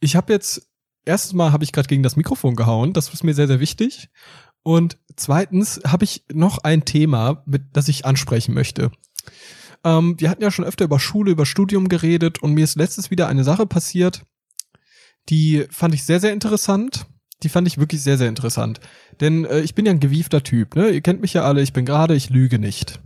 [0.00, 0.68] Ich habe jetzt,
[1.04, 4.08] erstens mal habe ich gerade gegen das Mikrofon gehauen, das ist mir sehr, sehr wichtig.
[4.62, 8.90] Und zweitens habe ich noch ein Thema, mit, das ich ansprechen möchte.
[9.84, 13.10] Ähm, wir hatten ja schon öfter über Schule, über Studium geredet und mir ist letztens
[13.10, 14.26] wieder eine Sache passiert,
[15.28, 17.06] die fand ich sehr, sehr interessant.
[17.42, 18.80] Die fand ich wirklich sehr, sehr interessant.
[19.20, 20.90] Denn äh, ich bin ja ein gewiefter Typ, ne?
[20.90, 23.00] Ihr kennt mich ja alle, ich bin gerade, ich lüge nicht.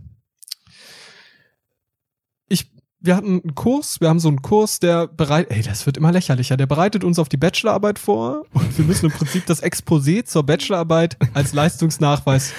[2.47, 5.97] Ich, wir hatten einen Kurs, wir haben so einen Kurs, der bereit, ey, das wird
[5.97, 9.63] immer lächerlicher, der bereitet uns auf die Bachelorarbeit vor und wir müssen im Prinzip das
[9.63, 12.53] Exposé zur Bachelorarbeit als Leistungsnachweis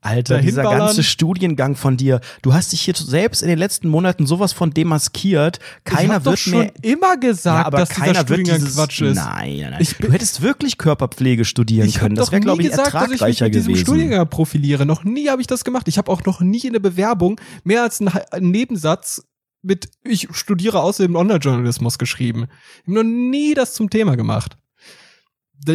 [0.00, 0.86] Alter, dieser ballern.
[0.86, 2.20] ganze Studiengang von dir.
[2.42, 5.58] Du hast dich hier selbst in den letzten Monaten sowas von demaskiert.
[5.58, 6.72] ich Keiner doch wird schon mehr.
[6.82, 9.16] immer gesagt, Ja, aber dass dieser keiner wird Studiengang dieses, Quatsch ist.
[9.16, 9.82] Nein, nein, nein.
[9.82, 12.14] Ich du hättest wirklich Körperpflege studieren Ich können.
[12.14, 13.84] Das doch wäre, glaube ich, gesagt, dass ich mich ertragreicher mit diesem gewesen.
[13.86, 14.86] Studiengang profiliere.
[14.86, 15.88] Noch nie habe ich das gemacht.
[15.88, 18.12] Ich habe auch noch nie in der Bewerbung mehr als einen,
[18.50, 19.24] Nebensatz
[19.62, 22.46] mit ich studiere außerdem Online-Journalismus geschrieben.
[22.82, 24.56] Ich habe noch nie das zum Thema gemacht.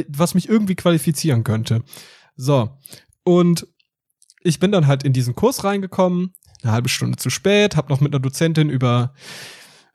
[0.08, 1.84] Was mich irgendwie qualifizieren könnte.
[2.38, 2.70] So.
[3.26, 3.68] Und
[4.44, 8.02] ich bin dann halt in diesen Kurs reingekommen, eine halbe Stunde zu spät, habe noch
[8.02, 9.14] mit einer Dozentin über,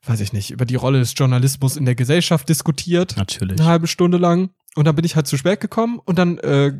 [0.05, 3.59] weiß ich nicht, über die Rolle des Journalismus in der Gesellschaft diskutiert Natürlich.
[3.59, 6.73] eine halbe Stunde lang und dann bin ich halt zu spät gekommen und dann äh,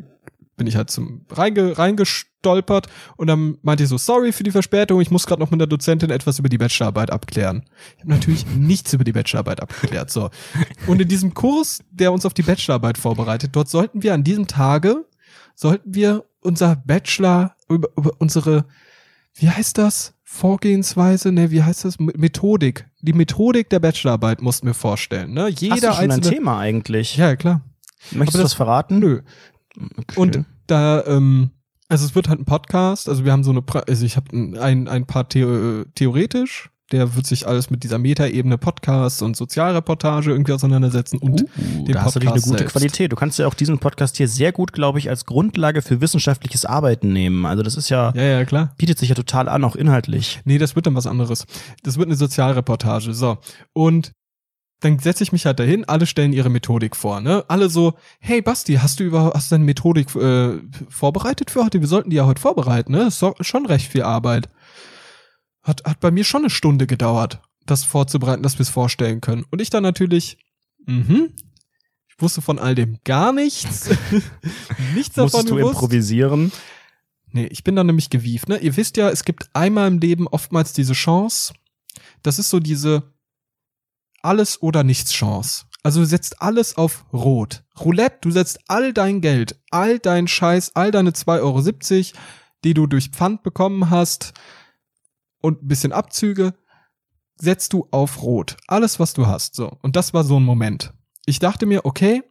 [0.56, 5.00] bin ich halt zum reinge, reingestolpert und dann meinte ich so sorry für die Verspätung,
[5.00, 7.64] ich muss gerade noch mit der Dozentin etwas über die Bachelorarbeit abklären.
[7.96, 10.28] Ich habe natürlich nichts über die Bachelorarbeit abgeklärt, so.
[10.86, 14.46] Und in diesem Kurs, der uns auf die Bachelorarbeit vorbereitet, dort sollten wir an diesem
[14.46, 15.06] Tage
[15.54, 18.66] sollten wir unser Bachelor über, über unsere
[19.34, 20.14] wie heißt das?
[20.24, 21.98] Vorgehensweise, ne, wie heißt das?
[21.98, 22.86] Methodik.
[23.00, 25.48] Die Methodik der Bachelorarbeit mussten wir vorstellen, ne?
[25.48, 27.16] Jeder Hast du schon ein einzelne Thema eigentlich?
[27.16, 27.62] ja, klar.
[28.12, 28.98] Möchtest du das- das verraten?
[28.98, 29.22] Nö.
[29.96, 30.18] Okay.
[30.20, 31.50] Und da, ähm,
[31.88, 34.26] also es wird halt ein Podcast, also wir haben so eine, pra also ich habe
[34.36, 40.30] ein, ein paar The theoretisch, der wird sich alles mit dieser Metaebene Podcast und Sozialreportage
[40.30, 42.72] irgendwie auseinandersetzen und Uh, den da hast du dich eine Podcast gute selbst.
[42.72, 43.12] Qualität.
[43.12, 46.64] Du kannst ja auch diesen Podcast hier sehr gut, glaube ich, als Grundlage für wissenschaftliches
[46.64, 47.46] Arbeiten nehmen.
[47.46, 48.74] Also das ist ja, Ja, ja, klar.
[48.76, 50.40] bietet sich ja total an, auch inhaltlich.
[50.44, 51.46] Nee, das wird dann was anderes.
[51.82, 53.14] Das wird eine Sozialreportage.
[53.14, 53.38] So.
[53.72, 54.12] Und
[54.80, 57.44] dann setze ich mich halt dahin, alle stellen ihre Methodik vor, ne?
[57.48, 60.54] Alle so, hey Basti, hast du über, hast du deine Methodik äh,
[60.88, 61.80] vorbereitet für heute?
[61.80, 63.02] Wir sollten die ja heute vorbereiten, ne?
[63.08, 64.48] Ist so, schon recht viel Arbeit.
[65.70, 69.44] Hat, hat bei mir schon eine Stunde gedauert, das vorzubereiten, dass wir es vorstellen können.
[69.50, 70.36] Und ich dann natürlich,
[70.84, 71.32] mhm.
[72.08, 73.88] Ich wusste von all dem gar nichts.
[74.94, 75.74] nichts davon Musstest du gewusst.
[75.74, 76.50] improvisieren?
[77.30, 78.58] Nee, ich bin dann nämlich gewieft, ne?
[78.58, 81.54] Ihr wisst ja, es gibt einmal im Leben oftmals diese Chance.
[82.24, 83.04] Das ist so diese
[84.22, 85.66] alles oder nichts Chance.
[85.84, 87.62] Also du setzt alles auf Rot.
[87.78, 92.18] Roulette, du setzt all dein Geld, all dein Scheiß, all deine 2,70 Euro,
[92.64, 94.34] die du durch Pfand bekommen hast
[95.40, 96.54] und ein bisschen Abzüge,
[97.36, 98.56] setzt du auf Rot.
[98.66, 99.54] Alles, was du hast.
[99.54, 99.78] So.
[99.82, 100.92] Und das war so ein Moment.
[101.26, 102.22] Ich dachte mir, okay,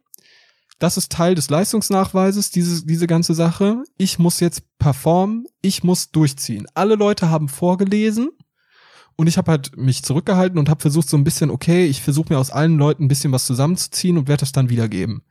[0.78, 3.82] das ist Teil des Leistungsnachweises, diese, diese ganze Sache.
[3.98, 6.66] Ich muss jetzt performen, ich muss durchziehen.
[6.74, 8.30] Alle Leute haben vorgelesen
[9.16, 12.32] und ich habe halt mich zurückgehalten und habe versucht so ein bisschen, okay, ich versuche
[12.32, 15.22] mir aus allen Leuten ein bisschen was zusammenzuziehen und werde das dann wiedergeben.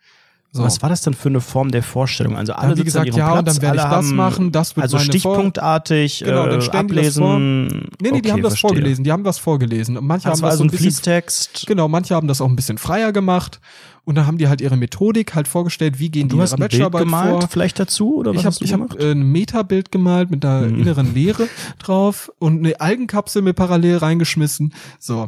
[0.51, 0.63] So.
[0.63, 2.35] Was war das denn für eine Form der Vorstellung?
[2.35, 4.83] Also alle an gesagt, ja, und Platz, dann werde ich das haben- machen, das wird
[4.83, 7.67] Also stichpunktartig Genau, dann äh, die ablesen.
[7.67, 8.69] Nee, nee, die Okay, haben das verstehe.
[8.69, 9.95] vorgelesen, die haben was vorgelesen.
[9.97, 11.65] Und manche Das haben war das also so ein ein bisschen Fließtext.
[11.67, 13.59] Genau, manche haben das auch ein bisschen freier gemacht
[14.05, 16.57] und dann haben die halt ihre Methodik halt vorgestellt, wie gehen die Du hast ihrer
[16.57, 17.47] ein Bild Bachelorarbeit gemalt, vor.
[17.49, 18.15] vielleicht dazu?
[18.17, 18.91] Oder was Ich habe hast du ich gemacht?
[18.93, 20.79] hab, äh, ein Metabild gemalt mit einer Hm.
[20.79, 21.47] inneren Leere
[21.77, 24.73] drauf und eine Algenkapsel mir parallel reingeschmissen.
[24.97, 25.27] So.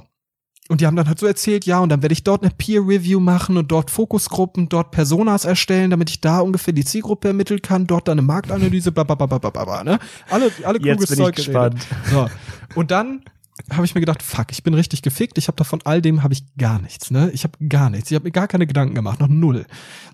[0.71, 2.79] Und die haben dann halt so erzählt, ja, und dann werde ich dort eine Peer
[2.79, 7.61] Review machen und dort Fokusgruppen, dort Personas erstellen, damit ich da ungefähr die Zielgruppe ermitteln
[7.61, 9.99] kann, dort dann eine Marktanalyse, bla bla bla bla bla bla, bla ne?
[10.29, 11.85] Alle, alle Jetzt kluges bin Zeug ich gespannt.
[12.09, 12.29] So.
[12.75, 13.25] Und dann
[13.69, 15.37] habe ich mir gedacht, fuck, ich bin richtig gefickt.
[15.37, 17.29] Ich habe davon all dem habe ich gar nichts, ne?
[17.33, 18.09] Ich habe gar nichts.
[18.09, 19.65] Ich habe mir gar keine Gedanken gemacht, noch null.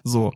[0.04, 0.34] So.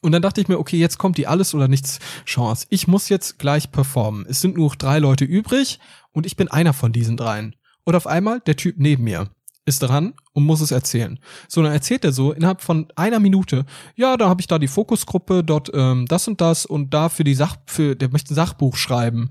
[0.00, 2.68] Und dann dachte ich mir, okay, jetzt kommt die alles oder nichts Chance.
[2.70, 4.26] Ich muss jetzt gleich performen.
[4.28, 5.80] Es sind nur noch drei Leute übrig
[6.12, 7.56] und ich bin einer von diesen dreien.
[7.84, 9.28] Und auf einmal der Typ neben mir
[9.66, 11.18] ist dran und muss es erzählen.
[11.48, 13.64] So, dann erzählt er so innerhalb von einer Minute,
[13.94, 17.24] ja, da habe ich da die Fokusgruppe, dort ähm, das und das und da für
[17.24, 19.30] die Sach, für, der möchte ein Sachbuch schreiben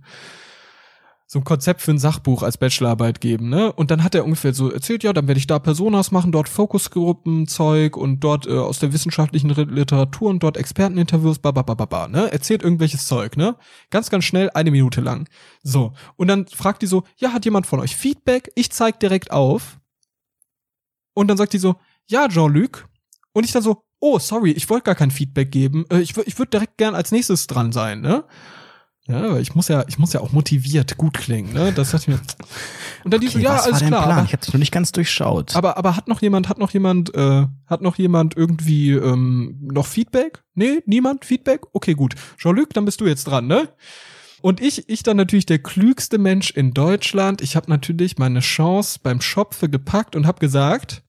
[1.34, 3.74] so ein Konzept für ein Sachbuch als Bachelorarbeit geben, ne?
[3.74, 6.48] Und dann hat er ungefähr so erzählt, ja, dann werde ich da Personas machen, dort
[6.48, 11.86] Fokusgruppenzeug und dort äh, aus der wissenschaftlichen Literatur und dort Experteninterviews, ba, ba, ba, ba,
[11.86, 12.32] ba, ne?
[12.32, 13.56] Erzählt irgendwelches Zeug, ne?
[13.90, 15.28] Ganz, ganz schnell, eine Minute lang.
[15.64, 15.94] So.
[16.18, 18.52] Und dann fragt die so, ja, hat jemand von euch Feedback?
[18.54, 19.80] Ich zeig direkt auf.
[21.16, 22.88] Und dann sagt die so, ja, Jean-Luc.
[23.34, 25.86] Und ich dann so, oh, sorry, ich wollte gar kein Feedback geben.
[25.90, 28.24] Äh, ich ich würde direkt gern als nächstes dran sein, ne?
[29.06, 31.74] Ja, aber ich muss ja, ich muss ja auch motiviert gut klingen, ne?
[31.74, 32.22] Das hat mir.
[33.04, 34.04] Und dann die so, Okay, ja, was alles war dein klar.
[34.04, 34.26] Plan?
[34.26, 35.56] Ich habe noch nicht ganz durchschaut.
[35.58, 39.88] aber, aber hat noch jemand, hat noch jemand, äh, hat noch jemand irgendwie ähm, noch
[39.88, 40.44] Feedback?
[40.54, 41.62] Nee, niemand Feedback?
[41.74, 42.16] Okay, gut.
[42.38, 43.68] Jean-Luc, dann bist du jetzt dran, ne?
[44.42, 47.42] Und ich, ich dann natürlich der klügste Mensch in Deutschland.
[47.42, 51.04] Ich habe natürlich meine Chance beim Schopfe gepackt und habe gesagt,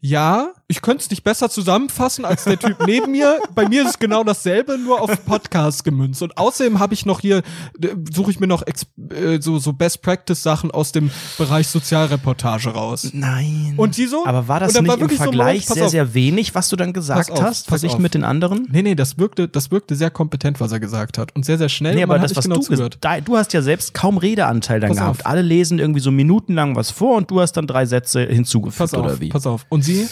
[0.00, 3.40] ja, ich könnte es nicht besser zusammenfassen als der Typ neben mir.
[3.54, 6.20] Bei mir ist es genau dasselbe, nur auf Podcast gemünzt.
[6.22, 7.38] Und außerdem habe ich noch hier,
[7.82, 12.68] äh, suche ich mir noch äh, so, so Best Practice Sachen aus dem Bereich Sozialreportage
[12.68, 13.08] raus.
[13.14, 13.74] Nein.
[13.78, 14.26] Und die so?
[14.26, 15.90] Aber war das nicht war im wirklich so Vergleich Moment, sehr, auf.
[15.90, 18.68] sehr wenig, was du dann gesagt auf, hast, verglichen mit den anderen?
[18.70, 21.34] Nee, nee, das wirkte, das wirkte sehr kompetent, was er gesagt hat.
[21.34, 21.94] Und sehr, sehr schnell.
[21.94, 24.98] Nee, aber das, was genau du gesagt du hast ja selbst kaum Redeanteil dann Pass
[24.98, 25.20] gehabt.
[25.20, 25.26] auf.
[25.26, 28.92] Alle lesen irgendwie so minutenlang was vor und du hast dann drei Sätze hinzugefügt Pass
[28.92, 29.30] auf, oder wie?
[29.30, 29.64] pass auf.
[29.70, 30.06] Und sie,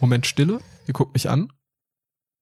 [0.00, 1.52] Moment Stille, ihr guckt mich an.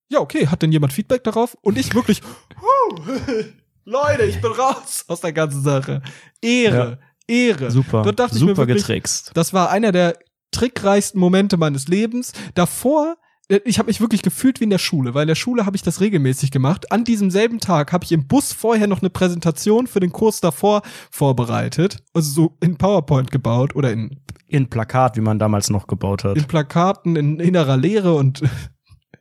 [0.09, 1.57] Ja, okay, hat denn jemand Feedback darauf?
[1.63, 2.23] Und ich wirklich,
[2.61, 2.97] huh,
[3.85, 6.03] Leute, ich bin raus aus der ganzen Sache.
[6.41, 7.71] Ehre, Ehre.
[7.71, 9.33] Super, Da dachte ich super mir wirklich, getrickst.
[9.35, 10.19] Das war einer der
[10.53, 12.33] trickreichsten Momente meines Lebens.
[12.55, 13.17] Davor,
[13.49, 15.83] ich habe mich wirklich gefühlt wie in der Schule, weil in der Schule habe ich
[15.83, 16.91] das regelmäßig gemacht.
[16.91, 20.41] An diesem selben Tag habe ich im Bus vorher noch eine Präsentation für den Kurs
[20.41, 25.87] davor vorbereitet, also so in PowerPoint gebaut oder in, In Plakat, wie man damals noch
[25.87, 26.37] gebaut hat.
[26.37, 28.43] in Plakaten in innerer Lehre und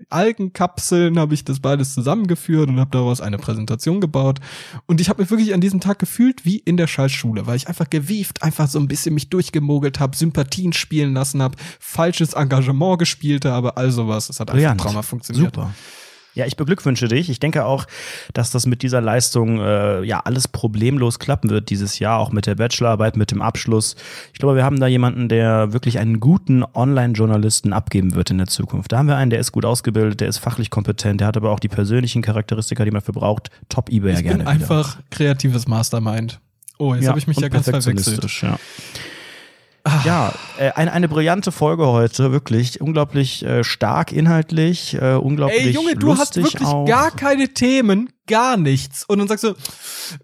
[0.10, 4.40] Algenkapseln habe ich das beides zusammengeführt und habe daraus eine Präsentation gebaut.
[4.86, 7.68] Und ich habe mich wirklich an diesem Tag gefühlt wie in der Scheißschule, weil ich
[7.68, 13.00] einfach gewieft, einfach so ein bisschen mich durchgemogelt habe, Sympathien spielen lassen habe, falsches Engagement
[13.00, 14.30] gespielt habe, all sowas.
[14.30, 14.74] Es hat Brillant.
[14.74, 15.56] einfach traumhaft funktioniert.
[15.56, 15.74] Super.
[16.36, 17.30] Ja, ich beglückwünsche dich.
[17.30, 17.86] Ich denke auch,
[18.34, 22.46] dass das mit dieser Leistung äh, ja alles problemlos klappen wird dieses Jahr, auch mit
[22.46, 23.96] der Bachelorarbeit, mit dem Abschluss.
[24.34, 28.48] Ich glaube, wir haben da jemanden, der wirklich einen guten Online-Journalisten abgeben wird in der
[28.48, 28.92] Zukunft.
[28.92, 31.52] Da haben wir einen, der ist gut ausgebildet, der ist fachlich kompetent, der hat aber
[31.52, 33.50] auch die persönlichen Charakteristika, die man dafür braucht.
[33.70, 34.38] Top eBay ja Ich gerne.
[34.40, 34.52] bin wieder.
[34.52, 36.40] einfach kreatives Mastermind.
[36.78, 38.42] Oh, jetzt habe ich mich ja ganz verwechselt.
[38.42, 38.60] Ja.
[40.04, 45.70] Ja, äh, eine, eine brillante Folge heute, wirklich unglaublich äh, stark inhaltlich, äh, unglaublich Ey,
[45.72, 46.86] Junge, du hast wirklich auch.
[46.86, 49.06] gar keine Themen, gar nichts.
[49.08, 49.54] Und dann sagst du,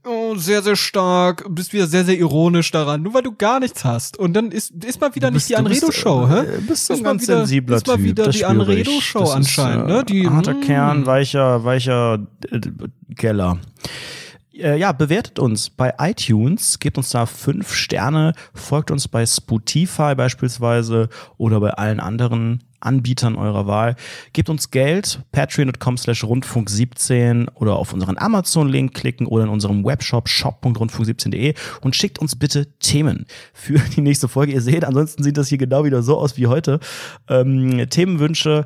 [0.04, 3.86] oh, sehr, sehr stark, bist wieder sehr, sehr ironisch daran, nur weil du gar nichts
[3.86, 4.18] hast.
[4.18, 6.62] Und dann ist, ist mal wieder Du nicht bist- die du bist, Anredo-Show, äh, hä?
[6.68, 8.04] Bist du Ist ein ganz wieder- sensibler ist mal Typ.
[8.06, 8.46] wieder das die.
[8.46, 10.04] Anredo-Show ist, anscheinend, ne?
[10.06, 10.62] Die- harter mm.
[10.62, 12.60] Kern, weicher, weicher äh,
[13.16, 13.60] Keller.
[14.62, 20.14] Äh, ja, bewertet uns bei iTunes, gebt uns da fünf Sterne, folgt uns bei Spotify
[20.16, 23.96] beispielsweise oder bei allen anderen Anbietern eurer Wahl.
[24.34, 29.86] Gebt uns Geld, patreon.com slash rundfunk 17 oder auf unseren Amazon-Link klicken oder in unserem
[29.86, 34.54] Webshop shop.rundfunk17.de und schickt uns bitte Themen für die nächste Folge.
[34.54, 36.80] Ihr seht, ansonsten sieht das hier genau wieder so aus wie heute.
[37.30, 38.66] Ähm, Themenwünsche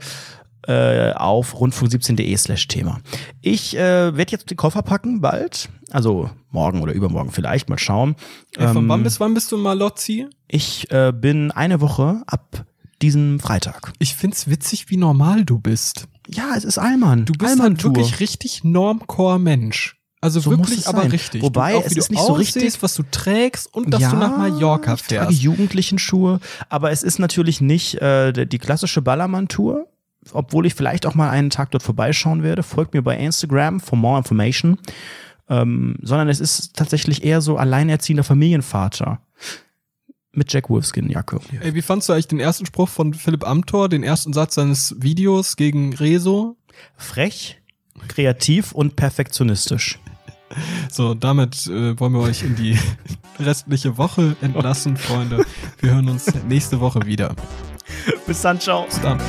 [0.68, 2.99] äh, auf rundfunk17.de slash Thema.
[3.41, 5.70] Ich äh, werde jetzt den Koffer packen bald.
[5.91, 8.16] Also morgen oder übermorgen vielleicht, mal schauen.
[8.57, 10.28] Ey, von Ähm, wann bis wann bist du in Malozzi?
[10.47, 12.66] ich äh, bin eine Woche ab
[13.01, 13.93] diesem Freitag.
[13.99, 16.07] Ich find's witzig, wie normal du bist.
[16.28, 17.26] Ja, es ist Allmann.
[17.26, 19.97] Du bist Allmann halt wirklich richtig Normcore-Mensch.
[20.22, 21.11] Also So wirklich, aber sein.
[21.11, 21.41] richtig.
[21.43, 24.95] Wobei, auch, es ist nicht so richtig- was du trägst und dass du nach Mallorca
[24.95, 25.41] Ich trage fährst.
[25.41, 26.39] jugendlichen Schuhe,
[26.70, 29.86] aber es ist natürlich nicht äh, die die klassische Ballermann-Tour,
[30.34, 32.64] obwohl ich vielleicht auch mal einen Tag dort vorbeischauen werde.
[32.64, 34.78] Folgt mir bei Instagram for more information.
[35.48, 39.20] Ähm, sondern es ist tatsächlich eher so alleinerziehender Familienvater
[40.32, 41.40] mit Jack Wolfskin-Jacke.
[41.62, 44.96] Ey, wie fandst du eigentlich den ersten Spruch von Philipp Amthor, den ersten Satz seines
[45.00, 46.58] Videos gegen Rezo?
[46.98, 47.62] Frech,
[48.08, 50.00] kreativ und perfektionistisch.
[50.90, 52.78] So, damit äh, wollen wir euch in die
[53.40, 55.44] restliche Woche entlassen, Freunde.
[55.82, 57.36] Wir hören uns nächste Woche wieder.
[58.26, 58.86] Bis dann, ciao.
[58.86, 59.20] Bis dann.